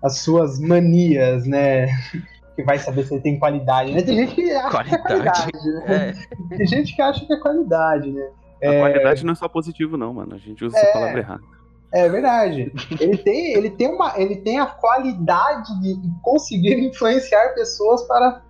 as 0.02 0.20
suas 0.20 0.60
manias, 0.60 1.46
né? 1.46 1.88
Que 2.54 2.64
vai 2.64 2.78
saber 2.78 3.06
se 3.06 3.14
ele 3.14 3.22
tem 3.22 3.40
qualidade, 3.40 3.94
né? 3.94 4.02
Tem 4.02 4.14
gente 4.14 4.36
que 4.36 4.52
acha 4.52 4.70
qualidade. 4.70 4.90
que 4.90 4.96
é 4.96 5.08
qualidade, 5.08 5.72
né? 5.72 6.14
É. 6.52 6.58
Tem 6.58 6.68
gente 6.68 6.94
que 6.94 7.02
acha 7.02 7.26
que 7.26 7.34
é 7.34 7.40
qualidade, 7.40 8.12
né? 8.12 8.30
A 8.62 8.66
é... 8.66 8.80
qualidade 8.80 9.26
não 9.26 9.32
é 9.32 9.36
só 9.36 9.48
positivo, 9.48 9.96
não, 9.96 10.14
mano. 10.14 10.36
A 10.36 10.38
gente 10.38 10.64
usa 10.66 10.78
é... 10.78 10.82
essa 10.82 10.92
palavra 10.92 11.20
errada. 11.20 11.61
É 11.94 12.08
verdade. 12.08 12.72
Ele 13.00 13.18
tem, 13.18 13.54
ele 13.54 13.70
tem, 13.70 13.88
uma, 13.88 14.14
ele 14.18 14.38
tem 14.38 14.60
a 14.60 14.66
qualidade 14.66 15.80
de 15.82 16.00
conseguir 16.22 16.80
influenciar 16.80 17.54
pessoas 17.54 18.04
para 18.04 18.42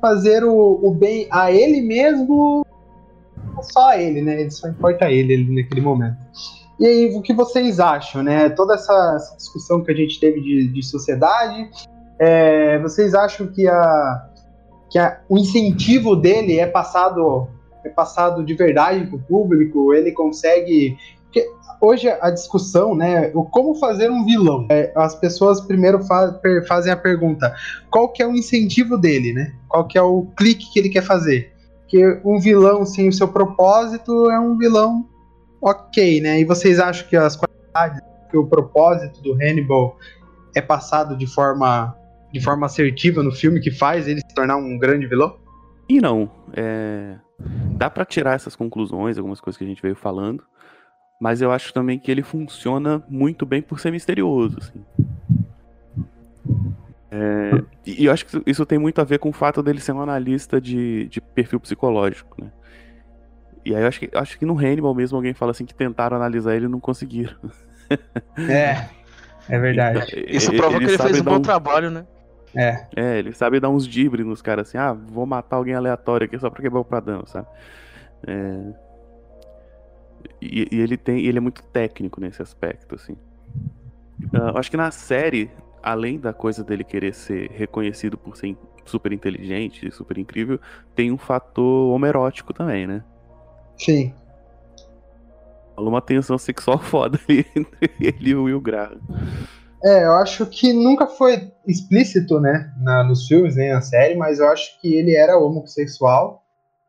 fazer 0.00 0.44
o, 0.44 0.80
o 0.82 0.94
bem 0.94 1.26
a 1.30 1.50
ele 1.50 1.82
mesmo, 1.82 2.64
só 3.60 3.90
a 3.90 3.98
ele, 4.00 4.22
né? 4.22 4.40
Ele 4.40 4.50
só 4.50 4.68
importa 4.68 5.06
a 5.06 5.12
ele, 5.12 5.32
ele 5.32 5.62
naquele 5.62 5.80
momento. 5.80 6.16
E 6.78 6.86
aí, 6.86 7.14
o 7.14 7.20
que 7.20 7.34
vocês 7.34 7.78
acham, 7.78 8.22
né? 8.22 8.48
Toda 8.50 8.74
essa, 8.74 9.14
essa 9.16 9.36
discussão 9.36 9.82
que 9.82 9.90
a 9.90 9.94
gente 9.94 10.18
teve 10.18 10.40
de, 10.40 10.68
de 10.68 10.82
sociedade, 10.82 11.68
é, 12.18 12.78
vocês 12.78 13.14
acham 13.14 13.48
que, 13.48 13.66
a, 13.66 14.28
que 14.88 14.98
a, 14.98 15.20
o 15.28 15.36
incentivo 15.36 16.16
dele 16.16 16.58
é 16.58 16.66
passado 16.66 17.48
é 17.82 17.88
passado 17.88 18.44
de 18.44 18.54
verdade 18.54 19.06
para 19.06 19.16
o 19.16 19.22
público? 19.22 19.92
Ele 19.92 20.12
consegue 20.12 20.96
porque 21.30 21.48
hoje 21.80 22.08
a 22.08 22.28
discussão, 22.28 22.94
né, 22.94 23.30
o 23.34 23.44
como 23.44 23.76
fazer 23.76 24.10
um 24.10 24.24
vilão. 24.26 24.66
É, 24.68 24.92
as 24.96 25.14
pessoas 25.14 25.60
primeiro 25.60 26.02
fa 26.04 26.38
fazem 26.66 26.92
a 26.92 26.96
pergunta: 26.96 27.54
qual 27.88 28.12
que 28.12 28.22
é 28.22 28.26
o 28.26 28.34
incentivo 28.34 28.98
dele, 28.98 29.32
né? 29.32 29.54
Qual 29.68 29.86
que 29.86 29.96
é 29.96 30.02
o 30.02 30.26
clique 30.36 30.70
que 30.72 30.78
ele 30.78 30.88
quer 30.88 31.02
fazer? 31.02 31.52
Que 31.86 32.20
um 32.24 32.38
vilão 32.38 32.84
sem 32.84 33.08
o 33.08 33.12
seu 33.12 33.28
propósito 33.28 34.30
é 34.30 34.38
um 34.38 34.58
vilão 34.58 35.08
ok, 35.62 36.20
né? 36.20 36.40
E 36.40 36.44
vocês 36.44 36.80
acham 36.80 37.06
que 37.08 37.16
as 37.16 37.36
qualidades, 37.36 38.00
que 38.28 38.36
o 38.36 38.46
propósito 38.46 39.22
do 39.22 39.34
Hannibal 39.34 39.96
é 40.54 40.60
passado 40.60 41.16
de 41.16 41.26
forma 41.26 41.96
de 42.32 42.40
forma 42.40 42.66
assertiva 42.66 43.24
no 43.24 43.32
filme 43.32 43.60
que 43.60 43.72
faz 43.72 44.06
ele 44.06 44.20
se 44.20 44.34
tornar 44.34 44.56
um 44.56 44.78
grande 44.78 45.06
vilão? 45.06 45.36
E 45.88 46.00
não, 46.00 46.30
é... 46.52 47.16
dá 47.76 47.90
para 47.90 48.04
tirar 48.04 48.34
essas 48.34 48.54
conclusões, 48.54 49.18
algumas 49.18 49.40
coisas 49.40 49.58
que 49.58 49.64
a 49.64 49.66
gente 49.66 49.82
veio 49.82 49.96
falando 49.96 50.44
mas 51.20 51.42
eu 51.42 51.52
acho 51.52 51.74
também 51.74 51.98
que 51.98 52.10
ele 52.10 52.22
funciona 52.22 53.02
muito 53.06 53.44
bem 53.44 53.60
por 53.60 53.78
ser 53.78 53.90
misterioso, 53.90 54.56
assim. 54.58 54.84
É, 57.10 57.62
e 57.84 58.06
eu 58.06 58.12
acho 58.12 58.24
que 58.24 58.42
isso 58.46 58.64
tem 58.64 58.78
muito 58.78 59.00
a 59.02 59.04
ver 59.04 59.18
com 59.18 59.28
o 59.28 59.32
fato 59.32 59.62
dele 59.62 59.80
ser 59.80 59.92
um 59.92 60.00
analista 60.00 60.58
de, 60.58 61.06
de 61.08 61.20
perfil 61.20 61.60
psicológico, 61.60 62.42
né? 62.42 62.50
E 63.62 63.74
aí 63.74 63.82
eu 63.82 63.88
acho 63.88 64.00
que, 64.00 64.10
acho 64.14 64.38
que 64.38 64.46
no 64.46 64.56
Hannibal 64.56 64.94
mesmo 64.94 65.16
alguém 65.16 65.34
fala 65.34 65.50
assim 65.50 65.66
que 65.66 65.74
tentaram 65.74 66.16
analisar 66.16 66.56
ele 66.56 66.64
e 66.64 66.68
não 66.68 66.80
conseguiram. 66.80 67.36
É, 68.38 68.88
é 69.48 69.58
verdade. 69.58 70.14
Então, 70.16 70.24
isso 70.28 70.52
prova 70.52 70.76
ele 70.76 70.86
que 70.86 70.92
ele 70.92 71.02
fez 71.02 71.20
um 71.20 71.24
bom 71.24 71.34
um... 71.34 71.42
trabalho, 71.42 71.90
né? 71.90 72.06
É. 72.54 72.86
É, 72.94 73.18
ele 73.18 73.32
sabe 73.32 73.58
dar 73.58 73.68
uns 73.68 73.84
dibres 73.84 74.24
nos 74.24 74.40
caras 74.40 74.68
assim, 74.68 74.78
ah, 74.78 74.92
vou 74.92 75.26
matar 75.26 75.56
alguém 75.56 75.74
aleatório 75.74 76.24
aqui 76.24 76.38
só 76.38 76.48
pra 76.48 76.62
quebrar 76.62 76.78
o 76.78 76.84
pradão, 76.84 77.26
sabe? 77.26 77.48
É, 78.28 78.72
e, 80.40 80.68
e, 80.70 80.80
ele 80.80 80.96
tem, 80.96 81.24
ele 81.24 81.38
é 81.38 81.40
muito 81.40 81.62
técnico 81.62 82.20
nesse 82.20 82.42
aspecto, 82.42 82.94
assim. 82.94 83.14
Uh, 84.34 84.56
acho 84.56 84.70
que 84.70 84.76
na 84.76 84.90
série, 84.90 85.50
além 85.82 86.18
da 86.18 86.32
coisa 86.32 86.62
dele 86.62 86.84
querer 86.84 87.14
ser 87.14 87.50
reconhecido 87.50 88.16
por 88.18 88.36
ser 88.36 88.56
super 88.84 89.12
inteligente 89.12 89.86
e 89.86 89.90
super 89.90 90.18
incrível, 90.18 90.60
tem 90.94 91.10
um 91.10 91.18
fator 91.18 91.94
homerótico 91.94 92.52
também, 92.52 92.86
né? 92.86 93.02
Sim. 93.78 94.14
Falou 95.74 95.90
uma 95.90 96.02
tensão 96.02 96.36
sexual 96.36 96.78
foda 96.82 97.18
ali 97.28 97.46
entre 97.56 97.90
ele 98.00 98.30
e 98.30 98.34
o 98.34 98.44
Will 98.44 98.60
Graham. 98.60 99.00
É, 99.82 100.04
eu 100.04 100.12
acho 100.12 100.44
que 100.44 100.74
nunca 100.74 101.06
foi 101.06 101.50
explícito, 101.66 102.38
né, 102.38 102.70
na, 102.82 103.02
nos 103.02 103.26
filmes, 103.26 103.56
nem 103.56 103.72
na 103.72 103.80
série, 103.80 104.14
mas 104.14 104.38
eu 104.38 104.46
acho 104.48 104.78
que 104.78 104.94
ele 104.94 105.16
era 105.16 105.38
homossexual. 105.38 106.44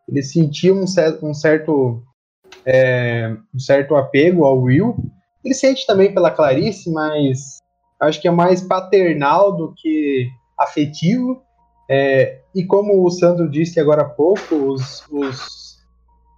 Ele 0.09 0.21
sentia 0.21 0.73
um, 0.73 0.83
um 1.23 1.33
certo 1.33 2.03
é, 2.65 3.35
um 3.53 3.59
certo 3.59 3.95
apego 3.95 4.45
ao 4.45 4.61
Will. 4.61 4.95
Ele 5.43 5.53
sente 5.53 5.85
também 5.85 6.13
pela 6.13 6.31
Clarice, 6.31 6.91
mas 6.91 7.57
acho 7.99 8.21
que 8.21 8.27
é 8.27 8.31
mais 8.31 8.61
paternal 8.61 9.55
do 9.55 9.73
que 9.75 10.29
afetivo. 10.57 11.41
É, 11.89 12.39
e 12.55 12.63
como 12.63 13.05
o 13.05 13.09
Sandro 13.09 13.49
disse 13.49 13.79
agora 13.79 14.03
há 14.03 14.09
pouco, 14.09 14.55
os, 14.55 15.05
os, 15.11 15.79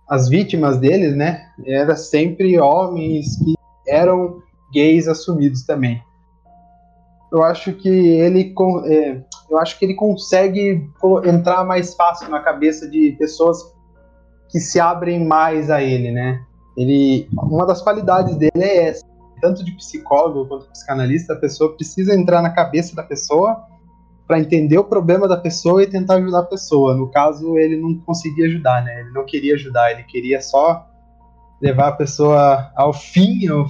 as 0.10 0.30
vítimas 0.30 0.78
deles, 0.78 1.16
né, 1.16 1.46
eram 1.66 1.96
sempre 1.96 2.60
homens 2.60 3.38
que 3.38 3.54
eram 3.88 4.42
gays 4.74 5.08
assumidos 5.08 5.64
também. 5.64 6.02
Eu 7.32 7.44
acho 7.44 7.74
que 7.74 7.90
ele, 7.90 8.54
é, 8.86 9.22
eu 9.50 9.58
acho 9.58 9.78
que 9.78 9.86
ele 9.86 9.96
consegue 9.96 10.88
entrar 11.26 11.64
mais 11.64 11.96
fácil 11.96 12.30
na 12.30 12.40
cabeça 12.40 12.88
de 12.88 13.16
pessoas 13.18 13.74
que 14.54 14.60
se 14.60 14.80
abrem 14.80 15.26
mais 15.26 15.72
a 15.72 15.82
ele, 15.82 16.12
né? 16.12 16.40
Ele, 16.78 17.28
uma 17.34 17.66
das 17.66 17.82
qualidades 17.82 18.36
dele 18.36 18.52
é 18.56 18.90
essa, 18.90 19.04
tanto 19.42 19.66
de 19.66 19.72
psicólogo 19.72 20.46
quanto 20.48 20.66
de 20.66 20.72
psicanalista, 20.72 21.34
a 21.34 21.36
pessoa 21.36 21.76
precisa 21.76 22.14
entrar 22.14 22.40
na 22.40 22.52
cabeça 22.52 22.96
da 22.96 23.02
pessoa 23.02 23.66
para 24.28 24.40
entender 24.40 24.78
o 24.78 24.84
problema 24.84 25.28
da 25.28 25.36
pessoa 25.36 25.82
e 25.82 25.88
tentar 25.88 26.16
ajudar 26.16 26.40
a 26.42 26.46
pessoa. 26.46 26.94
No 26.96 27.10
caso, 27.10 27.58
ele 27.58 27.76
não 27.76 27.96
conseguia 27.96 28.46
ajudar, 28.46 28.84
né? 28.84 29.02
Ele 29.02 29.10
não 29.10 29.26
queria 29.26 29.56
ajudar, 29.56 29.92
ele 29.92 30.04
queria 30.04 30.40
só 30.40 30.86
levar 31.60 31.88
a 31.88 31.94
pessoa 31.94 32.72
ao 32.76 32.94
fim, 32.94 33.48
ao, 33.48 33.66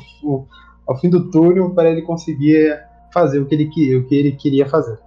ao 0.86 1.00
fim 1.00 1.10
do 1.10 1.32
túnel, 1.32 1.70
para 1.70 1.90
ele 1.90 2.02
conseguir 2.02 2.78
fazer 3.14 3.40
o 3.40 3.46
que 3.46 3.56
ele 3.56 3.70
queria, 3.70 4.00
o 4.00 4.06
que 4.06 4.16
ele 4.16 4.34
queria 4.34 4.68
fazer. 4.68 5.00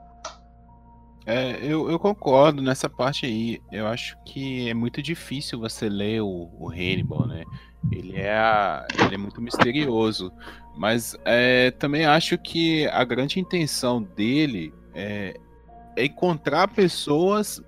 É, 1.27 1.59
eu, 1.61 1.91
eu, 1.91 1.99
concordo 1.99 2.63
nessa 2.63 2.89
parte 2.89 3.27
aí. 3.27 3.61
Eu 3.73 3.89
acho 3.89 4.17
que 4.25 4.71
é 4.71 4.75
muito 4.75 5.03
difícil 5.03 5.59
você 5.59 5.89
ler 5.89 6.23
o, 6.23 6.49
o 6.57 6.71
Hannibal, 6.71 7.27
né? 7.27 7.45
Ele 7.91 8.17
é, 8.17 8.87
ele 9.05 9.17
é 9.17 9.19
muito 9.19 9.41
misterioso. 9.41 10.33
Mas 10.77 11.17
é, 11.25 11.73
também 11.73 12.07
acho 12.07 12.39
que 12.39 12.87
a 12.89 13.03
grande 13.03 13.41
intenção 13.41 14.01
dele 14.01 14.73
é, 14.95 15.35
é 15.97 16.05
encontrar 16.05 16.69
pessoas 16.69 17.61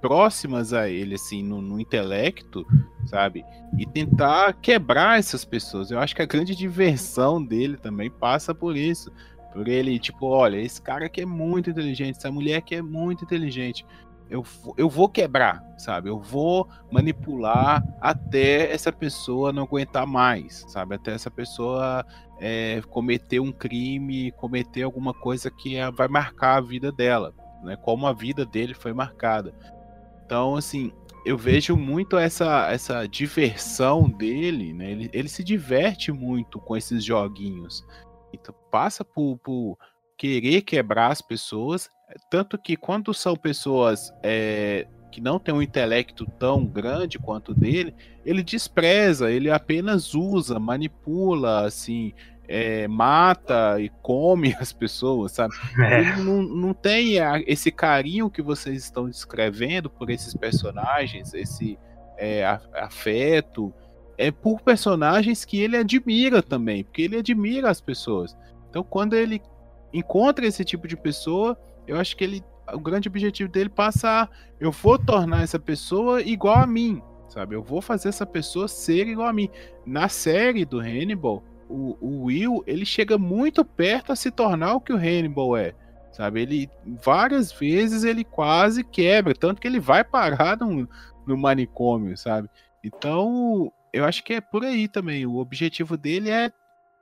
próximas 0.00 0.72
a 0.72 0.88
ele, 0.88 1.16
assim, 1.16 1.42
no, 1.42 1.60
no, 1.60 1.80
intelecto, 1.80 2.66
sabe? 3.06 3.44
E 3.76 3.84
tentar 3.84 4.52
quebrar 4.54 5.18
essas 5.18 5.44
pessoas. 5.44 5.90
Eu 5.90 5.98
acho 5.98 6.14
que 6.14 6.22
a 6.22 6.26
grande 6.26 6.54
diversão 6.54 7.44
dele 7.44 7.76
também 7.76 8.10
passa 8.10 8.54
por 8.54 8.76
isso. 8.76 9.10
Por 9.56 9.68
ele, 9.68 9.98
tipo, 9.98 10.26
olha, 10.26 10.58
esse 10.58 10.82
cara 10.82 11.06
aqui 11.06 11.22
é 11.22 11.24
muito 11.24 11.70
inteligente, 11.70 12.18
essa 12.18 12.30
mulher 12.30 12.56
aqui 12.56 12.74
é 12.74 12.82
muito 12.82 13.24
inteligente. 13.24 13.86
Eu, 14.28 14.44
eu 14.76 14.86
vou 14.86 15.08
quebrar, 15.08 15.64
sabe? 15.78 16.10
Eu 16.10 16.20
vou 16.20 16.68
manipular 16.92 17.82
até 17.98 18.70
essa 18.70 18.92
pessoa 18.92 19.54
não 19.54 19.62
aguentar 19.62 20.06
mais, 20.06 20.66
sabe? 20.68 20.96
Até 20.96 21.14
essa 21.14 21.30
pessoa 21.30 22.04
é, 22.38 22.82
cometer 22.90 23.40
um 23.40 23.50
crime, 23.50 24.30
cometer 24.32 24.82
alguma 24.82 25.14
coisa 25.14 25.50
que 25.50 25.78
vai 25.92 26.06
marcar 26.06 26.56
a 26.56 26.60
vida 26.60 26.92
dela, 26.92 27.32
né? 27.64 27.76
Como 27.76 28.06
a 28.06 28.12
vida 28.12 28.44
dele 28.44 28.74
foi 28.74 28.92
marcada. 28.92 29.54
Então, 30.26 30.54
assim, 30.54 30.92
eu 31.24 31.38
vejo 31.38 31.74
muito 31.76 32.18
essa, 32.18 32.70
essa 32.70 33.06
diversão 33.06 34.06
dele, 34.06 34.74
né? 34.74 34.92
Ele, 34.92 35.10
ele 35.14 35.28
se 35.30 35.42
diverte 35.42 36.12
muito 36.12 36.60
com 36.60 36.76
esses 36.76 37.02
joguinhos. 37.02 37.86
Então, 38.40 38.54
passa 38.70 39.04
por, 39.04 39.38
por 39.38 39.78
querer 40.16 40.62
quebrar 40.62 41.10
as 41.10 41.20
pessoas, 41.20 41.88
tanto 42.30 42.56
que 42.56 42.76
quando 42.76 43.12
são 43.12 43.36
pessoas 43.36 44.12
é, 44.22 44.86
que 45.10 45.20
não 45.20 45.38
têm 45.38 45.54
um 45.54 45.62
intelecto 45.62 46.26
tão 46.38 46.64
grande 46.64 47.18
quanto 47.18 47.52
o 47.52 47.54
dele, 47.54 47.94
ele 48.24 48.42
despreza, 48.42 49.30
ele 49.30 49.50
apenas 49.50 50.14
usa, 50.14 50.58
manipula, 50.58 51.66
assim, 51.66 52.12
é, 52.48 52.86
mata 52.86 53.80
e 53.80 53.88
come 54.02 54.54
as 54.60 54.72
pessoas, 54.72 55.32
sabe? 55.32 55.54
É. 55.78 56.00
Ele 56.00 56.22
não, 56.22 56.42
não 56.42 56.74
tem 56.74 57.18
a, 57.18 57.40
esse 57.46 57.70
carinho 57.70 58.30
que 58.30 58.42
vocês 58.42 58.82
estão 58.82 59.08
descrevendo 59.08 59.90
por 59.90 60.10
esses 60.10 60.34
personagens, 60.34 61.34
esse 61.34 61.78
é, 62.16 62.44
afeto, 62.74 63.74
é 64.18 64.30
por 64.30 64.60
personagens 64.60 65.44
que 65.44 65.60
ele 65.60 65.76
admira 65.76 66.42
também, 66.42 66.84
porque 66.84 67.02
ele 67.02 67.16
admira 67.16 67.70
as 67.70 67.80
pessoas. 67.80 68.36
Então, 68.70 68.82
quando 68.82 69.14
ele 69.14 69.40
encontra 69.92 70.46
esse 70.46 70.64
tipo 70.64 70.88
de 70.88 70.96
pessoa, 70.96 71.56
eu 71.86 71.98
acho 71.98 72.16
que 72.16 72.24
ele, 72.24 72.44
o 72.72 72.80
grande 72.80 73.08
objetivo 73.08 73.50
dele 73.50 73.68
passa 73.68 74.22
a, 74.22 74.28
eu 74.58 74.70
vou 74.70 74.98
tornar 74.98 75.42
essa 75.42 75.58
pessoa 75.58 76.22
igual 76.22 76.58
a 76.58 76.66
mim, 76.66 77.02
sabe? 77.28 77.54
Eu 77.54 77.62
vou 77.62 77.80
fazer 77.80 78.08
essa 78.08 78.26
pessoa 78.26 78.68
ser 78.68 79.06
igual 79.06 79.28
a 79.28 79.32
mim. 79.32 79.48
Na 79.84 80.08
série 80.08 80.64
do 80.64 80.80
Hannibal, 80.80 81.42
o, 81.68 81.96
o 82.00 82.24
Will, 82.24 82.62
ele 82.66 82.84
chega 82.84 83.18
muito 83.18 83.64
perto 83.64 84.12
a 84.12 84.16
se 84.16 84.30
tornar 84.30 84.74
o 84.74 84.80
que 84.80 84.92
o 84.92 84.96
Hannibal 84.96 85.56
é. 85.56 85.74
Sabe, 86.12 86.40
ele 86.40 86.70
várias 87.04 87.52
vezes 87.52 88.02
ele 88.02 88.24
quase 88.24 88.82
quebra, 88.82 89.34
tanto 89.34 89.60
que 89.60 89.68
ele 89.68 89.78
vai 89.78 90.02
parar 90.02 90.56
no, 90.56 90.88
no 91.26 91.36
manicômio, 91.36 92.16
sabe? 92.16 92.48
Então, 92.82 93.70
eu 93.96 94.04
acho 94.04 94.22
que 94.22 94.34
é 94.34 94.40
por 94.40 94.64
aí 94.64 94.88
também. 94.88 95.26
O 95.26 95.36
objetivo 95.36 95.96
dele 95.96 96.30
é 96.30 96.50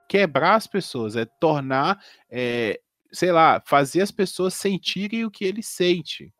quebrar 0.07 0.55
as 0.55 0.67
pessoas, 0.67 1.15
é 1.15 1.25
tornar, 1.25 1.99
é, 2.29 2.79
sei 3.11 3.31
lá, 3.31 3.61
fazer 3.65 4.01
as 4.01 4.11
pessoas 4.11 4.53
sentirem 4.53 5.25
o 5.25 5.31
que 5.31 5.45
ele 5.45 5.63
sente. 5.63 6.31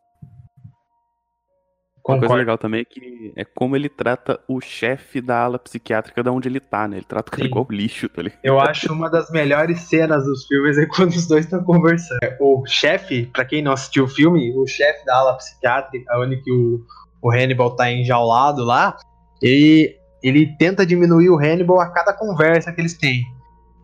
Uma 2.08 2.20
coisa 2.20 2.36
legal 2.36 2.56
também 2.56 2.82
é 2.82 2.86
que 2.86 3.34
é 3.36 3.44
como 3.44 3.76
ele 3.76 3.90
trata 3.90 4.40
o 4.48 4.62
chefe 4.62 5.20
da 5.20 5.40
ala 5.40 5.58
psiquiátrica 5.58 6.22
de 6.22 6.30
onde 6.30 6.48
ele 6.48 6.60
tá, 6.60 6.88
né? 6.88 6.98
Ele 6.98 7.06
trata 7.06 7.30
o 7.30 7.32
cara 7.32 7.48
igual 7.48 7.66
lixo, 7.68 8.08
tá 8.08 8.22
ligado? 8.22 8.40
Eu 8.44 8.60
acho 8.60 8.94
uma 8.94 9.10
das 9.10 9.32
melhores 9.32 9.82
cenas 9.82 10.24
dos 10.24 10.46
filmes 10.46 10.78
é 10.78 10.86
quando 10.96 11.10
os 11.10 11.28
dois 11.28 11.46
estão 11.46 11.64
conversando. 11.64 12.20
O 12.40 12.64
chefe, 12.68 13.26
para 13.34 13.44
quem 13.44 13.64
não 13.64 13.72
assistiu 13.72 14.04
o 14.04 14.08
filme, 14.08 14.56
o 14.56 14.68
chefe 14.68 15.04
da 15.04 15.18
ala 15.18 15.36
psiquiátrica, 15.38 16.16
onde 16.20 16.38
que 16.44 16.52
o, 16.52 16.86
o 17.24 17.32
Hannibal 17.32 17.76
tá 17.76 17.92
enjaulado 17.92 18.64
lá, 18.64 18.96
ele, 19.42 19.98
ele 20.28 20.56
tenta 20.58 20.86
diminuir 20.86 21.30
o 21.30 21.38
Hannibal 21.38 21.80
a 21.80 21.90
cada 21.92 22.12
conversa 22.12 22.72
que 22.72 22.82
eles 22.82 22.98
têm. 22.98 23.24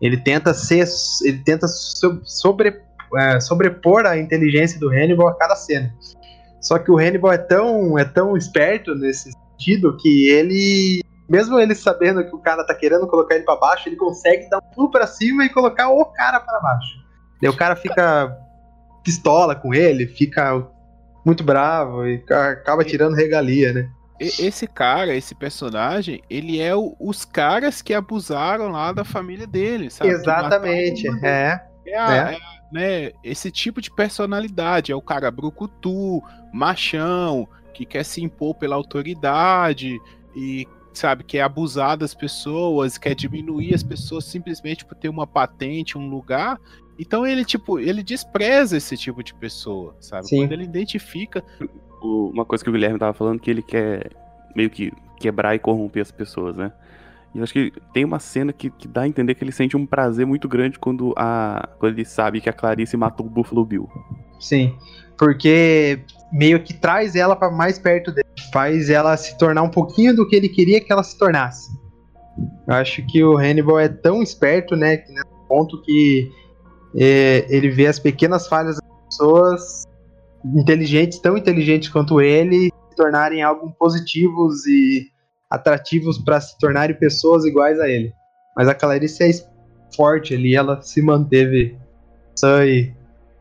Ele 0.00 0.16
tenta 0.16 0.52
ser. 0.52 0.84
Ele 1.24 1.38
tenta 1.38 1.68
sobre, 1.68 2.82
é, 3.16 3.38
sobrepor 3.38 4.04
a 4.06 4.18
inteligência 4.18 4.80
do 4.80 4.90
Hannibal 4.90 5.28
a 5.28 5.36
cada 5.36 5.54
cena. 5.54 5.94
Só 6.60 6.78
que 6.78 6.90
o 6.90 6.98
Hannibal 6.98 7.32
é 7.32 7.38
tão, 7.38 7.96
é 7.96 8.04
tão 8.04 8.36
esperto 8.36 8.94
nesse 8.94 9.30
sentido 9.32 9.96
que 9.96 10.28
ele, 10.30 11.00
mesmo 11.28 11.58
ele 11.60 11.76
sabendo 11.76 12.24
que 12.24 12.34
o 12.34 12.40
cara 12.40 12.64
tá 12.64 12.74
querendo 12.74 13.06
colocar 13.06 13.36
ele 13.36 13.44
para 13.44 13.56
baixo, 13.56 13.88
ele 13.88 13.96
consegue 13.96 14.50
dar 14.50 14.58
um 14.58 14.74
pulo 14.74 14.90
para 14.90 15.06
cima 15.06 15.44
e 15.44 15.48
colocar 15.48 15.90
o 15.90 16.04
cara 16.06 16.40
para 16.40 16.58
baixo. 16.58 17.02
Daí 17.40 17.50
o 17.50 17.56
cara 17.56 17.76
fica 17.76 18.36
pistola 19.04 19.54
com 19.54 19.72
ele, 19.72 20.06
fica 20.06 20.66
muito 21.24 21.44
bravo 21.44 22.04
e 22.06 22.24
acaba 22.28 22.84
tirando 22.84 23.14
regalia, 23.14 23.72
né? 23.72 23.88
Esse 24.22 24.66
cara, 24.66 25.14
esse 25.14 25.34
personagem, 25.34 26.22
ele 26.28 26.60
é 26.60 26.74
o, 26.74 26.96
os 26.98 27.24
caras 27.24 27.82
que 27.82 27.94
abusaram 27.94 28.68
lá 28.68 28.92
da 28.92 29.04
família 29.04 29.46
dele, 29.46 29.90
sabe? 29.90 30.10
Exatamente, 30.10 31.06
é. 31.24 31.60
É, 31.86 31.98
a, 31.98 32.14
é. 32.14 32.34
é 32.34 32.38
né, 32.72 33.12
esse 33.22 33.50
tipo 33.50 33.80
de 33.80 33.90
personalidade. 33.90 34.90
É 34.90 34.96
o 34.96 35.02
cara 35.02 35.30
brucutu, 35.30 36.22
machão, 36.52 37.46
que 37.74 37.84
quer 37.84 38.04
se 38.04 38.22
impor 38.22 38.54
pela 38.54 38.74
autoridade 38.76 40.00
e, 40.34 40.66
sabe, 40.92 41.22
quer 41.22 41.42
abusar 41.42 41.96
das 41.96 42.14
pessoas, 42.14 42.96
quer 42.96 43.14
diminuir 43.14 43.74
as 43.74 43.82
pessoas 43.82 44.24
simplesmente 44.24 44.84
por 44.84 44.94
ter 44.94 45.08
uma 45.08 45.26
patente, 45.26 45.98
um 45.98 46.08
lugar. 46.08 46.58
Então 46.98 47.26
ele, 47.26 47.44
tipo, 47.44 47.78
ele 47.78 48.02
despreza 48.02 48.76
esse 48.76 48.96
tipo 48.96 49.22
de 49.22 49.34
pessoa, 49.34 49.96
sabe? 50.00 50.28
Sim. 50.28 50.38
Quando 50.38 50.52
ele 50.52 50.64
identifica. 50.64 51.44
Uma 52.02 52.44
coisa 52.44 52.62
que 52.64 52.70
o 52.70 52.72
Guilherme 52.72 52.98
tava 52.98 53.12
falando, 53.12 53.40
que 53.40 53.50
ele 53.50 53.62
quer 53.62 54.10
meio 54.54 54.68
que 54.68 54.92
quebrar 55.18 55.54
e 55.54 55.58
corromper 55.58 56.02
as 56.02 56.10
pessoas, 56.10 56.56
né? 56.56 56.72
E 57.34 57.38
eu 57.38 57.44
acho 57.44 57.52
que 57.52 57.72
tem 57.92 58.04
uma 58.04 58.18
cena 58.18 58.52
que, 58.52 58.68
que 58.68 58.86
dá 58.86 59.02
a 59.02 59.08
entender 59.08 59.34
que 59.34 59.42
ele 59.42 59.52
sente 59.52 59.76
um 59.76 59.86
prazer 59.86 60.26
muito 60.26 60.48
grande 60.48 60.78
quando, 60.78 61.14
a, 61.16 61.68
quando 61.78 61.94
ele 61.94 62.04
sabe 62.04 62.40
que 62.40 62.48
a 62.48 62.52
Clarice 62.52 62.96
matou 62.96 63.26
o 63.26 63.30
Buffalo 63.30 63.64
Bill. 63.64 63.88
Sim, 64.38 64.74
porque 65.16 66.00
meio 66.32 66.62
que 66.62 66.74
traz 66.74 67.16
ela 67.16 67.34
para 67.34 67.50
mais 67.50 67.78
perto 67.78 68.12
dele, 68.12 68.26
faz 68.52 68.90
ela 68.90 69.16
se 69.16 69.38
tornar 69.38 69.62
um 69.62 69.70
pouquinho 69.70 70.14
do 70.14 70.28
que 70.28 70.36
ele 70.36 70.48
queria 70.48 70.80
que 70.80 70.92
ela 70.92 71.02
se 71.02 71.16
tornasse. 71.18 71.70
Eu 72.66 72.74
acho 72.74 73.06
que 73.06 73.22
o 73.22 73.36
Hannibal 73.36 73.78
é 73.78 73.88
tão 73.88 74.22
esperto, 74.22 74.76
né, 74.76 74.98
que 74.98 75.12
nesse 75.12 75.46
ponto 75.48 75.80
que 75.82 76.30
é, 76.96 77.46
ele 77.48 77.70
vê 77.70 77.86
as 77.86 77.98
pequenas 77.98 78.46
falhas 78.46 78.76
das 78.76 79.06
pessoas 79.06 79.84
inteligentes, 80.44 81.18
tão 81.18 81.36
inteligentes 81.36 81.88
quanto 81.88 82.20
ele, 82.20 82.70
se 82.90 82.96
tornarem 82.96 83.42
algo 83.42 83.74
positivos 83.78 84.66
e 84.66 85.10
atrativos 85.50 86.18
para 86.18 86.40
se 86.40 86.58
tornarem 86.58 86.96
pessoas 86.96 87.44
iguais 87.44 87.78
a 87.80 87.88
ele. 87.88 88.12
Mas 88.56 88.68
a 88.68 88.74
Clarice 88.74 89.22
é 89.22 89.30
forte 89.94 90.34
ali, 90.34 90.54
ela 90.54 90.80
se 90.82 91.02
manteve 91.02 91.76
sã 92.34 92.64
e 92.64 92.94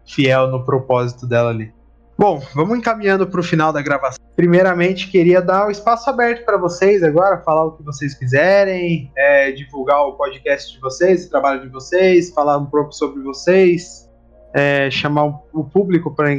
fiel 0.06 0.47
no 0.47 0.64
propósito 0.66 1.26
dela 1.26 1.49
ali. 1.49 1.74
Bom, 2.18 2.39
vamos 2.54 2.78
encaminhando 2.78 3.26
para 3.26 3.39
o 3.39 3.43
final 3.43 3.74
da 3.74 3.82
gravação. 3.82 4.20
Primeiramente, 4.36 5.10
queria 5.10 5.41
dar 5.41 5.68
o 5.68 5.72
espaço 5.72 6.10
aberto 6.10 6.45
para 6.45 6.58
vocês 6.58 7.02
agora, 7.02 7.41
falar 7.41 7.66
o 7.66 7.72
que 7.72 7.84
vocês 7.84 8.14
quiserem, 8.14 9.12
é, 9.18 9.52
divulgar 9.52 10.02
o 10.06 10.14
podcast 10.14 10.72
de 10.74 10.80
vocês, 10.80 11.26
o 11.26 11.30
trabalho 11.30 11.62
de 11.62 11.70
vocês, 11.70 12.30
falar 12.32 12.58
um 12.58 12.66
pouco 12.66 12.91
sobre 12.91 13.24
vocês, 13.24 14.10
é, 14.54 14.91
chamar 14.91 15.41
o 15.52 15.64
público 15.64 16.14
para 16.14 16.32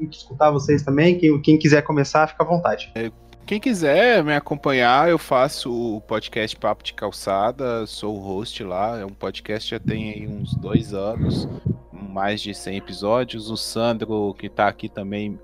escutar 0.00 0.50
vocês 0.50 0.82
também. 0.82 1.18
Quem, 1.18 1.40
quem 1.40 1.58
quiser 1.58 1.82
começar, 1.82 2.26
fica 2.26 2.42
à 2.42 2.46
vontade. 2.46 2.90
É, 2.94 3.10
quem 3.46 3.60
quiser 3.60 4.24
me 4.24 4.34
acompanhar, 4.34 5.08
eu 5.08 5.18
faço 5.18 5.72
o 5.72 6.00
podcast 6.00 6.56
Papo 6.56 6.82
de 6.82 6.92
Calçada, 6.92 7.86
sou 7.86 8.16
o 8.16 8.20
host 8.20 8.64
lá. 8.64 8.98
É 8.98 9.04
um 9.04 9.10
podcast 9.10 9.68
que 9.68 9.76
já 9.76 9.80
tem 9.80 10.10
aí 10.10 10.26
uns 10.26 10.56
dois 10.56 10.92
anos, 10.92 11.48
mais 11.92 12.40
de 12.40 12.52
100 12.52 12.78
episódios. 12.78 13.48
O 13.48 13.56
Sandro, 13.56 14.34
que 14.34 14.46
está 14.46 14.66
aqui 14.66 14.88
também, 14.88 15.38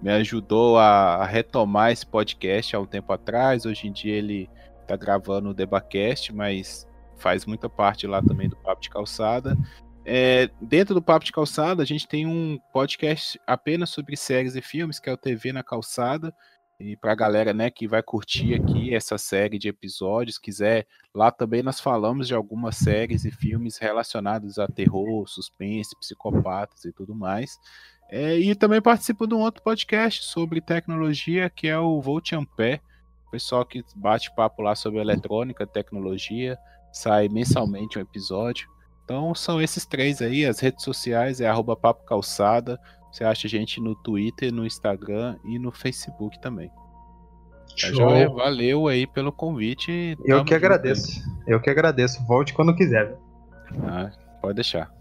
me 0.00 0.10
ajudou 0.12 0.78
a, 0.78 1.26
retomar 1.26 1.90
esse 1.90 2.06
podcast 2.06 2.76
há 2.76 2.80
um 2.80 2.86
tempo 2.86 3.12
atrás. 3.12 3.66
Hoje 3.66 3.88
em 3.88 3.92
dia 3.92 4.14
ele 4.14 4.48
está 4.82 4.96
gravando 4.96 5.50
o 5.50 5.54
Debacast, 5.54 6.32
mas 6.32 6.86
faz 7.16 7.44
muita 7.44 7.68
parte 7.68 8.06
lá 8.06 8.22
também 8.22 8.48
do 8.48 8.56
Papo 8.56 8.80
de 8.80 8.88
Calçada. 8.88 9.58
É, 10.10 10.48
dentro 10.58 10.94
do 10.94 11.02
Papo 11.02 11.26
de 11.26 11.30
Calçada, 11.30 11.82
a 11.82 11.86
gente 11.86 12.08
tem 12.08 12.26
um 12.26 12.58
podcast 12.72 13.38
apenas 13.46 13.90
sobre 13.90 14.16
séries 14.16 14.56
e 14.56 14.62
filmes, 14.62 14.98
que 14.98 15.10
é 15.10 15.12
o 15.12 15.18
TV 15.18 15.52
na 15.52 15.62
Calçada. 15.62 16.34
E 16.80 16.96
para 16.96 17.12
a 17.12 17.14
galera 17.14 17.52
né, 17.52 17.70
que 17.70 17.86
vai 17.86 18.02
curtir 18.02 18.54
aqui 18.54 18.94
essa 18.94 19.18
série 19.18 19.58
de 19.58 19.68
episódios, 19.68 20.38
quiser, 20.38 20.86
lá 21.14 21.30
também 21.30 21.62
nós 21.62 21.78
falamos 21.78 22.26
de 22.26 22.34
algumas 22.34 22.76
séries 22.76 23.26
e 23.26 23.30
filmes 23.30 23.76
relacionados 23.76 24.58
a 24.58 24.66
terror, 24.66 25.28
suspense, 25.28 25.94
psicopatas 26.00 26.86
e 26.86 26.92
tudo 26.92 27.14
mais. 27.14 27.58
É, 28.08 28.38
e 28.38 28.54
também 28.54 28.80
participo 28.80 29.26
de 29.26 29.34
um 29.34 29.40
outro 29.40 29.62
podcast 29.62 30.24
sobre 30.24 30.62
tecnologia, 30.62 31.50
que 31.50 31.68
é 31.68 31.78
o 31.78 32.00
Volt 32.00 32.32
Ampere. 32.32 32.80
Pessoal 33.30 33.66
que 33.66 33.84
bate 33.94 34.34
papo 34.34 34.62
lá 34.62 34.74
sobre 34.74 35.00
eletrônica, 35.00 35.66
tecnologia, 35.66 36.56
sai 36.90 37.28
mensalmente 37.28 37.98
um 37.98 38.02
episódio. 38.02 38.77
Então 39.08 39.34
são 39.34 39.58
esses 39.58 39.86
três 39.86 40.20
aí, 40.20 40.44
as 40.44 40.60
redes 40.60 40.84
sociais 40.84 41.40
é 41.40 41.48
arroba 41.48 41.74
Papo 41.74 42.04
Calçada, 42.04 42.78
você 43.10 43.24
acha 43.24 43.46
a 43.46 43.50
gente 43.50 43.80
no 43.80 43.94
Twitter, 43.94 44.52
no 44.52 44.66
Instagram 44.66 45.38
e 45.46 45.58
no 45.58 45.72
Facebook 45.72 46.38
também. 46.42 46.70
Joia, 47.74 48.28
valeu 48.28 48.86
aí 48.86 49.06
pelo 49.06 49.32
convite. 49.32 50.14
Eu 50.26 50.44
que 50.44 50.52
agradeço. 50.52 51.22
Eu 51.46 51.58
que 51.58 51.70
agradeço. 51.70 52.22
Volte 52.26 52.52
quando 52.52 52.76
quiser. 52.76 53.16
Ah, 53.82 54.10
pode 54.42 54.56
deixar. 54.56 54.92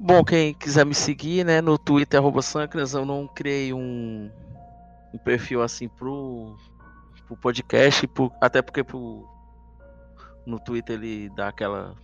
Bom, 0.00 0.24
quem 0.24 0.54
quiser 0.54 0.86
me 0.86 0.94
seguir, 0.94 1.44
né, 1.44 1.60
no 1.60 1.76
Twitter, 1.76 2.18
arroba 2.18 2.40
Sancras, 2.40 2.94
eu 2.94 3.04
não 3.04 3.28
criei 3.28 3.70
um, 3.70 4.30
um 5.12 5.18
perfil 5.18 5.60
assim 5.60 5.88
pro, 5.88 6.56
pro 7.26 7.36
podcast, 7.36 8.06
pro, 8.06 8.32
até 8.40 8.62
porque 8.62 8.82
pro, 8.82 9.28
no 10.46 10.58
Twitter 10.58 10.94
ele 10.94 11.28
dá 11.36 11.48
aquela 11.48 11.94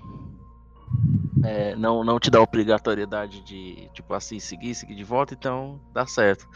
é, 1.45 1.75
não, 1.77 2.05
não 2.05 2.19
te 2.19 2.31
dá 2.31 2.41
obrigatoriedade 2.41 3.43
de, 3.43 3.89
tipo 3.93 4.15
assim, 4.15 4.39
seguir, 4.39 4.75
seguir 4.75 4.95
de 4.95 5.05
volta, 5.05 5.35
então 5.35 5.81
dá 5.93 6.07
certo. 6.07 6.49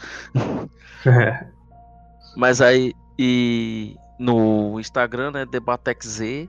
É. 1.05 1.47
Mas 2.35 2.61
aí, 2.61 2.93
e 3.17 3.95
no 4.19 4.79
Instagram, 4.79 5.31
né, 5.31 5.45
DebateXZ, 5.45 6.47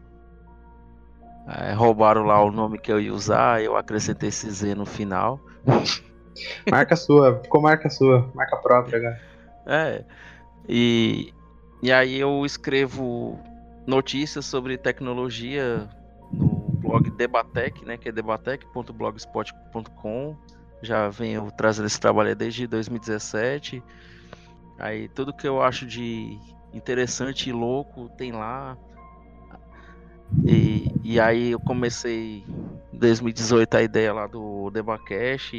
é, 1.49 1.73
roubaram 1.73 2.25
lá 2.25 2.43
o 2.43 2.53
nome 2.53 2.79
que 2.79 2.93
eu 2.93 3.01
ia 3.01 3.13
usar, 3.13 3.63
eu 3.63 3.77
acrescentei 3.77 4.29
esse 4.29 4.51
Z 4.51 4.75
no 4.75 4.85
final. 4.85 5.41
Marca 6.71 6.95
sua, 6.95 7.41
ficou 7.43 7.61
marca 7.61 7.91
sua, 7.91 8.31
marca 8.33 8.57
própria, 8.59 9.01
cara. 9.01 9.21
É. 9.67 10.05
E, 10.69 11.35
e 11.83 11.91
aí 11.91 12.21
eu 12.21 12.47
escrevo 12.47 13.37
notícias 13.85 14.47
sobre 14.47 14.79
tecnologia 14.79 15.89
blog 16.79 17.11
Debatec, 17.11 17.85
né, 17.85 17.97
que 17.97 18.09
é 18.09 18.13
debatec.blogspot.com. 18.13 20.37
Já 20.81 21.09
venho 21.09 21.51
trazendo 21.57 21.87
esse 21.87 22.01
trabalho 22.01 22.37
desde 22.37 22.65
2017. 22.67 23.83
Aí 24.79 25.09
tudo 25.09 25.35
que 25.35 25.49
eu 25.49 25.61
acho 25.61 25.85
de 25.87 26.39
interessante 26.73 27.51
e 27.51 27.53
louco 27.53 28.09
tem 28.17 28.33
lá. 28.33 28.77
E, 30.45 30.93
e 31.03 31.19
aí 31.19 31.51
eu 31.51 31.61
comecei 31.61 32.45
em 32.93 32.99
2018 32.99 33.77
a 33.77 33.83
ideia 33.83 34.13
lá 34.13 34.27
do 34.27 34.71
Debacast. 34.71 35.57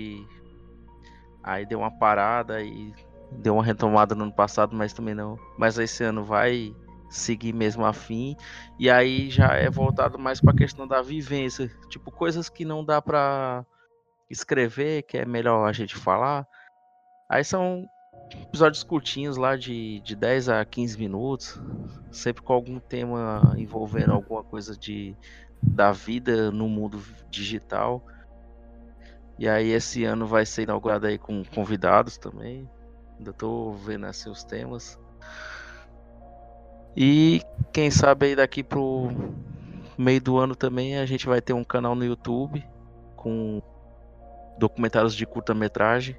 Aí 1.44 1.66
deu 1.66 1.80
uma 1.80 1.92
parada 1.92 2.62
e 2.62 2.94
deu 3.32 3.56
uma 3.56 3.64
retomada 3.64 4.16
no 4.16 4.24
ano 4.24 4.34
passado, 4.34 4.76
mas 4.76 4.94
também 4.94 5.16
não. 5.16 5.38
Mas 5.58 5.78
esse 5.78 6.04
ano 6.04 6.24
vai 6.24 6.74
seguir 7.10 7.54
mesmo 7.54 7.86
afim. 7.86 8.36
E 8.78 8.90
aí 8.90 9.30
já 9.30 9.54
é 9.54 9.70
voltado 9.70 10.18
mais 10.18 10.40
para 10.40 10.52
a 10.52 10.58
questão 10.58 10.88
da 10.88 11.02
vivência, 11.02 11.70
tipo 11.90 12.12
coisas 12.12 12.50
que 12.50 12.64
não 12.64 12.84
dá 12.84 13.02
para 13.02 13.66
escrever, 14.30 15.04
que 15.04 15.18
é 15.18 15.26
melhor 15.26 15.68
a 15.68 15.74
gente 15.74 15.96
falar. 15.96 16.48
Aí 17.30 17.44
são 17.44 17.88
episódios 18.32 18.84
curtinhos 18.84 19.38
lá 19.38 19.56
de, 19.56 20.00
de 20.02 20.16
10 20.16 20.50
a 20.50 20.66
15 20.66 20.98
minutos, 20.98 21.62
sempre 22.12 22.44
com 22.44 22.54
algum 22.54 22.80
tema 22.80 23.54
envolvendo 23.58 24.14
alguma 24.14 24.44
coisa 24.44 24.78
de 24.78 25.16
da 25.62 25.92
vida 25.92 26.52
no 26.52 26.70
mundo 26.70 27.04
digital. 27.30 28.06
E 29.38 29.48
aí 29.48 29.72
esse 29.72 30.04
ano 30.04 30.26
vai 30.26 30.46
ser 30.46 30.64
inaugurado 30.64 31.08
aí 31.08 31.18
com 31.18 31.44
convidados 31.44 32.18
também. 32.18 32.70
Ainda 33.18 33.34
tô 33.34 33.72
vendo 33.74 34.06
assim 34.06 34.30
os 34.30 34.44
temas. 34.44 35.00
E 36.96 37.42
quem 37.72 37.92
sabe 37.92 38.28
aí 38.28 38.36
daqui 38.36 38.64
pro 38.64 39.10
meio 39.98 40.22
do 40.22 40.38
ano 40.38 40.56
também 40.56 40.98
a 40.98 41.06
gente 41.06 41.26
vai 41.26 41.42
ter 41.42 41.54
um 41.54 41.64
canal 41.64 41.96
no 41.96 42.06
YouTube 42.06 42.64
com 43.16 43.62
documentários 44.58 45.14
de 45.14 45.26
curta-metragem 45.26 46.16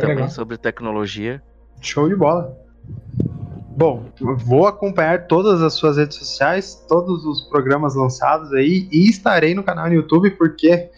também 0.00 0.28
sobre 0.28 0.56
tecnologia. 0.56 1.42
Show 1.80 2.08
de 2.08 2.16
bola. 2.16 2.56
Bom, 3.76 4.06
vou 4.18 4.66
acompanhar 4.66 5.26
todas 5.26 5.60
as 5.60 5.74
suas 5.74 5.98
redes 5.98 6.16
sociais, 6.16 6.74
todos 6.88 7.24
os 7.26 7.42
programas 7.42 7.94
lançados 7.94 8.52
aí 8.52 8.88
e 8.90 9.08
estarei 9.08 9.54
no 9.54 9.62
canal 9.62 9.86
no 9.86 9.94
YouTube 9.94 10.30
porque 10.32 10.90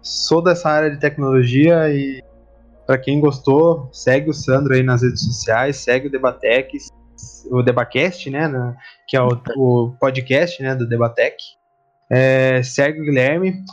sou 0.00 0.40
dessa 0.40 0.68
área 0.70 0.90
de 0.90 1.00
tecnologia 1.00 1.88
e 1.90 2.22
para 2.86 2.98
quem 2.98 3.20
gostou, 3.20 3.88
segue 3.92 4.30
o 4.30 4.34
Sandro 4.34 4.74
aí 4.74 4.82
nas 4.82 5.02
redes 5.02 5.24
sociais, 5.24 5.76
segue 5.76 6.08
o 6.08 6.10
Debatec, 6.10 6.76
o 7.50 7.62
Debacast, 7.62 8.30
né, 8.30 8.48
né, 8.48 8.76
que 9.08 9.16
é 9.16 9.22
o, 9.22 9.40
o, 9.56 9.96
podcast, 9.98 10.62
né, 10.62 10.74
do 10.74 10.88
Debatec. 10.88 11.36
É, 12.10 12.62
segue 12.62 13.00
o 13.00 13.04
Guilherme. 13.04 13.64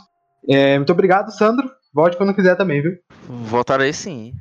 É, 0.48 0.76
muito 0.76 0.92
obrigado, 0.92 1.30
Sandro. 1.30 1.70
Volte 1.92 2.16
quando 2.16 2.34
quiser 2.34 2.56
também, 2.56 2.80
viu? 2.80 2.96
Voltarei 3.26 3.92
sim. 3.92 4.32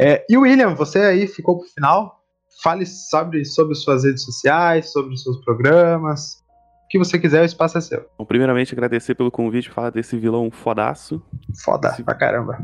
É, 0.00 0.24
e 0.28 0.36
William, 0.36 0.74
você 0.74 1.00
aí 1.00 1.26
ficou 1.26 1.58
pro 1.58 1.68
final. 1.68 2.20
Fale 2.62 2.86
sobre, 2.86 3.44
sobre 3.44 3.74
suas 3.74 4.04
redes 4.04 4.24
sociais, 4.24 4.92
sobre 4.92 5.14
os 5.14 5.22
seus 5.22 5.44
programas. 5.44 6.44
O 6.84 6.88
que 6.88 6.98
você 6.98 7.18
quiser, 7.18 7.42
o 7.42 7.44
espaço 7.44 7.76
é 7.78 7.80
seu. 7.80 8.08
Bom, 8.16 8.24
primeiramente, 8.24 8.72
agradecer 8.72 9.16
pelo 9.16 9.30
convite 9.30 9.70
falar 9.70 9.90
desse 9.90 10.16
vilão 10.16 10.50
fodaço. 10.50 11.20
Foda 11.64 11.92
se, 11.94 12.04
pra 12.04 12.14
caramba. 12.14 12.58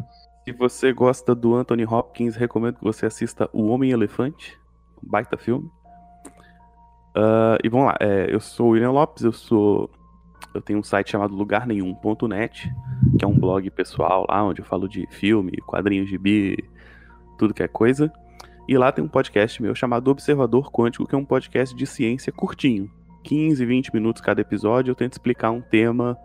Se 0.44 0.52
você 0.52 0.92
gosta 0.92 1.34
do 1.34 1.56
Anthony 1.56 1.84
Hopkins, 1.84 2.36
recomendo 2.36 2.76
que 2.76 2.84
você 2.84 3.06
assista 3.06 3.50
O 3.52 3.66
Homem 3.66 3.90
Elefante. 3.90 4.56
baita 5.02 5.36
filme. 5.36 5.68
Uh, 7.16 7.58
e 7.64 7.68
vamos 7.68 7.86
lá, 7.86 7.96
é, 8.00 8.32
eu 8.32 8.40
sou 8.40 8.68
o 8.68 8.70
William 8.70 8.92
Lopes, 8.92 9.24
eu 9.24 9.32
sou. 9.32 9.90
Eu 10.52 10.60
tenho 10.60 10.78
um 10.78 10.82
site 10.82 11.10
chamado 11.10 11.34
lugarnenhum.net, 11.34 12.72
que 13.18 13.24
é 13.24 13.28
um 13.28 13.38
blog 13.38 13.70
pessoal 13.70 14.26
lá 14.28 14.42
onde 14.42 14.60
eu 14.60 14.64
falo 14.64 14.88
de 14.88 15.06
filme, 15.08 15.52
quadrinhos 15.64 16.08
de 16.08 16.18
bi, 16.18 16.56
tudo 17.38 17.54
que 17.54 17.62
é 17.62 17.68
coisa. 17.68 18.12
E 18.66 18.76
lá 18.76 18.90
tem 18.90 19.04
um 19.04 19.08
podcast 19.08 19.62
meu 19.62 19.74
chamado 19.74 20.08
Observador 20.10 20.70
Quântico, 20.72 21.06
que 21.06 21.14
é 21.14 21.18
um 21.18 21.24
podcast 21.24 21.74
de 21.74 21.86
ciência 21.86 22.32
curtinho. 22.32 22.90
15, 23.22 23.64
20 23.64 23.94
minutos 23.94 24.22
cada 24.22 24.40
episódio, 24.40 24.90
eu 24.90 24.94
tento 24.94 25.12
explicar 25.12 25.50
um 25.50 25.60
tema 25.60 26.16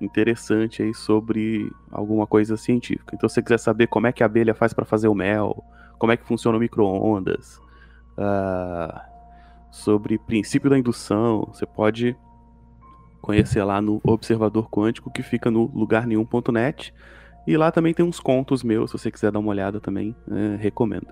interessante 0.00 0.82
aí 0.82 0.92
sobre 0.92 1.70
alguma 1.90 2.26
coisa 2.26 2.56
científica. 2.56 3.14
Então, 3.14 3.28
se 3.28 3.36
você 3.36 3.42
quiser 3.42 3.58
saber 3.58 3.86
como 3.86 4.06
é 4.06 4.12
que 4.12 4.22
a 4.22 4.26
abelha 4.26 4.54
faz 4.54 4.72
para 4.72 4.84
fazer 4.84 5.08
o 5.08 5.14
mel, 5.14 5.64
como 5.98 6.12
é 6.12 6.16
que 6.16 6.26
funciona 6.26 6.58
o 6.58 6.60
micro-ondas, 6.60 7.58
uh, 8.18 9.11
sobre 9.72 10.18
princípio 10.18 10.70
da 10.70 10.78
indução. 10.78 11.48
Você 11.52 11.66
pode 11.66 12.14
conhecer 13.20 13.64
lá 13.64 13.80
no 13.80 14.00
Observador 14.04 14.68
Quântico, 14.68 15.10
que 15.10 15.22
fica 15.22 15.50
no 15.50 15.70
lugarnenhum.net. 15.74 16.94
E 17.46 17.56
lá 17.56 17.72
também 17.72 17.94
tem 17.94 18.04
uns 18.04 18.20
contos 18.20 18.62
meus, 18.62 18.90
se 18.90 18.98
você 18.98 19.10
quiser 19.10 19.32
dar 19.32 19.40
uma 19.40 19.48
olhada 19.48 19.80
também, 19.80 20.14
é, 20.30 20.56
recomendo. 20.56 21.08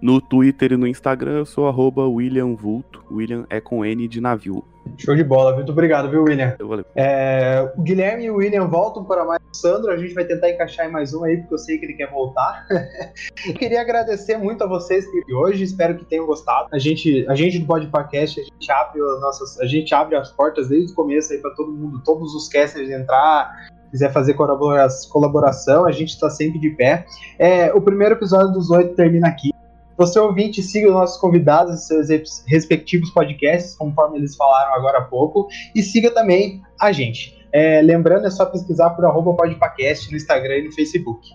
No 0.00 0.20
Twitter 0.20 0.72
e 0.72 0.76
no 0.76 0.86
Instagram 0.86 1.38
eu 1.38 1.46
sou 1.46 1.66
arroba 1.66 2.06
William 2.06 2.54
Vulto. 2.54 3.02
William 3.10 3.46
é 3.48 3.60
com 3.60 3.84
N 3.84 4.06
de 4.06 4.20
navio. 4.20 4.62
Show 4.98 5.16
de 5.16 5.24
bola, 5.24 5.54
muito 5.54 5.72
obrigado, 5.72 6.08
viu, 6.10 6.22
William? 6.22 6.54
Valeu. 6.60 6.84
É, 6.94 7.72
o 7.76 7.82
Guilherme 7.82 8.24
e 8.24 8.30
o 8.30 8.36
William 8.36 8.66
voltam 8.66 9.04
para 9.04 9.24
mais 9.24 9.40
o 9.52 9.56
Sandro. 9.56 9.90
A 9.90 9.96
gente 9.96 10.14
vai 10.14 10.24
tentar 10.24 10.50
encaixar 10.50 10.86
em 10.86 10.92
mais 10.92 11.12
um 11.12 11.24
aí, 11.24 11.38
porque 11.38 11.54
eu 11.54 11.58
sei 11.58 11.78
que 11.78 11.86
ele 11.86 11.94
quer 11.94 12.10
voltar. 12.10 12.66
queria 13.58 13.80
agradecer 13.80 14.36
muito 14.36 14.62
a 14.62 14.66
vocês 14.66 15.04
que 15.10 15.34
hoje, 15.34 15.64
espero 15.64 15.96
que 15.96 16.04
tenham 16.04 16.26
gostado. 16.26 16.68
A 16.72 16.78
gente, 16.78 17.26
a 17.28 17.34
gente 17.34 17.58
do 17.58 17.66
podcast, 17.66 18.40
a 18.40 18.44
gente 18.44 18.70
abre 18.70 19.00
as 19.00 19.20
nossas, 19.20 19.60
a 19.60 19.66
gente 19.66 19.94
abre 19.94 20.14
as 20.14 20.30
portas 20.30 20.68
desde 20.68 20.92
o 20.92 20.94
começo 20.94 21.32
aí 21.32 21.40
para 21.40 21.50
todo 21.54 21.72
mundo, 21.72 22.00
todos 22.04 22.34
os 22.34 22.48
casters 22.48 22.88
entrar, 22.90 23.50
quiser 23.90 24.12
fazer 24.12 24.34
colaboração, 24.34 25.86
a 25.86 25.92
gente 25.92 26.10
está 26.10 26.30
sempre 26.30 26.58
de 26.58 26.70
pé. 26.70 27.06
É, 27.38 27.72
o 27.72 27.80
primeiro 27.80 28.14
episódio 28.14 28.52
dos 28.52 28.70
oito 28.70 28.94
termina 28.94 29.28
aqui. 29.28 29.55
Você 29.96 30.18
ouvinte, 30.18 30.62
siga 30.62 30.88
os 30.88 30.94
nossos 30.94 31.20
convidados 31.20 31.74
em 31.74 31.78
seus 31.78 32.44
respectivos 32.46 33.10
podcasts, 33.10 33.74
conforme 33.74 34.18
eles 34.18 34.36
falaram 34.36 34.74
agora 34.74 34.98
há 34.98 35.04
pouco, 35.04 35.48
e 35.74 35.82
siga 35.82 36.10
também 36.10 36.60
a 36.80 36.92
gente. 36.92 37.36
É, 37.52 37.80
lembrando, 37.80 38.26
é 38.26 38.30
só 38.30 38.44
pesquisar 38.44 38.90
por 38.90 39.04
arroba 39.06 39.34
podpacast 39.34 40.10
no 40.10 40.16
Instagram 40.16 40.58
e 40.58 40.64
no 40.66 40.72
Facebook. 40.72 41.26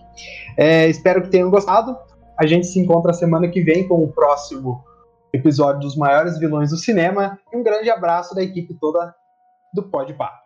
É, 0.56 0.88
espero 0.88 1.22
que 1.22 1.30
tenham 1.30 1.50
gostado. 1.50 1.96
A 2.38 2.46
gente 2.46 2.66
se 2.66 2.78
encontra 2.78 3.12
semana 3.12 3.48
que 3.48 3.60
vem 3.60 3.88
com 3.88 4.02
o 4.04 4.08
próximo 4.12 4.84
episódio 5.32 5.80
dos 5.80 5.96
maiores 5.96 6.38
vilões 6.38 6.70
do 6.70 6.76
cinema. 6.76 7.38
E 7.52 7.56
um 7.56 7.62
grande 7.62 7.90
abraço 7.90 8.34
da 8.34 8.42
equipe 8.42 8.74
toda 8.78 9.12
do 9.74 9.82
Podpah. 9.82 10.41